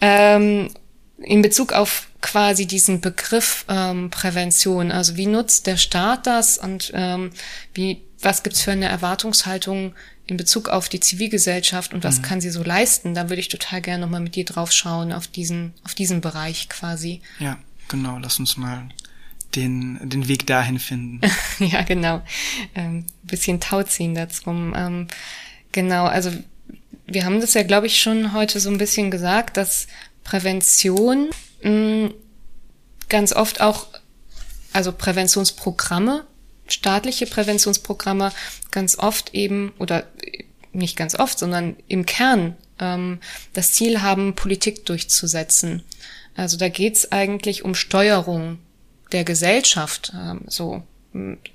ähm, 0.00 0.70
in 1.18 1.42
Bezug 1.42 1.72
auf 1.72 2.08
quasi 2.20 2.66
diesen 2.66 3.00
Begriff 3.00 3.64
ähm, 3.68 4.10
Prävention. 4.10 4.92
Also 4.92 5.16
wie 5.16 5.26
nutzt 5.26 5.66
der 5.66 5.76
Staat 5.76 6.26
das 6.26 6.58
und 6.58 6.92
ähm, 6.94 7.30
wie, 7.74 8.02
was 8.20 8.42
gibt's 8.42 8.62
für 8.62 8.72
eine 8.72 8.88
Erwartungshaltung 8.88 9.94
in 10.26 10.36
Bezug 10.36 10.68
auf 10.68 10.88
die 10.88 11.00
Zivilgesellschaft 11.00 11.92
und 11.92 12.04
was 12.04 12.18
mhm. 12.18 12.22
kann 12.22 12.40
sie 12.40 12.50
so 12.50 12.62
leisten? 12.62 13.14
Da 13.14 13.28
würde 13.28 13.40
ich 13.40 13.48
total 13.48 13.80
gerne 13.80 14.02
nochmal 14.02 14.20
mit 14.20 14.34
dir 14.34 14.44
drauf 14.44 14.70
schauen, 14.70 15.12
auf 15.12 15.26
diesen, 15.26 15.74
auf 15.84 15.94
diesen 15.94 16.20
Bereich 16.20 16.68
quasi. 16.68 17.20
Ja, 17.38 17.58
genau. 17.90 18.18
Lass 18.18 18.38
uns 18.38 18.56
mal 18.56 18.88
den, 19.54 19.98
den 20.08 20.28
Weg 20.28 20.46
dahin 20.46 20.78
finden. 20.78 21.20
ja, 21.58 21.82
genau. 21.82 22.22
Ähm, 22.74 23.04
bisschen 23.22 23.60
Tauziehen 23.60 24.14
dazu. 24.14 24.50
Ähm, 24.50 25.08
genau, 25.72 26.06
also 26.06 26.30
wir 27.06 27.24
haben 27.24 27.40
das 27.40 27.54
ja, 27.54 27.62
glaube 27.62 27.86
ich, 27.86 28.00
schon 28.00 28.32
heute 28.32 28.60
so 28.60 28.70
ein 28.70 28.78
bisschen 28.78 29.10
gesagt, 29.10 29.56
dass 29.56 29.88
Prävention 30.24 31.30
mh, 31.62 31.70
mm, 31.70 32.14
ganz 33.08 33.32
oft 33.32 33.60
auch, 33.60 33.88
also 34.72 34.92
Präventionsprogramme, 34.92 36.24
staatliche 36.68 37.26
Präventionsprogramme 37.26 38.32
ganz 38.70 38.96
oft 38.96 39.34
eben, 39.34 39.72
oder 39.78 40.06
nicht 40.72 40.96
ganz 40.96 41.16
oft, 41.16 41.38
sondern 41.38 41.76
im 41.88 42.06
Kern 42.06 42.56
ähm, 42.78 43.18
das 43.52 43.72
Ziel 43.72 44.02
haben, 44.02 44.36
Politik 44.36 44.86
durchzusetzen. 44.86 45.82
Also 46.40 46.56
da 46.56 46.70
geht's 46.70 47.12
eigentlich 47.12 47.66
um 47.66 47.74
Steuerung 47.74 48.60
der 49.12 49.24
Gesellschaft, 49.24 50.12
ähm, 50.14 50.40
so 50.46 50.82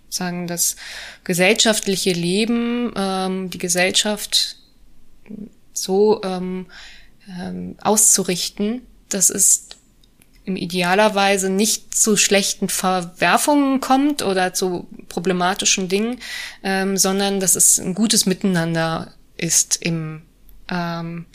sagen 0.10 0.46
das 0.46 0.76
gesellschaftliche 1.24 2.12
Leben, 2.12 2.94
ähm, 2.96 3.50
die 3.50 3.58
Gesellschaft 3.58 4.58
so 5.74 6.22
ähm, 6.24 6.68
ähm, 7.28 7.78
auszurichten, 7.82 8.82
dass 9.10 9.32
es 9.32 9.70
im 10.44 10.56
idealerweise 10.56 11.50
nicht 11.50 11.96
zu 11.96 12.16
schlechten 12.16 12.70
Verwerfungen 12.70 13.80
kommt 13.80 14.22
oder 14.22 14.54
zu 14.54 14.88
problematischen 15.10 15.90
Dingen, 15.90 16.20
ähm, 16.62 16.96
sondern 16.96 17.40
dass 17.40 17.56
es 17.56 17.80
ein 17.80 17.96
gutes 17.96 18.28
Miteinander 18.28 19.16
ist 19.36 19.78
im 19.82 20.22
ähm, 20.70 21.26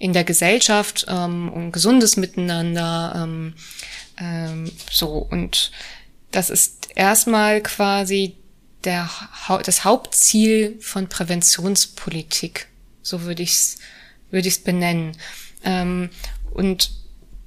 in 0.00 0.12
der 0.12 0.24
Gesellschaft, 0.24 1.06
ähm, 1.08 1.52
ein 1.54 1.72
gesundes 1.72 2.16
Miteinander, 2.16 3.12
ähm, 3.14 3.54
ähm, 4.18 4.72
so, 4.90 5.18
und 5.30 5.70
das 6.32 6.50
ist 6.50 6.88
erstmal 6.96 7.60
quasi 7.60 8.34
der, 8.82 9.08
das 9.64 9.84
Hauptziel 9.84 10.78
von 10.80 11.08
Präventionspolitik. 11.08 12.66
So 13.02 13.22
würde 13.22 13.42
ich 13.42 13.50
es 13.50 13.78
würde 14.30 14.48
ich's 14.48 14.58
benennen. 14.58 15.16
Ähm, 15.64 16.10
und 16.52 16.92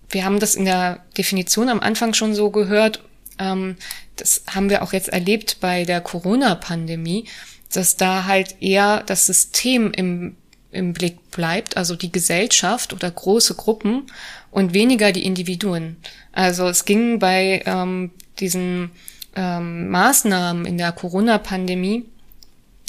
wir 0.10 0.26
haben 0.26 0.40
das 0.40 0.56
in 0.56 0.66
der 0.66 1.04
Definition 1.18 1.70
am 1.70 1.80
Anfang 1.80 2.14
schon 2.14 2.36
so 2.36 2.52
gehört. 2.52 3.04
Ähm, 3.40 3.78
das 4.16 4.44
haben 4.54 4.70
wir 4.70 4.84
auch 4.84 4.94
jetzt 4.94 5.10
erlebt 5.10 5.58
bei 5.60 5.86
der 5.86 6.02
Corona-Pandemie, 6.02 7.28
dass 7.72 7.98
da 7.98 8.26
halt 8.26 8.62
eher 8.62 9.02
das 9.04 9.26
System 9.26 9.92
im, 9.92 10.36
im 10.74 10.94
Blick 10.94 11.32
bleibt, 11.32 11.78
also 11.78 11.96
die 11.96 12.12
Gesellschaft 12.12 12.94
oder 12.94 13.10
große 13.10 13.56
Gruppen 13.56 14.04
und 14.52 14.74
weniger 14.74 15.12
die 15.12 15.26
Individuen. 15.26 15.98
Also 16.32 16.68
es 16.68 16.86
ging 16.86 17.20
bei 17.20 17.64
ähm, 17.66 18.12
diesen 18.40 18.92
ähm, 19.36 19.90
Maßnahmen 19.90 20.66
in 20.66 20.78
der 20.78 20.92
Corona-Pandemie 20.92 22.06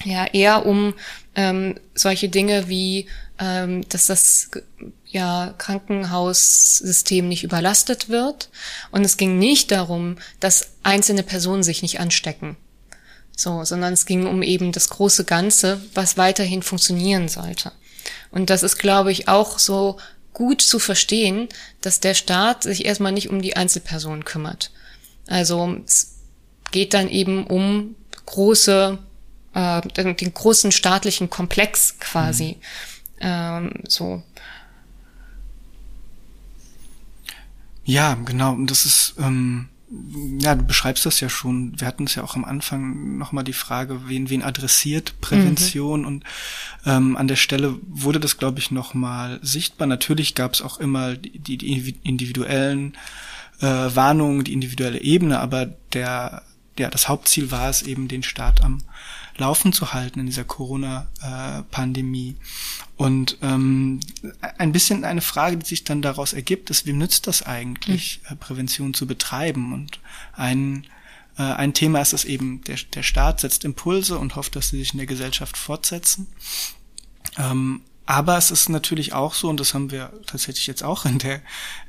ja 0.05 0.27
eher 0.27 0.67
um 0.67 0.95
ähm, 1.35 1.77
solche 1.95 2.29
Dinge 2.29 2.69
wie, 2.69 3.07
ähm, 3.39 3.89
dass 3.89 4.07
das 4.07 4.51
ja 5.07 5.55
Krankenhaussystem 5.59 7.29
nicht 7.29 7.45
überlastet 7.45 8.09
wird 8.09 8.51
und 8.91 9.05
es 9.05 9.17
ging 9.17 9.39
nicht 9.39 9.71
darum, 9.71 10.17
dass 10.41 10.73
einzelne 10.83 11.23
Personen 11.23 11.63
sich 11.63 11.83
nicht 11.83 12.01
anstecken. 12.01 12.57
So, 13.37 13.65
sondern 13.65 13.93
es 13.93 14.07
ging 14.07 14.27
um 14.27 14.43
eben 14.43 14.73
das 14.73 14.89
große 14.91 15.25
Ganze, 15.25 15.81
was 15.95 16.17
weiterhin 16.17 16.63
funktionieren 16.63 17.29
sollte. 17.29 17.73
Und 18.31 18.51
das 18.51 18.63
ist, 18.63 18.79
glaube 18.79 19.13
ich, 19.13 19.29
auch 19.29 19.59
so 19.59 19.97
gut 20.33 20.61
zu 20.61 20.79
verstehen, 20.79 21.49
dass 21.81 22.01
der 22.01 22.15
Staat 22.15 22.65
sich 22.65 22.85
erstmal 22.85 23.13
nicht 23.13 23.31
um 23.31 23.41
die 23.41 23.57
Einzelpersonen 23.57 24.25
kümmert. 24.25 24.71
Also 25.27 25.79
es 25.85 26.17
geht 26.71 26.93
dann 26.93 27.09
eben 27.09 27.47
um 27.47 27.95
große, 28.27 28.99
äh, 29.55 29.81
den, 29.81 30.17
den 30.17 30.35
großen 30.35 30.73
staatlichen 30.73 31.31
Komplex 31.31 31.99
quasi. 31.99 32.57
Mhm. 32.57 32.61
Ähm, 33.21 33.73
so. 33.89 34.23
Ja, 37.85 38.15
genau. 38.15 38.53
Und 38.53 38.71
das 38.71 38.85
ist, 38.87 39.15
ähm, 39.19 39.69
ja, 40.41 40.55
du 40.55 40.65
beschreibst 40.65 41.07
das 41.07 41.21
ja 41.21 41.29
schon. 41.29 41.79
Wir 41.79 41.87
hatten 41.87 42.05
es 42.05 42.15
ja 42.15 42.23
auch 42.23 42.37
am 42.37 42.45
Anfang 42.45 43.19
nochmal 43.19 43.45
die 43.45 43.53
Frage, 43.53 44.09
wen, 44.09 44.31
wen 44.31 44.43
adressiert 44.43 45.21
Prävention 45.21 46.01
mhm. 46.01 46.07
und 46.07 46.25
ähm, 46.87 47.17
an 47.17 47.29
der 47.29 47.37
Stelle 47.37 47.77
wurde 47.87 48.21
das, 48.21 48.39
glaube 48.39 48.59
ich, 48.59 48.71
nochmal 48.71 49.39
sichtbar. 49.43 49.87
Natürlich 49.87 50.35
gab 50.35 50.55
es 50.55 50.63
auch 50.63 50.79
immer 50.79 51.17
die, 51.17 51.59
die 51.59 51.97
individuellen 52.03 52.97
äh, 53.61 53.67
Warnungen, 53.67 54.45
die 54.45 54.53
individuelle 54.53 55.01
Ebene, 55.01 55.41
aber 55.41 55.67
der, 55.93 56.43
ja, 56.79 56.91
das 56.91 57.09
Hauptziel 57.09 57.51
war 57.51 57.69
es 57.69 57.83
eben, 57.83 58.09
den 58.09 58.23
Staat 58.23 58.63
am 58.63 58.83
Laufen 59.37 59.73
zu 59.73 59.93
halten 59.93 60.21
in 60.21 60.27
dieser 60.27 60.45
Corona-Pandemie. 60.45 62.37
Und 62.97 63.39
ähm, 63.43 64.01
ein 64.59 64.73
bisschen 64.73 65.05
eine 65.05 65.21
Frage, 65.21 65.57
die 65.57 65.67
sich 65.67 65.85
dann 65.85 66.03
daraus 66.03 66.33
ergibt, 66.33 66.71
ist, 66.71 66.87
wem 66.87 66.99
nützt 66.99 67.27
das 67.27 67.43
eigentlich, 67.43 68.21
mhm. 68.31 68.39
Prävention 68.39 68.95
zu 68.95 69.07
betreiben? 69.07 69.73
Und 69.73 70.01
ein 70.35 70.87
äh, 71.37 71.43
ein 71.43 71.75
Thema 71.75 72.01
ist 72.01 72.13
es 72.13 72.25
eben, 72.25 72.63
der, 72.65 72.77
der 72.95 73.03
Staat 73.03 73.41
setzt 73.41 73.65
Impulse 73.65 74.19
und 74.19 74.37
hofft, 74.37 74.57
dass 74.57 74.69
sie 74.69 74.79
sich 74.79 74.93
in 74.93 74.99
der 74.99 75.07
Gesellschaft 75.07 75.57
fortsetzen. 75.57 76.27
Ähm, 77.37 77.83
aber 78.07 78.37
es 78.37 78.51
ist 78.51 78.69
natürlich 78.69 79.15
auch 79.15 79.35
so, 79.35 79.49
und 79.49 79.59
das 79.59 79.73
haben 79.73 79.91
wir 79.91 80.13
tatsächlich 80.27 80.67
jetzt 80.67 80.83
auch 80.83 81.07
in 81.07 81.19
der, 81.19 81.41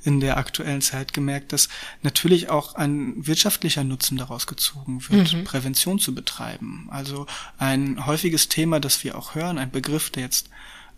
in 0.04 0.20
der 0.22 0.38
aktuellen 0.38 0.82
Zeit 0.82 1.14
gemerkt, 1.14 1.52
dass 1.52 1.68
natürlich 2.04 2.50
auch 2.50 2.76
ein 2.76 3.14
wirtschaftlicher 3.28 3.84
Nutzen 3.84 4.18
daraus 4.18 4.48
gezogen 4.48 5.04
wird, 5.10 5.34
mhm. 5.34 5.44
Prävention 5.44 6.00
zu 6.00 6.16
betreiben. 6.16 6.88
Also 6.90 7.28
ein 7.58 8.06
häufiges 8.06 8.48
Thema, 8.48 8.80
das 8.80 9.04
wir 9.04 9.18
auch 9.18 9.36
hören, 9.36 9.58
ein 9.58 9.72
Begriff, 9.72 10.10
der 10.10 10.24
jetzt 10.24 10.50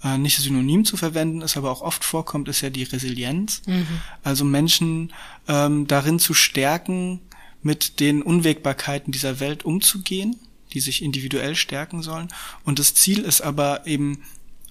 äh, 0.04 0.20
nicht 0.20 0.38
synonym 0.38 0.86
zu 0.86 0.98
verwenden 0.98 1.42
ist, 1.42 1.58
aber 1.58 1.72
auch 1.72 1.82
oft 1.82 2.04
vorkommt, 2.04 2.48
ist 2.48 2.62
ja 2.62 2.70
die 2.70 2.84
Resilienz. 2.84 3.64
Mhm. 3.66 3.88
Also 4.24 4.46
Menschen 4.46 5.14
ähm, 5.48 5.88
darin 5.88 6.20
zu 6.20 6.36
stärken, 6.36 7.22
mit 7.64 8.00
den 8.00 8.22
Unwägbarkeiten 8.22 9.12
dieser 9.12 9.40
Welt 9.40 9.66
umzugehen, 9.66 10.38
die 10.74 10.80
sich 10.80 11.02
individuell 11.02 11.56
stärken 11.56 12.04
sollen. 12.04 12.30
Und 12.64 12.78
das 12.78 12.94
Ziel 12.94 13.20
ist 13.20 13.42
aber 13.42 13.88
eben 13.88 14.24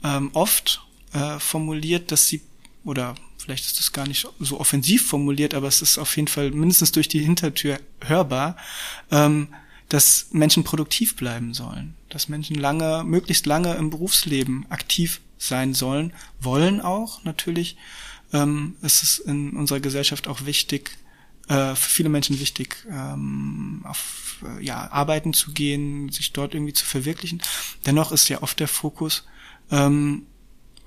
ähm, 0.06 0.30
oft 0.32 0.82
äh, 1.12 1.38
formuliert, 1.38 2.12
dass 2.12 2.28
sie, 2.28 2.42
oder 2.84 3.14
vielleicht 3.38 3.66
ist 3.66 3.78
das 3.78 3.92
gar 3.92 4.06
nicht 4.06 4.26
so 4.38 4.60
offensiv 4.60 5.06
formuliert, 5.06 5.54
aber 5.54 5.68
es 5.68 5.82
ist 5.82 5.98
auf 5.98 6.16
jeden 6.16 6.28
Fall 6.28 6.50
mindestens 6.50 6.92
durch 6.92 7.08
die 7.08 7.20
Hintertür 7.22 7.80
hörbar, 8.00 8.56
ähm, 9.10 9.48
dass 9.88 10.28
Menschen 10.32 10.64
produktiv 10.64 11.16
bleiben 11.16 11.54
sollen, 11.54 11.94
dass 12.08 12.28
Menschen 12.28 12.56
lange, 12.56 13.04
möglichst 13.04 13.46
lange 13.46 13.74
im 13.74 13.90
Berufsleben 13.90 14.66
aktiv 14.68 15.20
sein 15.38 15.74
sollen, 15.74 16.12
wollen 16.40 16.80
auch 16.80 17.22
natürlich. 17.24 17.76
Ähm, 18.32 18.76
es 18.82 19.02
ist 19.02 19.18
in 19.20 19.50
unserer 19.50 19.80
Gesellschaft 19.80 20.26
auch 20.26 20.44
wichtig, 20.46 20.90
äh, 21.48 21.76
für 21.76 21.90
viele 21.90 22.08
Menschen 22.08 22.40
wichtig, 22.40 22.84
ähm, 22.90 23.82
auf 23.84 24.44
äh, 24.44 24.64
ja, 24.64 24.90
arbeiten 24.90 25.32
zu 25.32 25.52
gehen, 25.52 26.10
sich 26.10 26.32
dort 26.32 26.54
irgendwie 26.54 26.72
zu 26.72 26.84
verwirklichen. 26.84 27.40
Dennoch 27.84 28.10
ist 28.10 28.28
ja 28.28 28.42
oft 28.42 28.58
der 28.58 28.68
Fokus 28.68 29.24
ähm, 29.70 30.26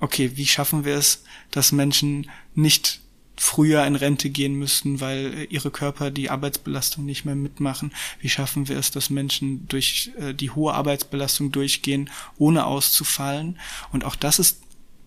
okay, 0.00 0.32
wie 0.34 0.46
schaffen 0.46 0.84
wir 0.84 0.96
es, 0.96 1.24
dass 1.50 1.72
Menschen 1.72 2.30
nicht 2.54 3.00
früher 3.36 3.86
in 3.86 3.96
Rente 3.96 4.28
gehen 4.28 4.54
müssen, 4.54 5.00
weil 5.00 5.46
ihre 5.48 5.70
Körper 5.70 6.10
die 6.10 6.28
Arbeitsbelastung 6.28 7.06
nicht 7.06 7.24
mehr 7.24 7.34
mitmachen? 7.34 7.92
Wie 8.20 8.28
schaffen 8.28 8.68
wir 8.68 8.76
es, 8.76 8.90
dass 8.90 9.08
Menschen 9.08 9.66
durch 9.68 10.12
äh, 10.18 10.34
die 10.34 10.50
hohe 10.50 10.74
Arbeitsbelastung 10.74 11.50
durchgehen, 11.50 12.10
ohne 12.36 12.66
auszufallen? 12.66 13.58
Und 13.92 14.04
auch 14.04 14.14
das 14.14 14.38
ist 14.38 14.60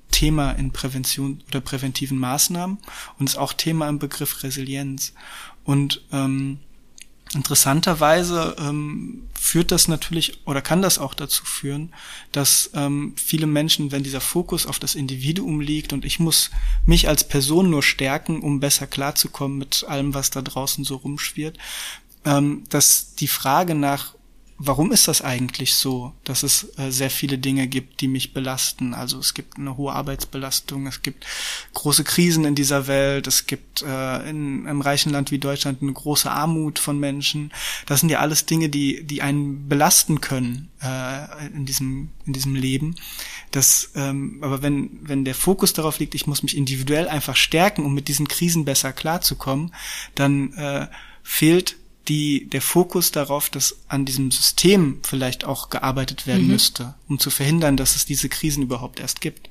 Thema 0.10 0.52
in 0.52 0.72
Prävention 0.72 1.44
oder 1.48 1.62
präventiven 1.62 2.18
Maßnahmen 2.18 2.78
und 3.20 3.30
ist 3.30 3.38
auch 3.38 3.54
Thema 3.54 3.88
im 3.90 4.00
Begriff 4.00 4.44
Resilienz. 4.44 5.14
Und 5.64 6.02
ähm, 6.12 6.60
Interessanterweise 7.36 8.56
ähm, 8.60 9.28
führt 9.34 9.72
das 9.72 9.88
natürlich 9.88 10.46
oder 10.46 10.62
kann 10.62 10.82
das 10.82 11.00
auch 11.00 11.14
dazu 11.14 11.46
führen, 11.46 11.94
dass 12.32 12.70
ähm, 12.74 13.14
viele 13.16 13.48
Menschen, 13.48 13.92
wenn 13.92 14.04
dieser 14.04 14.22
Fokus 14.22 14.66
auf 14.66 14.80
das 14.80 14.96
Individuum 14.96 15.60
liegt 15.60 15.94
und 15.94 16.06
ich 16.06 16.20
muss 16.20 16.52
mich 16.86 17.08
als 17.08 17.28
Person 17.28 17.70
nur 17.70 17.84
stärken, 17.84 18.42
um 18.42 18.60
besser 18.60 18.88
klarzukommen 18.88 19.58
mit 19.58 19.86
allem, 19.88 20.14
was 20.14 20.30
da 20.30 20.42
draußen 20.42 20.84
so 20.84 20.98
rumschwirrt, 20.98 21.58
ähm, 22.26 22.64
dass 22.70 23.16
die 23.16 23.28
Frage 23.28 23.76
nach 23.76 24.16
warum 24.66 24.92
ist 24.92 25.08
das 25.08 25.22
eigentlich 25.22 25.76
so, 25.76 26.14
dass 26.24 26.44
es 26.44 26.78
äh, 26.78 26.90
sehr 26.90 27.10
viele 27.10 27.38
Dinge 27.38 27.68
gibt, 27.68 28.02
die 28.02 28.08
mich 28.08 28.34
belasten? 28.34 28.94
Also 28.94 29.20
es 29.20 29.34
gibt 29.34 29.58
eine 29.58 29.78
hohe 29.78 29.94
Arbeitsbelastung, 29.94 30.88
es 30.88 31.02
gibt 31.02 31.26
große 31.74 32.04
Krisen 32.04 32.46
in 32.46 32.56
dieser 32.56 32.88
Welt, 32.88 33.28
es 33.28 33.46
gibt 33.46 33.82
äh, 33.82 34.30
in 34.30 34.68
einem 34.68 34.82
reichen 34.82 35.12
Land 35.12 35.32
wie 35.32 35.40
Deutschland 35.40 35.82
eine 35.82 35.94
große 35.94 36.30
Armut 36.32 36.80
von 36.80 37.00
Menschen. 37.00 37.52
Das 37.86 38.00
sind 38.00 38.10
ja 38.10 38.20
alles 38.20 38.46
Dinge, 38.46 38.70
die 38.70 39.04
die 39.04 39.22
einen 39.22 39.68
belasten 39.68 40.22
können 40.22 40.70
äh, 40.82 41.48
in 41.48 41.66
diesem 41.66 42.10
in 42.26 42.34
diesem 42.34 42.56
Leben. 42.56 42.96
Das, 43.52 43.92
ähm, 43.96 44.40
aber 44.42 44.62
wenn 44.62 45.00
wenn 45.02 45.26
der 45.26 45.36
Fokus 45.36 45.74
darauf 45.74 46.00
liegt, 46.00 46.16
ich 46.16 46.28
muss 46.28 46.44
mich 46.44 46.56
individuell 46.56 47.08
einfach 47.08 47.36
stärken, 47.36 47.86
um 47.86 47.94
mit 47.94 48.08
diesen 48.08 48.28
Krisen 48.28 48.66
besser 48.66 48.94
klarzukommen, 48.94 49.74
dann 50.16 50.54
äh, 50.54 50.88
fehlt 51.24 51.78
die, 52.08 52.50
der 52.50 52.62
Fokus 52.62 53.12
darauf, 53.12 53.50
dass 53.50 53.78
an 53.88 54.06
diesem 54.06 54.32
System 54.32 55.00
vielleicht 55.04 55.46
auch 55.46 55.70
gearbeitet 55.70 56.28
werden 56.28 56.44
mhm. 56.44 56.52
müsste, 56.52 56.96
um 57.08 57.20
zu 57.20 57.30
verhindern, 57.30 57.78
dass 57.78 57.96
es 57.96 58.06
diese 58.06 58.30
Krisen 58.30 58.64
überhaupt 58.64 59.00
erst 59.00 59.22
gibt. 59.22 59.50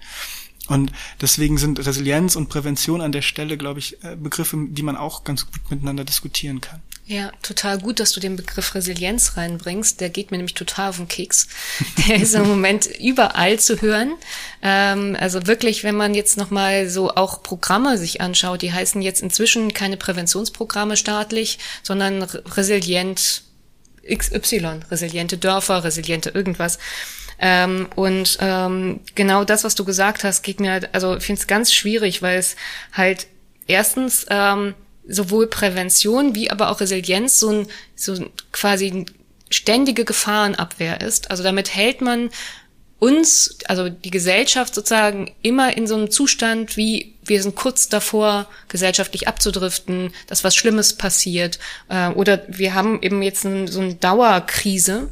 Und 0.69 0.93
deswegen 1.21 1.59
sind 1.59 1.85
Resilienz 1.85 2.37
und 2.37 2.49
Prävention 2.49 3.01
an 3.01 3.13
der 3.13 3.23
Stelle, 3.23 3.57
glaube 3.57 3.81
ich, 3.81 4.03
äh, 4.05 4.17
Begriffe, 4.17 4.57
die 4.69 4.83
man 4.83 4.97
auch 4.97 5.25
ganz 5.25 5.47
gut 5.47 5.71
miteinander 5.71 6.05
diskutieren 6.05 6.61
kann. 6.61 6.81
Ja, 7.05 7.33
total 7.43 7.81
gut, 7.81 7.99
dass 7.99 8.13
du 8.13 8.21
den 8.21 8.37
Begriff 8.37 8.77
Resilienz 8.77 9.37
reinbringst. 9.37 10.01
Der 10.01 10.09
geht 10.09 10.31
mir 10.31 10.37
nämlich 10.37 10.55
total 10.55 10.91
auf 10.91 10.99
den 10.99 11.09
Keks. 11.09 11.49
Der 12.07 12.17
ist 12.17 12.35
im 12.35 12.47
Moment 12.47 12.87
überall 12.87 13.59
zu 13.59 13.83
hören. 13.83 14.15
Ähm, 14.63 15.17
also 15.19 15.49
wirklich, 15.49 15.83
wenn 15.83 15.97
man 15.97 16.15
jetzt 16.15 16.37
nochmal 16.37 16.89
so 16.89 17.11
auch 17.11 17.43
Programme 17.43 17.99
sich 17.99 18.21
anschaut, 18.21 18.63
die 18.63 18.73
heißen 18.73 19.03
jetzt 19.03 19.21
inzwischen 19.21 19.75
keine 19.75 19.97
Präventionsprogramme 19.97 20.97
staatlich, 20.97 21.59
sondern 21.83 22.23
resilient 22.23 23.43
XY, 24.09 24.81
resiliente 24.91 25.39
Dörfer, 25.39 25.85
resiliente 25.85 26.31
irgendwas. 26.31 26.79
Ähm, 27.45 27.89
und 27.97 28.39
ähm, 28.41 29.01
genau 29.17 29.43
das, 29.43 29.65
was 29.65 29.75
du 29.75 29.85
gesagt 29.85 30.23
hast, 30.23 30.43
geht 30.43 30.61
mir 30.61 30.71
halt, 30.71 30.95
also 30.95 31.17
ich 31.17 31.25
finde 31.25 31.41
es 31.41 31.49
ganz 31.49 31.75
schwierig, 31.75 32.23
weil 32.23 32.39
es 32.39 32.55
halt 32.93 33.27
erstens 33.67 34.25
ähm, 34.31 34.75
sowohl 35.09 35.49
Prävention 35.49 36.37
wie 36.37 36.53
aber 36.53 36.71
auch 36.71 36.81
Resilienz 36.81 37.41
so 37.41 37.51
ein, 37.51 37.67
so 37.97 38.31
quasi 38.53 39.07
ständige 39.51 40.05
Gefahrenabwehr 40.05 41.01
ist. 41.01 41.33
Also 41.33 41.43
damit 41.43 41.75
hält 41.75 42.01
man 42.01 42.31
uns, 43.01 43.59
also 43.67 43.89
die 43.89 44.13
Gesellschaft 44.13 44.77
sozusagen 44.77 45.35
immer 45.43 45.77
in 45.77 45.89
so 45.89 45.97
einem 45.97 46.13
Zustand 46.13 46.77
wie 46.77 47.17
wir 47.25 47.43
sind 47.43 47.57
kurz 47.57 47.89
davor, 47.89 48.49
gesellschaftlich 48.69 49.27
abzudriften, 49.27 50.13
dass 50.29 50.45
was 50.45 50.55
Schlimmes 50.55 50.97
passiert. 50.97 51.59
Äh, 51.89 52.11
oder 52.11 52.45
wir 52.47 52.75
haben 52.75 53.03
eben 53.03 53.21
jetzt 53.23 53.45
ein, 53.45 53.67
so 53.67 53.81
eine 53.81 53.95
Dauerkrise 53.95 55.11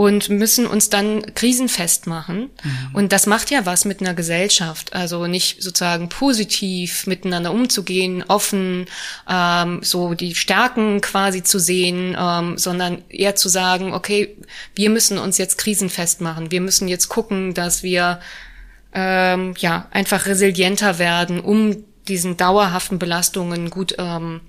und 0.00 0.30
müssen 0.30 0.66
uns 0.66 0.88
dann 0.88 1.34
krisenfest 1.34 2.06
machen. 2.06 2.48
Mhm. 2.64 2.94
Und 2.94 3.12
das 3.12 3.26
macht 3.26 3.50
ja 3.50 3.66
was 3.66 3.84
mit 3.84 4.00
einer 4.00 4.14
Gesellschaft. 4.14 4.94
Also 4.94 5.26
nicht 5.26 5.62
sozusagen 5.62 6.08
positiv 6.08 7.06
miteinander 7.06 7.52
umzugehen, 7.52 8.24
offen, 8.26 8.86
ähm, 9.28 9.80
so 9.82 10.14
die 10.14 10.34
Stärken 10.34 11.02
quasi 11.02 11.42
zu 11.42 11.58
sehen, 11.58 12.16
ähm, 12.18 12.56
sondern 12.56 13.02
eher 13.10 13.36
zu 13.36 13.50
sagen, 13.50 13.92
okay, 13.92 14.38
wir 14.74 14.88
müssen 14.88 15.18
uns 15.18 15.36
jetzt 15.36 15.58
krisenfest 15.58 16.22
machen. 16.22 16.50
Wir 16.50 16.62
müssen 16.62 16.88
jetzt 16.88 17.10
gucken, 17.10 17.52
dass 17.52 17.82
wir 17.82 18.20
ähm, 18.94 19.52
ja 19.58 19.86
einfach 19.90 20.24
resilienter 20.24 20.98
werden, 20.98 21.40
um 21.40 21.84
diesen 22.08 22.38
dauerhaften 22.38 22.98
Belastungen 22.98 23.68
gut 23.68 23.96
ähm, 23.98 24.40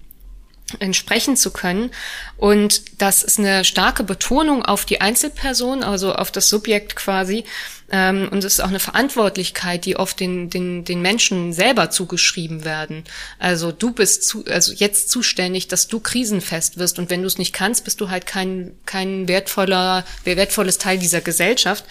entsprechen 0.79 1.35
zu 1.35 1.51
können. 1.51 1.91
Und 2.37 3.01
das 3.01 3.23
ist 3.23 3.39
eine 3.39 3.65
starke 3.65 4.03
Betonung 4.03 4.63
auf 4.63 4.85
die 4.85 5.01
Einzelperson, 5.01 5.83
also 5.83 6.13
auf 6.13 6.31
das 6.31 6.49
Subjekt 6.49 6.95
quasi. 6.95 7.43
Ähm, 7.91 8.29
und 8.31 8.39
es 8.39 8.53
ist 8.53 8.59
auch 8.61 8.69
eine 8.69 8.79
Verantwortlichkeit, 8.79 9.85
die 9.85 9.97
oft 9.97 10.19
den, 10.19 10.49
den, 10.49 10.85
den 10.85 11.01
Menschen 11.01 11.51
selber 11.51 11.89
zugeschrieben 11.89 12.63
werden. 12.63 13.03
Also 13.37 13.71
du 13.71 13.91
bist 13.91 14.23
zu, 14.23 14.45
also 14.45 14.71
jetzt 14.73 15.09
zuständig, 15.09 15.67
dass 15.67 15.87
du 15.87 15.99
krisenfest 15.99 16.77
wirst. 16.77 16.99
Und 16.99 17.09
wenn 17.09 17.21
du 17.21 17.27
es 17.27 17.37
nicht 17.37 17.53
kannst, 17.53 17.83
bist 17.83 17.99
du 17.99 18.09
halt 18.09 18.25
kein, 18.25 18.71
kein 18.85 19.27
wertvoller, 19.27 20.05
wertvolles 20.23 20.77
Teil 20.77 20.97
dieser 20.97 21.21
Gesellschaft. 21.21 21.83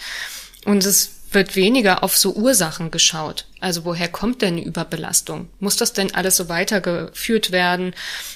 Und 0.65 0.85
es 0.85 1.20
wird 1.31 1.55
weniger 1.55 2.03
auf 2.03 2.17
so 2.17 2.33
Ursachen 2.33 2.91
geschaut. 2.91 3.45
Also 3.59 3.85
woher 3.85 4.07
kommt 4.07 4.41
denn 4.41 4.57
Überbelastung? 4.57 5.47
Muss 5.59 5.77
das 5.77 5.93
denn 5.93 6.13
alles 6.13 6.35
so 6.35 6.49
weitergeführt 6.49 7.51
werden? 7.51 7.93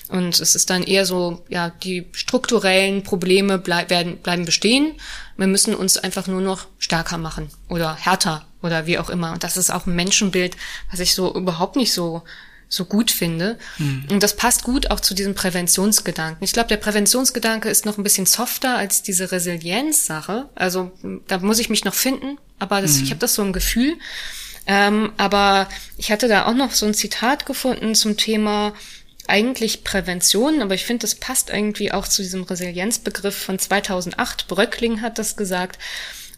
Und 0.10 0.40
es 0.40 0.56
ist 0.56 0.70
dann 0.70 0.84
eher 0.84 1.06
so, 1.06 1.44
ja, 1.50 1.70
die 1.70 2.08
strukturellen 2.14 3.04
Probleme 3.04 3.58
bleib, 3.58 3.90
werden, 3.90 4.18
bleiben 4.18 4.46
bestehen. 4.46 4.94
Wir 5.38 5.48
müssen 5.48 5.76
uns 5.76 5.98
einfach 5.98 6.28
nur 6.28 6.42
noch 6.42 6.68
stärker 6.80 7.18
machen 7.18 7.50
oder 7.70 7.96
härter 7.96 8.46
oder 8.62 8.86
wie 8.86 8.98
auch 8.98 9.10
immer. 9.10 9.34
Und 9.34 9.44
das 9.44 9.58
ist 9.58 9.72
auch 9.72 9.86
ein 9.86 9.96
Menschenbild, 9.96 10.56
was 10.92 11.00
ich 11.00 11.14
so 11.16 11.34
überhaupt 11.34 11.76
nicht 11.76 11.92
so 11.92 12.24
so 12.70 12.86
gut 12.86 13.12
finde. 13.12 13.58
Mhm. 13.78 14.06
Und 14.12 14.24
das 14.24 14.36
passt 14.36 14.64
gut 14.64 14.92
auch 14.92 15.00
zu 15.00 15.14
diesem 15.14 15.36
Präventionsgedanken. 15.36 16.44
Ich 16.44 16.54
glaube, 16.54 16.70
der 16.70 16.78
Präventionsgedanke 16.78 17.70
ist 17.70 17.86
noch 17.86 17.98
ein 17.98 18.04
bisschen 18.04 18.26
softer 18.26 18.78
als 18.78 19.02
diese 19.02 19.32
Resilienzsache. 19.32 20.50
Also 20.56 20.92
da 21.28 21.40
muss 21.40 21.60
ich 21.60 21.70
mich 21.70 21.86
noch 21.86 21.94
finden, 21.94 22.38
aber 22.60 22.82
das, 22.82 22.98
mhm. 22.98 23.04
ich 23.04 23.10
habe 23.12 23.20
das 23.20 23.36
so 23.36 23.42
im 23.42 23.54
Gefühl. 23.54 23.96
Ähm, 24.68 25.14
aber 25.18 25.70
ich 25.98 26.12
hatte 26.12 26.28
da 26.28 26.46
auch 26.48 26.56
noch 26.56 26.72
so 26.72 26.86
ein 26.86 26.94
Zitat 26.94 27.46
gefunden 27.46 27.94
zum 27.94 28.18
Thema 28.18 28.74
eigentlich 29.28 29.84
Prävention, 29.84 30.62
aber 30.62 30.76
ich 30.76 30.86
finde, 30.86 31.02
das 31.02 31.16
passt 31.16 31.50
irgendwie 31.50 31.92
auch 31.92 32.08
zu 32.08 32.22
diesem 32.22 32.44
Resilienzbegriff 32.44 33.36
von 33.36 33.60
2008. 33.60 34.48
Bröckling 34.48 35.02
hat 35.02 35.18
das 35.20 35.36
gesagt. 35.36 35.80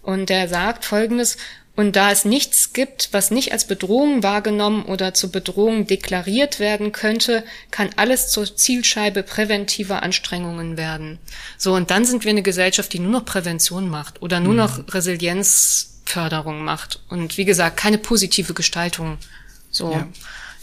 Und 0.01 0.30
der 0.30 0.47
sagt 0.47 0.86
Folgendes, 0.86 1.38
und 1.78 1.95
da 1.95 2.11
es 2.11 2.25
nichts 2.25 2.73
gibt, 2.73 3.09
was 3.11 3.30
nicht 3.30 3.51
als 3.51 3.65
Bedrohung 3.65 4.23
wahrgenommen 4.23 4.84
oder 4.86 5.13
zur 5.13 5.32
Bedrohung 5.32 5.86
deklariert 5.86 6.59
werden 6.59 6.91
könnte, 6.91 7.43
kann 7.69 7.91
alles 7.97 8.30
zur 8.30 8.55
Zielscheibe 8.55 9.21
präventiver 9.21 10.01
Anstrengungen 10.01 10.75
werden. 10.75 11.19
So, 11.55 11.75
und 11.75 11.91
dann 11.91 12.03
sind 12.03 12.23
wir 12.23 12.32
eine 12.32 12.41
Gesellschaft, 12.41 12.93
die 12.93 12.99
nur 12.99 13.11
noch 13.11 13.25
Prävention 13.25 13.89
macht 13.89 14.23
oder 14.23 14.39
nur 14.39 14.53
mhm. 14.53 14.57
noch 14.57 14.91
Resilienzförderung 14.91 16.63
macht. 16.63 17.03
Und 17.09 17.38
wie 17.38 17.45
gesagt, 17.45 17.78
keine 17.78 17.99
positive 17.99 18.55
Gestaltung. 18.55 19.19
So, 19.69 19.91
ja, 19.91 20.07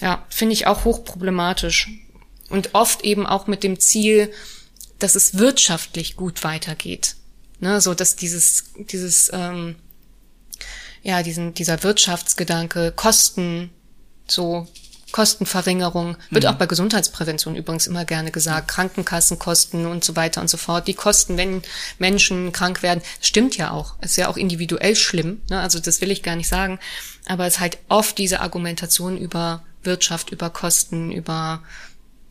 ja 0.00 0.26
finde 0.30 0.54
ich 0.54 0.66
auch 0.66 0.84
hochproblematisch. 0.84 1.90
Und 2.48 2.74
oft 2.74 3.04
eben 3.04 3.24
auch 3.24 3.46
mit 3.46 3.62
dem 3.62 3.78
Ziel, 3.78 4.32
dass 4.98 5.14
es 5.14 5.38
wirtschaftlich 5.38 6.16
gut 6.16 6.42
weitergeht. 6.42 7.14
Ne, 7.60 7.80
so 7.80 7.94
dass 7.94 8.16
dieses, 8.16 8.64
dieses 8.90 9.30
ähm, 9.32 9.76
ja, 11.04 11.22
diesen, 11.22 11.54
dieser 11.54 11.82
Wirtschaftsgedanke, 11.82 12.92
Kosten, 12.96 13.70
so 14.26 14.66
Kostenverringerung, 15.12 16.16
wird 16.30 16.44
mhm. 16.44 16.50
auch 16.50 16.54
bei 16.54 16.66
Gesundheitsprävention 16.66 17.54
übrigens 17.54 17.86
immer 17.86 18.04
gerne 18.04 18.32
gesagt, 18.32 18.68
Krankenkassenkosten 18.68 19.86
und 19.86 20.02
so 20.02 20.16
weiter 20.16 20.40
und 20.40 20.48
so 20.48 20.56
fort. 20.56 20.88
Die 20.88 20.94
Kosten, 20.94 21.36
wenn 21.36 21.62
Menschen 21.98 22.52
krank 22.52 22.82
werden, 22.82 23.02
stimmt 23.20 23.56
ja 23.56 23.70
auch. 23.70 23.94
Ist 24.00 24.16
ja 24.16 24.28
auch 24.28 24.38
individuell 24.38 24.96
schlimm, 24.96 25.42
ne? 25.50 25.60
also 25.60 25.78
das 25.78 26.00
will 26.00 26.10
ich 26.10 26.22
gar 26.22 26.36
nicht 26.36 26.48
sagen. 26.48 26.80
Aber 27.26 27.46
es 27.46 27.54
ist 27.54 27.60
halt 27.60 27.78
oft 27.88 28.16
diese 28.18 28.40
Argumentation 28.40 29.18
über 29.18 29.62
Wirtschaft, 29.84 30.30
über 30.30 30.48
Kosten, 30.48 31.12
über, 31.12 31.62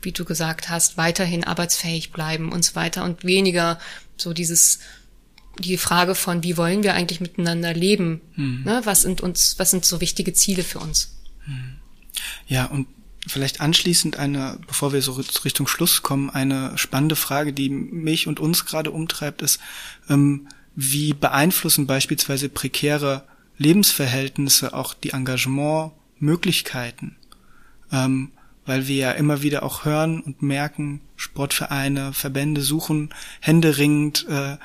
wie 0.01 0.11
du 0.11 0.25
gesagt 0.25 0.67
hast, 0.67 0.97
weiterhin 0.97 1.43
arbeitsfähig 1.43 2.11
bleiben 2.11 2.51
und 2.51 2.65
so 2.65 2.75
weiter 2.75 3.03
und 3.03 3.23
weniger 3.23 3.79
so 4.17 4.33
dieses 4.33 4.79
die 5.59 5.77
Frage 5.77 6.15
von, 6.15 6.43
wie 6.43 6.57
wollen 6.57 6.83
wir 6.83 6.93
eigentlich 6.93 7.21
miteinander 7.21 7.73
leben? 7.73 8.19
Mhm. 8.35 8.63
Ne? 8.65 8.81
Was 8.83 9.03
sind 9.03 9.21
uns, 9.21 9.57
was 9.59 9.71
sind 9.71 9.85
so 9.85 10.01
wichtige 10.01 10.33
Ziele 10.33 10.63
für 10.63 10.79
uns? 10.79 11.15
Hm. 11.45 11.75
Ja, 12.47 12.65
und 12.65 12.87
vielleicht 13.27 13.61
anschließend 13.61 14.17
eine, 14.17 14.59
bevor 14.67 14.91
wir 14.93 15.01
so 15.01 15.13
Richtung 15.13 15.67
Schluss 15.67 16.03
kommen, 16.03 16.29
eine 16.29 16.77
spannende 16.77 17.15
Frage, 17.15 17.53
die 17.53 17.69
mich 17.69 18.27
und 18.27 18.39
uns 18.39 18.65
gerade 18.65 18.91
umtreibt, 18.91 19.41
ist, 19.41 19.59
ähm, 20.09 20.47
wie 20.75 21.13
beeinflussen 21.13 21.87
beispielsweise 21.87 22.49
prekäre 22.49 23.23
Lebensverhältnisse 23.57 24.73
auch 24.73 24.93
die 24.93 25.11
Engagementmöglichkeiten? 25.11 27.15
Ähm, 27.91 28.31
weil 28.65 28.87
wir 28.87 28.95
ja 28.95 29.11
immer 29.11 29.41
wieder 29.41 29.63
auch 29.63 29.85
hören 29.85 30.21
und 30.21 30.41
merken, 30.41 31.01
Sportvereine, 31.15 32.13
Verbände 32.13 32.61
suchen 32.61 33.13
händeringend 33.41 34.25
äh, 34.29 34.57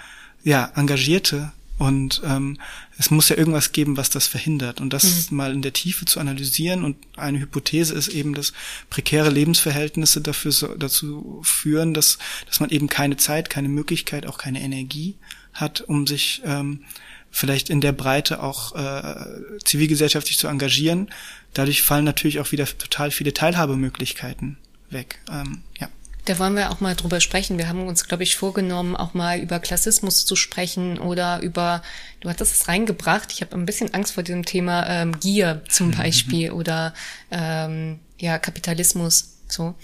ja, 0.44 0.72
Engagierte 0.74 1.52
und 1.78 2.22
ähm, 2.24 2.58
es 2.98 3.10
muss 3.10 3.28
ja 3.28 3.36
irgendwas 3.36 3.70
geben, 3.70 3.96
was 3.96 4.10
das 4.10 4.26
verhindert. 4.26 4.80
Und 4.80 4.92
das 4.92 5.30
mhm. 5.30 5.36
mal 5.36 5.52
in 5.52 5.62
der 5.62 5.72
Tiefe 5.72 6.04
zu 6.04 6.18
analysieren 6.18 6.82
und 6.84 6.96
eine 7.16 7.38
Hypothese 7.38 7.94
ist 7.94 8.08
eben, 8.08 8.34
dass 8.34 8.52
prekäre 8.90 9.30
Lebensverhältnisse 9.30 10.20
dafür 10.20 10.50
so, 10.50 10.74
dazu 10.74 11.40
führen, 11.44 11.94
dass, 11.94 12.18
dass 12.46 12.58
man 12.58 12.70
eben 12.70 12.88
keine 12.88 13.16
Zeit, 13.16 13.48
keine 13.48 13.68
Möglichkeit, 13.68 14.26
auch 14.26 14.38
keine 14.38 14.60
Energie 14.60 15.14
hat, 15.52 15.80
um 15.82 16.06
sich 16.06 16.42
ähm, 16.44 16.84
vielleicht 17.30 17.70
in 17.70 17.80
der 17.80 17.92
Breite 17.92 18.42
auch 18.42 18.74
äh, 18.74 19.58
zivilgesellschaftlich 19.64 20.38
zu 20.38 20.48
engagieren. 20.48 21.10
Dadurch 21.54 21.82
fallen 21.82 22.04
natürlich 22.04 22.40
auch 22.40 22.50
wieder 22.50 22.66
total 22.66 23.12
viele 23.12 23.32
Teilhabemöglichkeiten 23.32 24.56
weg. 24.90 25.20
Ähm, 25.30 25.62
ja. 25.78 25.88
Da 26.28 26.38
wollen 26.38 26.56
wir 26.56 26.70
auch 26.70 26.80
mal 26.80 26.94
drüber 26.94 27.20
sprechen. 27.20 27.56
Wir 27.56 27.70
haben 27.70 27.86
uns, 27.86 28.06
glaube 28.06 28.22
ich, 28.22 28.36
vorgenommen, 28.36 28.94
auch 28.94 29.14
mal 29.14 29.38
über 29.38 29.60
Klassismus 29.60 30.26
zu 30.26 30.36
sprechen 30.36 30.98
oder 30.98 31.40
über, 31.40 31.82
du 32.20 32.28
hattest 32.28 32.54
es 32.54 32.68
reingebracht, 32.68 33.32
ich 33.32 33.40
habe 33.40 33.56
ein 33.56 33.64
bisschen 33.64 33.94
Angst 33.94 34.12
vor 34.12 34.22
diesem 34.22 34.44
Thema 34.44 34.86
ähm, 34.88 35.18
Gier 35.20 35.62
zum. 35.70 35.88
Beispiel 35.98 36.50
oder 36.50 36.92
ähm, 37.30 37.98
ja, 38.18 38.38
Kapitalismus. 38.38 39.36
So, 39.48 39.74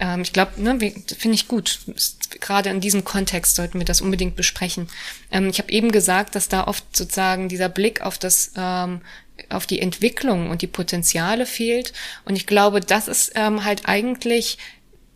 ähm, 0.00 0.22
ich 0.22 0.32
glaube, 0.32 0.60
ne, 0.60 0.76
finde 0.80 1.36
ich 1.36 1.46
gut. 1.46 1.78
Gerade 2.40 2.70
in 2.70 2.80
diesem 2.80 3.04
Kontext 3.04 3.54
sollten 3.54 3.78
wir 3.78 3.86
das 3.86 4.00
unbedingt 4.00 4.34
besprechen. 4.34 4.88
Ähm, 5.30 5.48
ich 5.50 5.60
habe 5.60 5.70
eben 5.70 5.92
gesagt, 5.92 6.34
dass 6.34 6.48
da 6.48 6.66
oft 6.66 6.84
sozusagen 6.96 7.48
dieser 7.48 7.68
Blick 7.68 8.00
auf 8.00 8.18
das 8.18 8.50
ähm, 8.56 9.02
auf 9.50 9.66
die 9.66 9.80
Entwicklung 9.80 10.50
und 10.50 10.62
die 10.62 10.66
Potenziale 10.66 11.46
fehlt. 11.46 11.92
Und 12.24 12.34
ich 12.34 12.46
glaube, 12.46 12.80
das 12.80 13.06
ist 13.06 13.32
ähm, 13.36 13.64
halt 13.64 13.82
eigentlich 13.86 14.58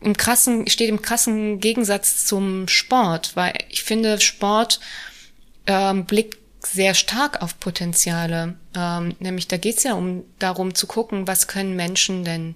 im 0.06 0.16
krassen, 0.16 0.68
steht 0.68 0.88
im 0.88 1.02
krassen 1.02 1.58
Gegensatz 1.58 2.26
zum 2.26 2.68
Sport, 2.68 3.34
weil 3.34 3.54
ich 3.68 3.82
finde, 3.82 4.20
Sport 4.20 4.78
ähm, 5.66 6.04
blickt 6.04 6.38
sehr 6.64 6.94
stark 6.94 7.42
auf 7.42 7.58
Potenziale. 7.58 8.54
Ähm, 8.76 9.16
nämlich 9.18 9.48
da 9.48 9.56
geht's 9.56 9.82
ja 9.82 9.94
um 9.94 10.22
darum 10.38 10.76
zu 10.76 10.86
gucken, 10.86 11.26
was 11.26 11.48
können 11.48 11.74
Menschen 11.74 12.24
denn, 12.24 12.54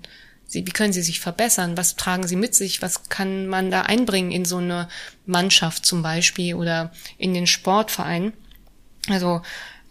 wie 0.53 0.63
können 0.65 0.93
sie 0.93 1.03
sich 1.03 1.19
verbessern, 1.19 1.77
was 1.77 1.97
tragen 1.97 2.27
sie 2.27 2.37
mit 2.37 2.55
sich, 2.55 2.83
was 2.83 3.09
kann 3.09 3.49
man 3.49 3.73
da 3.73 3.83
einbringen 3.83 4.31
in 4.31 4.45
so 4.45 4.59
eine 4.59 4.89
Mannschaft 5.27 5.85
zum 5.85 6.03
Beispiel 6.03 6.55
oder 6.55 6.93
in 7.19 7.35
den 7.35 7.49
Sportverein. 7.49 8.33
Also 9.09 9.43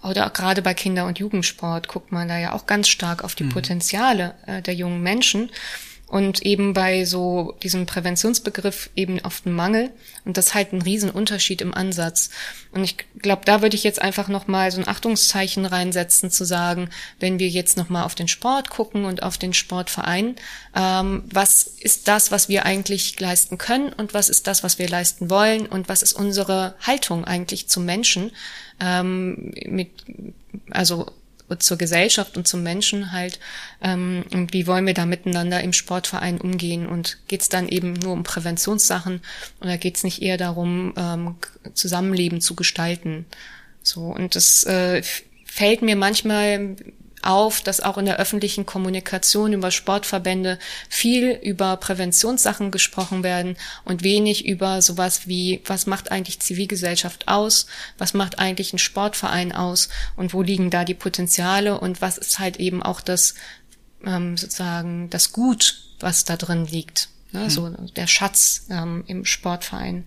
oder 0.01 0.29
gerade 0.29 0.61
bei 0.61 0.73
Kinder- 0.73 1.07
und 1.07 1.19
Jugendsport 1.19 1.89
guckt 1.89 2.13
man 2.13 2.29
da 2.29 2.37
ja 2.37 2.53
auch 2.53 2.67
ganz 2.67 2.87
stark 2.87 3.25
auf 3.25 3.35
die 3.35 3.43
mhm. 3.43 3.49
Potenziale 3.49 4.35
äh, 4.45 4.61
der 4.61 4.75
jungen 4.75 5.03
Menschen 5.03 5.51
und 6.09 6.41
eben 6.41 6.73
bei 6.73 7.05
so 7.05 7.55
diesem 7.61 7.85
Präventionsbegriff 7.85 8.89
eben 8.95 9.23
auf 9.23 9.41
den 9.41 9.53
Mangel 9.53 9.91
und 10.25 10.37
das 10.37 10.55
halt 10.55 10.73
ein 10.73 10.81
Riesenunterschied 10.81 11.61
im 11.61 11.73
Ansatz. 11.73 12.31
Und 12.71 12.83
ich 12.83 12.97
glaube, 13.19 13.43
da 13.45 13.61
würde 13.61 13.75
ich 13.75 13.83
jetzt 13.83 14.01
einfach 14.01 14.27
nochmal 14.27 14.71
so 14.71 14.81
ein 14.81 14.87
Achtungszeichen 14.87 15.65
reinsetzen, 15.65 16.31
zu 16.31 16.45
sagen, 16.45 16.89
wenn 17.19 17.37
wir 17.37 17.47
jetzt 17.47 17.77
nochmal 17.77 18.05
auf 18.05 18.15
den 18.15 18.27
Sport 18.27 18.71
gucken 18.71 19.05
und 19.05 19.21
auf 19.21 19.37
den 19.37 19.53
Sportverein, 19.53 20.35
ähm, 20.75 21.23
was 21.31 21.63
ist 21.63 22.07
das, 22.07 22.31
was 22.31 22.49
wir 22.49 22.65
eigentlich 22.65 23.19
leisten 23.19 23.59
können 23.59 23.93
und 23.93 24.15
was 24.15 24.29
ist 24.29 24.47
das, 24.47 24.63
was 24.63 24.79
wir 24.79 24.89
leisten 24.89 25.29
wollen 25.29 25.67
und 25.67 25.89
was 25.89 26.01
ist 26.01 26.13
unsere 26.13 26.73
Haltung 26.81 27.23
eigentlich 27.23 27.69
zum 27.69 27.85
Menschen 27.85 28.31
ähm, 28.79 29.53
mit, 29.67 29.91
also 30.71 31.05
zur 31.57 31.77
Gesellschaft 31.77 32.37
und 32.37 32.47
zum 32.47 32.61
Menschen 32.61 33.11
halt. 33.11 33.39
Ähm, 33.81 34.23
und 34.31 34.53
wie 34.53 34.67
wollen 34.67 34.85
wir 34.85 34.93
da 34.93 35.05
miteinander 35.05 35.61
im 35.61 35.73
Sportverein 35.73 36.39
umgehen? 36.39 36.87
Und 36.87 37.17
geht 37.27 37.41
es 37.41 37.49
dann 37.49 37.67
eben 37.67 37.93
nur 37.93 38.13
um 38.13 38.23
Präventionssachen 38.23 39.21
oder 39.61 39.77
geht 39.77 39.97
es 39.97 40.03
nicht 40.03 40.21
eher 40.21 40.37
darum, 40.37 40.93
ähm, 40.95 41.35
Zusammenleben 41.73 42.41
zu 42.41 42.55
gestalten? 42.55 43.25
So, 43.81 44.01
und 44.01 44.35
das 44.35 44.63
äh, 44.65 45.01
fällt 45.45 45.81
mir 45.81 45.95
manchmal 45.95 46.75
auf, 47.21 47.61
dass 47.61 47.81
auch 47.81 47.97
in 47.97 48.05
der 48.05 48.17
öffentlichen 48.17 48.65
Kommunikation 48.65 49.53
über 49.53 49.71
Sportverbände 49.71 50.59
viel 50.89 51.31
über 51.31 51.77
Präventionssachen 51.77 52.71
gesprochen 52.71 53.23
werden 53.23 53.57
und 53.85 54.03
wenig 54.03 54.45
über 54.45 54.81
sowas 54.81 55.27
wie, 55.27 55.61
was 55.65 55.85
macht 55.85 56.11
eigentlich 56.11 56.39
Zivilgesellschaft 56.39 57.27
aus, 57.27 57.67
was 57.97 58.13
macht 58.13 58.39
eigentlich 58.39 58.73
ein 58.73 58.79
Sportverein 58.79 59.51
aus 59.51 59.89
und 60.15 60.33
wo 60.33 60.41
liegen 60.41 60.69
da 60.69 60.85
die 60.85 60.93
Potenziale 60.93 61.79
und 61.79 62.01
was 62.01 62.17
ist 62.17 62.39
halt 62.39 62.57
eben 62.57 62.81
auch 62.83 63.01
das 63.01 63.35
ähm, 64.05 64.37
sozusagen 64.37 65.09
das 65.09 65.31
Gut, 65.31 65.83
was 65.99 66.23
da 66.23 66.37
drin 66.37 66.65
liegt. 66.65 67.09
Ne? 67.31 67.45
Mhm. 67.45 67.49
So 67.49 67.69
der 67.69 68.07
Schatz 68.07 68.65
ähm, 68.69 69.03
im 69.07 69.25
Sportverein. 69.25 70.05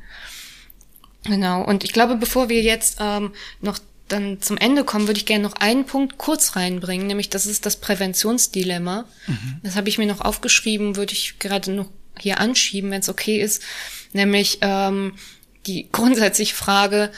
Genau. 1.25 1.63
Und 1.63 1.85
ich 1.85 1.93
glaube, 1.93 2.17
bevor 2.17 2.49
wir 2.49 2.63
jetzt 2.63 2.97
ähm, 3.01 3.33
noch 3.61 3.79
dann 4.13 4.41
zum 4.41 4.57
Ende 4.57 4.85
kommen, 4.85 5.07
würde 5.07 5.19
ich 5.19 5.27
gerne 5.27 5.43
noch 5.43 5.55
einen 5.55 5.85
Punkt 5.85 6.19
kurz 6.19 6.57
reinbringen, 6.57 7.07
nämlich 7.07 7.31
das 7.31 7.47
ist 7.47 7.67
das 7.67 7.77
Präventionsdilemma. 7.77 9.07
Mhm. 9.27 9.61
Das 9.63 9.77
habe 9.77 9.89
ich 9.89 9.99
mir 9.99 10.07
noch 10.07 10.21
aufgeschrieben, 10.21 10.97
würde 10.97 11.13
ich 11.13 11.39
gerade 11.39 11.73
noch 11.73 11.91
hier 12.19 12.39
anschieben, 12.39 12.91
wenn 12.91 13.01
es 13.01 13.09
okay 13.09 13.41
ist, 13.41 13.63
nämlich 14.13 14.59
ähm, 14.61 15.15
die 15.67 15.89
grundsätzliche 15.93 16.55
Frage, 16.55 17.11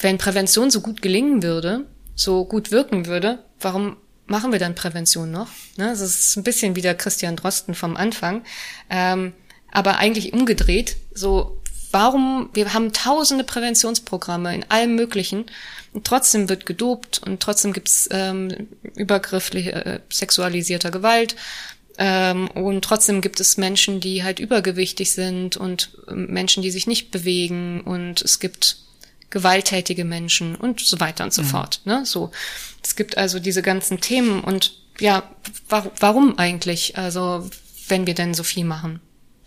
wenn 0.00 0.18
Prävention 0.18 0.70
so 0.70 0.80
gut 0.80 1.02
gelingen 1.02 1.42
würde, 1.42 1.86
so 2.14 2.44
gut 2.44 2.70
wirken 2.70 3.06
würde, 3.06 3.44
warum 3.60 3.96
machen 4.26 4.52
wir 4.52 4.58
dann 4.58 4.74
Prävention 4.74 5.30
noch? 5.30 5.48
Ne, 5.76 5.88
das 5.88 6.00
ist 6.00 6.36
ein 6.36 6.44
bisschen 6.44 6.76
wie 6.76 6.82
der 6.82 6.94
Christian 6.94 7.36
Drosten 7.36 7.74
vom 7.74 7.96
Anfang, 7.96 8.44
ähm, 8.90 9.32
aber 9.70 9.98
eigentlich 9.98 10.32
umgedreht. 10.32 10.96
So, 11.14 11.61
warum? 11.92 12.50
Wir 12.52 12.74
haben 12.74 12.92
tausende 12.92 13.44
Präventionsprogramme 13.44 14.54
in 14.54 14.64
allem 14.68 14.96
Möglichen 14.96 15.46
und 15.92 16.06
trotzdem 16.06 16.48
wird 16.48 16.66
gedopt 16.66 17.20
und 17.24 17.40
trotzdem 17.40 17.72
gibt's 17.72 18.08
ähm, 18.10 18.68
übergriffliche, 18.96 19.72
äh, 19.72 20.00
sexualisierter 20.10 20.90
Gewalt. 20.90 21.36
Ähm, 21.98 22.48
und 22.48 22.82
trotzdem 22.82 23.20
gibt 23.20 23.38
es 23.38 23.58
Menschen, 23.58 24.00
die 24.00 24.24
halt 24.24 24.40
übergewichtig 24.40 25.12
sind 25.12 25.56
und 25.56 25.90
äh, 26.08 26.14
Menschen, 26.14 26.62
die 26.62 26.70
sich 26.70 26.86
nicht 26.86 27.10
bewegen 27.10 27.82
und 27.82 28.22
es 28.22 28.40
gibt 28.40 28.78
gewalttätige 29.28 30.04
Menschen 30.04 30.56
und 30.56 30.80
so 30.80 31.00
weiter 31.00 31.24
und 31.24 31.34
so 31.34 31.42
mhm. 31.42 31.46
fort. 31.46 31.80
Ne? 31.84 32.04
So, 32.06 32.30
es 32.82 32.96
gibt 32.96 33.18
also 33.18 33.38
diese 33.38 33.62
ganzen 33.62 34.00
Themen 34.00 34.42
und 34.42 34.74
ja, 35.00 35.22
wa 35.68 35.90
warum 36.00 36.38
eigentlich? 36.38 36.96
Also, 36.96 37.48
wenn 37.88 38.06
wir 38.06 38.14
denn 38.14 38.34
so 38.34 38.42
viel 38.42 38.64
machen? 38.64 39.00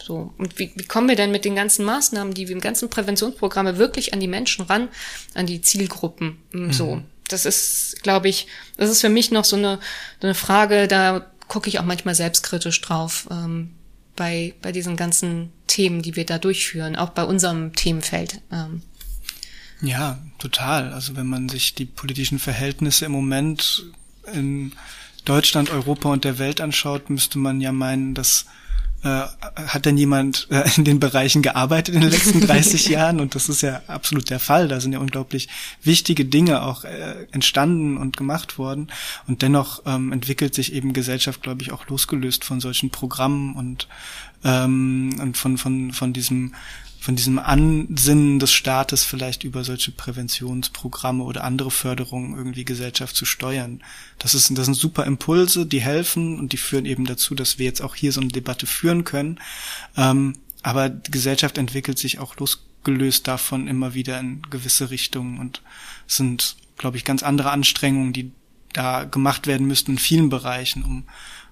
So. 0.06 0.34
Und 0.38 0.60
wie, 0.60 0.72
wie 0.76 0.86
kommen 0.86 1.10
wir 1.10 1.16
denn 1.16 1.32
mit 1.32 1.46
den 1.46 1.56
ganzen 1.56 1.84
Maßnahmen, 1.84 2.36
die 2.36 2.48
wir 2.48 2.56
im 2.56 2.62
ganzen 2.62 2.92
Präventionsprogramme 2.92 3.80
wirklich 3.80 4.14
an 4.14 4.20
die 4.20 4.28
Menschen 4.28 4.66
ran, 4.66 4.90
an 5.34 5.48
die 5.48 5.62
Zielgruppen? 5.62 6.38
Mm, 6.52 6.72
so. 6.72 6.98
Mhm. 6.98 7.06
Das 7.28 7.46
ist, 7.46 8.04
glaube 8.04 8.30
ich, 8.30 8.46
das 8.78 8.92
ist 8.92 9.02
für 9.02 9.10
mich 9.10 9.32
noch 9.32 9.46
so 9.46 9.56
eine, 9.56 9.80
so 10.22 10.28
eine 10.28 10.36
Frage, 10.36 10.88
da 10.88 11.26
gucke 11.48 11.70
ich 11.70 11.80
auch 11.80 11.86
manchmal 11.86 12.14
selbstkritisch 12.14 12.80
drauf, 12.82 13.28
ähm, 13.32 13.72
bei, 14.16 14.54
bei 14.62 14.72
diesen 14.72 14.96
ganzen 14.96 15.52
Themen, 15.66 16.04
die 16.04 16.16
wir 16.16 16.26
da 16.26 16.38
durchführen, 16.38 16.96
auch 16.96 17.10
bei 17.10 17.24
unserem 17.24 17.74
Themenfeld. 17.74 18.42
Ähm. 18.52 18.84
Ja, 19.82 20.20
total. 20.38 20.94
Also 20.94 21.16
wenn 21.16 21.28
man 21.28 21.50
sich 21.50 21.74
die 21.74 21.86
politischen 21.86 22.38
Verhältnisse 22.38 23.06
im 23.06 23.12
Moment 23.12 23.88
in 24.32 24.74
Deutschland, 25.26 25.72
Europa 25.72 26.10
und 26.10 26.24
der 26.24 26.38
Welt 26.38 26.62
anschaut, 26.62 27.10
müsste 27.10 27.40
man 27.40 27.60
ja 27.60 27.72
meinen, 27.72 28.14
dass 28.14 28.46
äh, 29.06 29.28
hat 29.68 29.86
denn 29.86 29.98
jemand 29.98 30.48
äh, 30.50 30.68
in 30.78 30.84
den 30.84 31.00
Bereichen 31.00 31.44
gearbeitet 31.44 31.94
in 31.94 32.02
den 32.02 32.10
letzten 32.10 32.42
30 32.48 32.88
Jahren? 32.88 33.20
Und 33.20 33.36
das 33.36 33.50
ist 33.50 33.62
ja 33.62 33.84
absolut 33.86 34.32
der 34.32 34.40
Fall. 34.40 34.68
Da 34.68 34.80
sind 34.80 34.94
ja 34.94 35.00
unglaublich 35.00 35.48
wichtige 35.84 36.26
Dinge 36.26 36.64
auch 36.64 36.84
äh, 36.86 37.28
entstanden 37.32 37.98
und 37.98 38.18
gemacht 38.18 38.58
worden. 38.58 38.88
Und 39.28 39.44
dennoch 39.44 39.84
ähm, 39.86 40.12
entwickelt 40.12 40.56
sich 40.56 40.74
eben 40.74 40.94
Gesellschaft, 40.94 41.44
glaube 41.44 41.62
ich, 41.62 41.72
auch 41.72 41.88
losgelöst 41.88 42.44
von 42.44 42.60
solchen 42.60 42.90
Programmen 42.90 43.56
und, 43.56 43.88
ähm, 44.44 45.16
und 45.22 45.38
von, 45.38 45.60
von, 45.60 45.94
von 45.94 46.12
diesem 46.12 46.56
von 47.06 47.16
diesem 47.16 47.38
Ansinnen 47.38 48.40
des 48.40 48.52
Staates 48.52 49.04
vielleicht 49.04 49.44
über 49.44 49.64
solche 49.64 49.92
Präventionsprogramme 49.92 51.24
oder 51.24 51.44
andere 51.44 51.70
Förderungen 51.70 52.36
irgendwie 52.36 52.66
Gesellschaft 52.66 53.16
zu 53.16 53.26
steuern. 53.26 53.84
Das 54.18 54.34
ist, 54.34 54.58
das 54.58 54.66
sind 54.66 54.74
super 54.74 55.06
Impulse, 55.06 55.68
die 55.68 55.82
helfen 55.82 56.40
und 56.40 56.52
die 56.52 56.58
führen 56.58 56.88
eben 56.88 57.06
dazu, 57.06 57.36
dass 57.36 57.60
wir 57.60 57.68
jetzt 57.68 57.84
auch 57.84 57.94
hier 57.94 58.12
so 58.12 58.22
eine 58.22 58.32
Debatte 58.32 58.66
führen 58.66 59.04
können. 59.04 59.40
Ähm, 59.96 60.34
aber 60.64 60.90
die 60.90 61.12
Gesellschaft 61.12 61.60
entwickelt 61.60 62.00
sich 62.00 62.18
auch 62.18 62.38
losgelöst 62.38 63.28
davon 63.28 63.68
immer 63.68 63.94
wieder 63.94 64.20
in 64.20 64.42
gewisse 64.50 64.90
Richtungen 64.90 65.38
und 65.38 65.62
sind, 66.08 66.56
glaube 66.76 66.98
ich, 66.98 67.06
ganz 67.06 67.22
andere 67.22 67.52
Anstrengungen, 67.52 68.14
die 68.14 68.32
da 68.74 69.04
gemacht 69.04 69.46
werden 69.46 69.68
müssten 69.68 69.92
in 69.92 70.00
vielen 70.00 70.30
Bereichen, 70.30 70.84
um, 70.84 71.04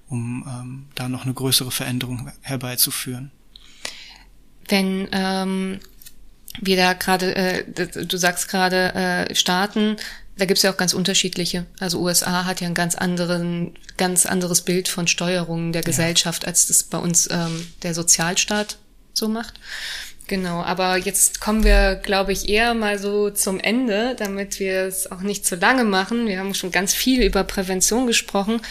um 0.07 0.45
ähm, 0.47 0.85
da 0.95 1.09
noch 1.09 1.25
eine 1.25 1.35
größere 1.35 1.69
Veränderung 1.69 2.31
herbeizuführen 2.41 3.29
wenn 4.68 5.07
ähm, 5.11 5.80
wir 6.61 6.78
da 6.78 6.93
gerade, 6.93 7.36
äh, 7.36 7.64
du 8.05 8.18
sagst 8.18 8.47
gerade 8.47 8.93
äh, 8.93 9.36
Staaten, 9.36 9.97
da 10.38 10.45
gibt's 10.45 10.64
ja 10.64 10.72
auch 10.72 10.78
ganz 10.78 10.93
unterschiedliche. 10.93 11.66
Also 11.80 11.99
USA 11.99 12.45
hat 12.45 12.61
ja 12.61 12.68
ein 12.68 12.74
ganz 12.74 12.95
anderen, 12.95 13.76
ganz 13.97 14.26
anderes 14.26 14.61
Bild 14.61 14.88
von 14.88 15.07
Steuerung 15.07 15.72
der 15.72 15.84
Gesellschaft, 15.84 16.43
ja. 16.43 16.47
als 16.47 16.68
das 16.68 16.84
bei 16.84 16.97
uns 16.97 17.30
ähm, 17.32 17.68
der 17.84 17.93
Sozialstaat 17.93 18.78
so 19.14 19.28
macht. 19.28 19.59
Genau, 20.28 20.64
aber 20.64 20.97
jetzt 20.97 21.41
kommen 21.41 21.64
wir, 21.64 21.95
glaube 21.95 22.32
ich, 22.32 22.47
eher 22.47 22.74
mal 22.74 22.97
so 22.97 23.30
zum 23.30 23.59
Ende, 23.59 24.16
damit 24.18 24.57
wir 24.57 24.84
es 24.84 25.11
auch 25.11 25.20
nicht 25.20 25.45
zu 25.45 25.55
lange 25.55 25.84
machen. 25.84 26.28
Wir 26.28 26.39
haben 26.39 26.55
schon 26.55 26.72
ganz 26.72 26.93
viel 26.93 27.22
über 27.22 27.43
Prävention 27.43 28.07
gesprochen. 28.07 28.61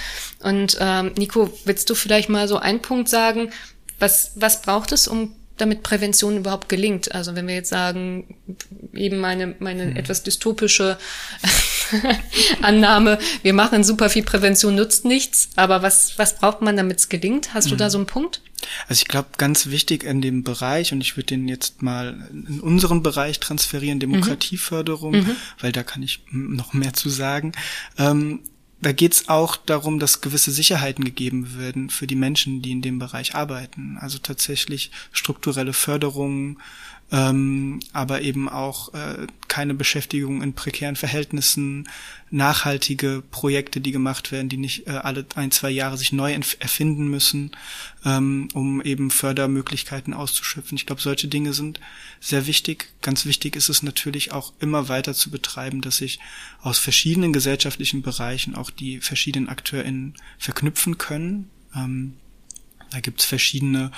Und 0.40 0.78
ähm, 0.80 1.12
Nico, 1.16 1.52
willst 1.64 1.90
du 1.90 1.94
vielleicht 1.94 2.30
mal 2.30 2.48
so 2.48 2.56
einen 2.56 2.80
Punkt 2.80 3.08
sagen? 3.08 3.52
Was, 3.98 4.32
was 4.34 4.62
braucht 4.62 4.92
es, 4.92 5.06
um 5.06 5.36
damit 5.56 5.82
Prävention 5.82 6.36
überhaupt 6.36 6.68
gelingt. 6.68 7.14
Also 7.14 7.34
wenn 7.34 7.46
wir 7.46 7.54
jetzt 7.54 7.70
sagen, 7.70 8.36
eben 8.94 9.18
meine, 9.18 9.54
meine 9.58 9.84
hm. 9.84 9.96
etwas 9.96 10.22
dystopische 10.22 10.98
Annahme, 12.62 13.18
wir 13.42 13.52
machen 13.52 13.84
super 13.84 14.10
viel 14.10 14.22
Prävention, 14.22 14.74
nutzt 14.74 15.04
nichts, 15.04 15.50
aber 15.56 15.82
was, 15.82 16.18
was 16.18 16.36
braucht 16.36 16.62
man, 16.62 16.76
damit 16.76 16.98
es 16.98 17.08
gelingt? 17.08 17.54
Hast 17.54 17.66
hm. 17.66 17.70
du 17.70 17.76
da 17.76 17.84
hm. 17.84 17.90
so 17.90 17.98
einen 17.98 18.06
Punkt? 18.06 18.40
Also 18.88 19.02
ich 19.02 19.08
glaube, 19.08 19.28
ganz 19.38 19.66
wichtig 19.66 20.04
in 20.04 20.20
dem 20.20 20.44
Bereich, 20.44 20.92
und 20.92 21.00
ich 21.00 21.16
würde 21.16 21.26
den 21.26 21.48
jetzt 21.48 21.82
mal 21.82 22.28
in 22.30 22.60
unseren 22.60 23.02
Bereich 23.02 23.40
transferieren, 23.40 24.00
Demokratieförderung, 24.00 25.14
mhm. 25.14 25.36
weil 25.60 25.72
da 25.72 25.82
kann 25.82 26.02
ich 26.02 26.20
noch 26.30 26.72
mehr 26.72 26.92
zu 26.92 27.08
sagen, 27.08 27.52
ähm, 27.98 28.40
da 28.82 28.90
geht's 28.90 29.28
auch 29.28 29.56
darum, 29.56 30.00
dass 30.00 30.20
gewisse 30.20 30.50
Sicherheiten 30.50 31.04
gegeben 31.04 31.56
werden 31.56 31.88
für 31.88 32.08
die 32.08 32.16
Menschen, 32.16 32.62
die 32.62 32.72
in 32.72 32.82
dem 32.82 32.98
Bereich 32.98 33.36
arbeiten. 33.36 33.96
Also 34.00 34.18
tatsächlich 34.18 34.90
strukturelle 35.12 35.72
Förderungen, 35.72 36.58
ähm, 37.12 37.80
aber 37.92 38.22
eben 38.22 38.48
auch 38.48 38.94
äh, 38.94 39.26
keine 39.46 39.74
Beschäftigung 39.74 40.42
in 40.42 40.54
prekären 40.54 40.96
Verhältnissen, 40.96 41.86
nachhaltige 42.30 43.22
Projekte, 43.30 43.82
die 43.82 43.92
gemacht 43.92 44.32
werden, 44.32 44.48
die 44.48 44.56
nicht 44.56 44.86
äh, 44.86 44.92
alle 44.92 45.26
ein, 45.34 45.50
zwei 45.50 45.68
Jahre 45.68 45.98
sich 45.98 46.12
neu 46.12 46.32
erfinden 46.32 47.08
müssen, 47.08 47.50
ähm, 48.06 48.48
um 48.54 48.80
eben 48.80 49.10
Fördermöglichkeiten 49.10 50.14
auszuschöpfen. 50.14 50.76
Ich 50.76 50.86
glaube, 50.86 51.02
solche 51.02 51.28
Dinge 51.28 51.52
sind 51.52 51.80
sehr 52.18 52.46
wichtig. 52.46 52.88
Ganz 53.02 53.26
wichtig 53.26 53.56
ist 53.56 53.68
es 53.68 53.82
natürlich 53.82 54.32
auch 54.32 54.54
immer 54.58 54.88
weiter 54.88 55.12
zu 55.12 55.30
betreiben, 55.30 55.82
dass 55.82 55.98
sich 55.98 56.18
aus 56.62 56.78
verschiedenen 56.78 57.34
gesellschaftlichen 57.34 58.00
Bereichen 58.00 58.54
auch 58.54 58.70
die 58.70 59.00
verschiedenen 59.00 59.50
AkteurInnen 59.50 60.14
verknüpfen 60.38 60.96
können. 60.96 61.50
Ähm, 61.76 62.14
da 62.92 63.00
gibt's 63.00 63.24
verschiedene 63.24 63.90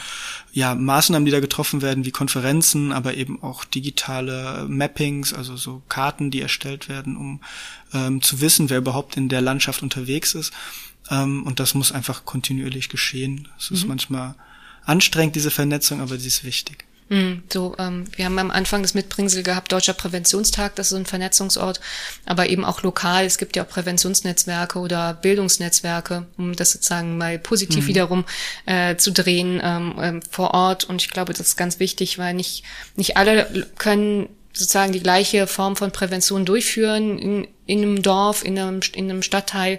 ja, 0.53 0.75
Maßnahmen, 0.75 1.27
die 1.27 1.33
da 1.33 1.41
getroffen 1.41 1.83
werden, 1.83 2.05
wie 2.05 2.11
Konferenzen, 2.11 2.93
aber 2.93 3.15
eben 3.15 3.43
auch 3.43 3.65
digitale 3.65 4.67
Mappings, 4.69 5.33
also 5.33 5.57
so 5.57 5.83
Karten, 5.89 6.31
die 6.31 6.41
erstellt 6.41 6.89
werden, 6.89 7.17
um 7.17 7.41
ähm, 7.93 8.23
zu 8.23 8.41
wissen, 8.41 8.71
wer 8.71 8.79
überhaupt 8.79 9.17
in 9.17 9.29
der 9.29 9.41
Landschaft 9.41 9.83
unterwegs 9.83 10.35
ist. 10.35 10.53
Ähm, 11.11 11.43
und 11.45 11.61
das 11.61 11.75
muss 11.75 11.93
einfach 11.93 12.25
kontinuierlich 12.25 12.89
geschehen. 12.89 13.49
Es 13.59 13.71
ist 13.71 13.83
mhm. 13.83 13.89
manchmal 13.89 14.35
anstrengend, 14.85 15.37
diese 15.37 15.51
Vernetzung, 15.51 16.01
aber 16.01 16.19
sie 16.19 16.29
ist 16.29 16.45
wichtig. 16.45 16.85
Hm, 17.11 17.43
so, 17.53 17.75
ähm, 17.79 18.05
wir 18.17 18.25
haben 18.25 18.39
am 18.39 18.51
Anfang 18.51 18.81
das 18.81 18.95
Mitbringsel 18.95 19.43
gehabt, 19.43 19.71
Deutscher 19.71 19.93
Präventionstag, 19.93 20.75
das 20.75 20.87
ist 20.87 20.91
so 20.91 20.97
ein 20.97 21.05
Vernetzungsort, 21.05 21.81
aber 22.25 22.49
eben 22.49 22.65
auch 22.65 22.83
lokal. 22.83 23.27
Es 23.27 23.37
gibt 23.37 23.57
ja 23.57 23.65
auch 23.65 23.69
Präventionsnetzwerke 23.69 24.79
oder 24.79 25.13
Bildungsnetzwerke, 25.13 26.27
um 26.39 26.57
das 26.57 26.73
sozusagen 26.73 27.19
mal 27.19 27.39
positiv 27.39 27.85
mhm. 27.85 27.89
wiederum 27.89 28.25
äh, 28.65 28.97
zu 28.97 29.13
drehen 29.13 29.61
ähm, 29.63 29.95
ähm, 30.01 30.23
vor 30.31 30.55
Ort. 30.55 30.85
Und 30.85 31.03
ich 31.03 31.11
glaube, 31.11 31.35
das 31.35 31.49
ist 31.49 31.57
ganz 31.57 31.79
wichtig, 31.79 32.19
weil 32.19 32.33
nicht, 32.33 32.65
nicht 32.97 33.19
alle 33.19 33.67
können 33.77 34.29
sozusagen 34.55 34.93
die 34.93 35.03
gleiche 35.03 35.47
Form 35.47 35.77
von 35.77 35.91
Prävention 35.91 36.47
durchführen 36.47 37.19
in, 37.19 37.49
in 37.67 37.83
einem 37.83 38.03
Dorf, 38.03 38.45
in 38.45 38.59
einem, 38.59 38.81
in 38.95 39.11
einem 39.11 39.23
Stadtteil. 39.23 39.79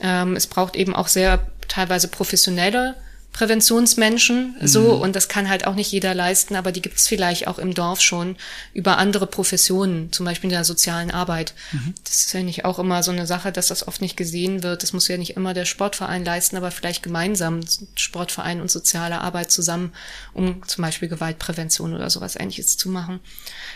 Ähm, 0.00 0.36
es 0.36 0.46
braucht 0.46 0.76
eben 0.76 0.94
auch 0.94 1.08
sehr 1.08 1.40
teilweise 1.66 2.06
professionelle 2.06 2.94
Präventionsmenschen 3.40 4.56
so 4.60 4.96
mhm. 4.96 5.00
und 5.00 5.16
das 5.16 5.28
kann 5.28 5.48
halt 5.48 5.66
auch 5.66 5.74
nicht 5.74 5.90
jeder 5.90 6.14
leisten, 6.14 6.56
aber 6.56 6.72
die 6.72 6.82
gibt 6.82 6.98
es 6.98 7.08
vielleicht 7.08 7.48
auch 7.48 7.58
im 7.58 7.72
Dorf 7.72 8.02
schon 8.02 8.36
über 8.74 8.98
andere 8.98 9.26
Professionen, 9.26 10.12
zum 10.12 10.26
Beispiel 10.26 10.50
in 10.50 10.56
der 10.56 10.64
sozialen 10.66 11.10
Arbeit. 11.10 11.54
Mhm. 11.72 11.94
Das 12.04 12.16
ist 12.16 12.34
ja 12.34 12.42
nicht 12.42 12.66
auch 12.66 12.78
immer 12.78 13.02
so 13.02 13.12
eine 13.12 13.26
Sache, 13.26 13.50
dass 13.50 13.68
das 13.68 13.88
oft 13.88 14.02
nicht 14.02 14.18
gesehen 14.18 14.62
wird. 14.62 14.82
Das 14.82 14.92
muss 14.92 15.08
ja 15.08 15.16
nicht 15.16 15.38
immer 15.38 15.54
der 15.54 15.64
Sportverein 15.64 16.22
leisten, 16.22 16.58
aber 16.58 16.70
vielleicht 16.70 17.02
gemeinsam 17.02 17.60
Sportverein 17.94 18.60
und 18.60 18.70
soziale 18.70 19.22
Arbeit 19.22 19.50
zusammen, 19.50 19.94
um 20.34 20.60
zum 20.68 20.82
Beispiel 20.82 21.08
Gewaltprävention 21.08 21.94
oder 21.94 22.10
sowas 22.10 22.36
ähnliches 22.36 22.76
zu 22.76 22.90
machen. 22.90 23.20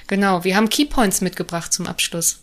Genau, 0.09 0.45
wir 0.45 0.57
haben 0.57 0.69
Keypoints 0.69 1.23
mitgebracht 1.23 1.73
zum 1.73 1.87
Abschluss. 1.87 2.41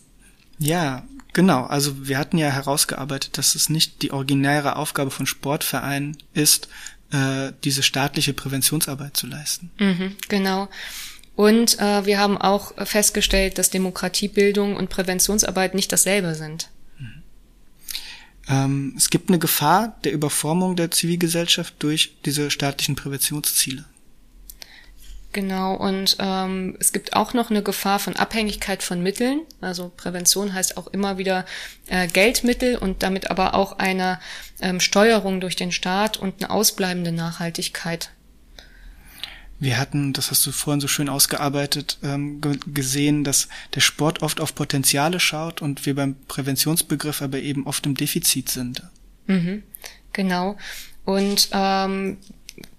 Ja, 0.58 1.04
Genau, 1.34 1.64
also 1.64 2.06
wir 2.06 2.18
hatten 2.18 2.36
ja 2.36 2.50
herausgearbeitet, 2.50 3.38
dass 3.38 3.54
es 3.54 3.70
nicht 3.70 4.02
die 4.02 4.10
originäre 4.10 4.76
Aufgabe 4.76 5.10
von 5.10 5.26
Sportvereinen 5.26 6.18
ist, 6.34 6.68
äh, 7.12 7.52
diese 7.62 7.82
staatliche 7.82 8.32
Präventionsarbeit 8.32 9.16
zu 9.16 9.26
leisten. 9.26 9.70
Mhm, 9.78 10.16
genau. 10.28 10.68
Und 11.36 11.78
äh, 11.78 12.04
wir 12.04 12.18
haben 12.18 12.36
auch 12.36 12.72
festgestellt, 12.86 13.58
dass 13.58 13.70
Demokratiebildung 13.70 14.76
und 14.76 14.90
Präventionsarbeit 14.90 15.74
nicht 15.74 15.92
dasselbe 15.92 16.34
sind. 16.34 16.70
Mhm. 16.98 17.22
Ähm, 18.48 18.94
es 18.96 19.10
gibt 19.10 19.28
eine 19.28 19.38
Gefahr 19.38 19.96
der 20.04 20.12
Überformung 20.12 20.76
der 20.76 20.90
Zivilgesellschaft 20.90 21.74
durch 21.78 22.14
diese 22.24 22.50
staatlichen 22.50 22.96
Präventionsziele. 22.96 23.84
Genau, 25.32 25.74
und 25.74 26.18
ähm, 26.18 26.76
es 26.78 26.92
gibt 26.92 27.14
auch 27.16 27.32
noch 27.32 27.50
eine 27.50 27.62
Gefahr 27.62 27.98
von 27.98 28.16
Abhängigkeit 28.16 28.82
von 28.82 29.02
Mitteln. 29.02 29.40
Also 29.62 29.90
Prävention 29.96 30.52
heißt 30.52 30.76
auch 30.76 30.88
immer 30.88 31.16
wieder 31.16 31.46
äh, 31.86 32.06
Geldmittel 32.06 32.76
und 32.76 33.02
damit 33.02 33.30
aber 33.30 33.54
auch 33.54 33.78
eine 33.78 34.20
ähm, 34.60 34.78
Steuerung 34.78 35.40
durch 35.40 35.56
den 35.56 35.72
Staat 35.72 36.18
und 36.18 36.42
eine 36.42 36.50
ausbleibende 36.50 37.12
Nachhaltigkeit. 37.12 38.10
Wir 39.58 39.78
hatten, 39.78 40.12
das 40.12 40.30
hast 40.30 40.44
du 40.44 40.52
vorhin 40.52 40.80
so 40.80 40.88
schön 40.88 41.08
ausgearbeitet, 41.08 41.98
ähm, 42.02 42.40
gesehen, 42.66 43.24
dass 43.24 43.48
der 43.74 43.80
Sport 43.80 44.20
oft 44.20 44.40
auf 44.40 44.54
Potenziale 44.54 45.18
schaut 45.18 45.62
und 45.62 45.86
wir 45.86 45.94
beim 45.94 46.16
Präventionsbegriff 46.26 47.22
aber 47.22 47.38
eben 47.38 47.66
oft 47.66 47.86
im 47.86 47.94
Defizit 47.94 48.50
sind. 48.50 48.82
Mhm, 49.28 49.62
genau. 50.12 50.58
Und 51.04 51.48
ähm, 51.52 52.18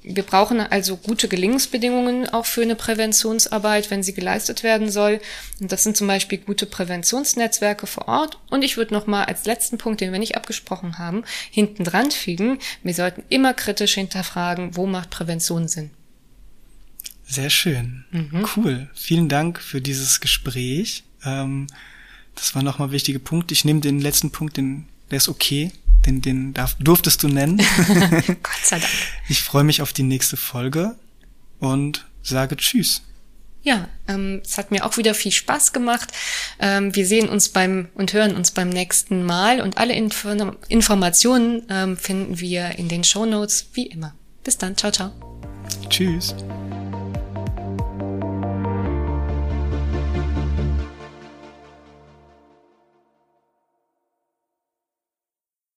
wir 0.04 0.24
brauchen 0.24 0.60
also 0.60 0.98
gute 0.98 1.28
Gelingensbedingungen 1.28 2.28
auch 2.30 2.46
für 2.46 2.62
eine 2.62 2.76
Präventionsarbeit, 2.76 3.90
wenn 3.90 4.04
sie 4.04 4.14
geleistet 4.14 4.64
werden 4.64 4.92
soll. 4.92 5.22
Und 5.60 5.72
das 5.72 5.84
sind 5.84 5.96
zum 5.96 6.08
Beispiel 6.08 6.40
gute 6.40 6.66
Präventionsnetzwerke 6.66 7.88
vor 7.88 8.08
Ort. 8.08 8.38
Und 8.50 8.64
ich 8.64 8.78
würde 8.78 8.94
noch 8.94 9.08
mal 9.08 9.24
als 9.24 9.46
letzten 9.46 9.78
Punkt, 9.78 10.02
den 10.02 10.12
wir 10.12 10.20
nicht 10.20 10.36
abgesprochen 10.36 11.00
haben, 11.00 11.24
hinten 11.52 11.84
dran 11.84 12.12
fügen. 12.12 12.60
Wir 12.84 12.94
sollten 12.94 13.24
immer 13.30 13.54
kritisch 13.54 13.94
hinterfragen, 13.96 14.76
wo 14.76 14.86
macht 14.86 15.10
Prävention 15.10 15.68
Sinn. 15.68 15.92
Sehr 17.26 17.50
schön. 17.50 18.04
Mhm. 18.12 18.46
Cool. 18.56 18.90
Vielen 18.94 19.30
Dank 19.30 19.60
für 19.60 19.82
dieses 19.82 20.20
Gespräch. 20.20 21.04
Ähm, 21.24 21.68
das 22.36 22.56
war 22.56 22.64
nochmal 22.64 22.92
wichtige 22.92 23.20
Punkte. 23.20 23.54
Ich 23.54 23.64
nehme 23.64 23.80
den 23.80 24.02
letzten 24.02 24.32
Punkt, 24.32 24.58
den, 24.58 24.86
der 25.14 25.18
ist 25.18 25.30
okay 25.30 25.72
den, 26.06 26.22
den 26.22 26.54
darf, 26.54 26.76
durftest 26.80 27.24
du 27.24 27.28
nennen. 27.28 27.58
Gott 28.28 28.64
sei 28.64 28.80
Dank. 28.80 28.92
Ich 29.30 29.42
freue 29.42 29.64
mich 29.64 29.82
auf 29.82 29.94
die 29.94 30.04
nächste 30.04 30.38
Folge 30.38 30.96
und 31.60 32.06
sage 32.22 32.58
Tschüss. 32.58 33.04
Ja, 33.62 33.88
ähm, 34.10 34.42
es 34.44 34.58
hat 34.58 34.72
mir 34.72 34.86
auch 34.86 34.98
wieder 34.98 35.14
viel 35.14 35.32
Spaß 35.32 35.72
gemacht. 35.72 36.12
Ähm, 36.60 36.94
wir 36.96 37.06
sehen 37.06 37.30
uns 37.30 37.48
beim 37.48 37.88
und 37.94 38.12
hören 38.12 38.36
uns 38.36 38.52
beim 38.52 38.70
nächsten 38.70 39.24
Mal 39.24 39.62
und 39.62 39.78
alle 39.78 39.94
Info 39.94 40.30
Informationen 40.68 41.64
ähm, 41.70 41.96
finden 41.96 42.40
wir 42.40 42.78
in 42.78 42.90
den 42.90 43.06
Show 43.06 43.26
Notes 43.26 43.68
wie 43.74 43.88
immer. 43.88 44.14
Bis 44.44 44.58
dann, 44.58 44.76
ciao, 44.76 44.92
ciao. 44.92 45.12
Tschüss. 45.90 46.36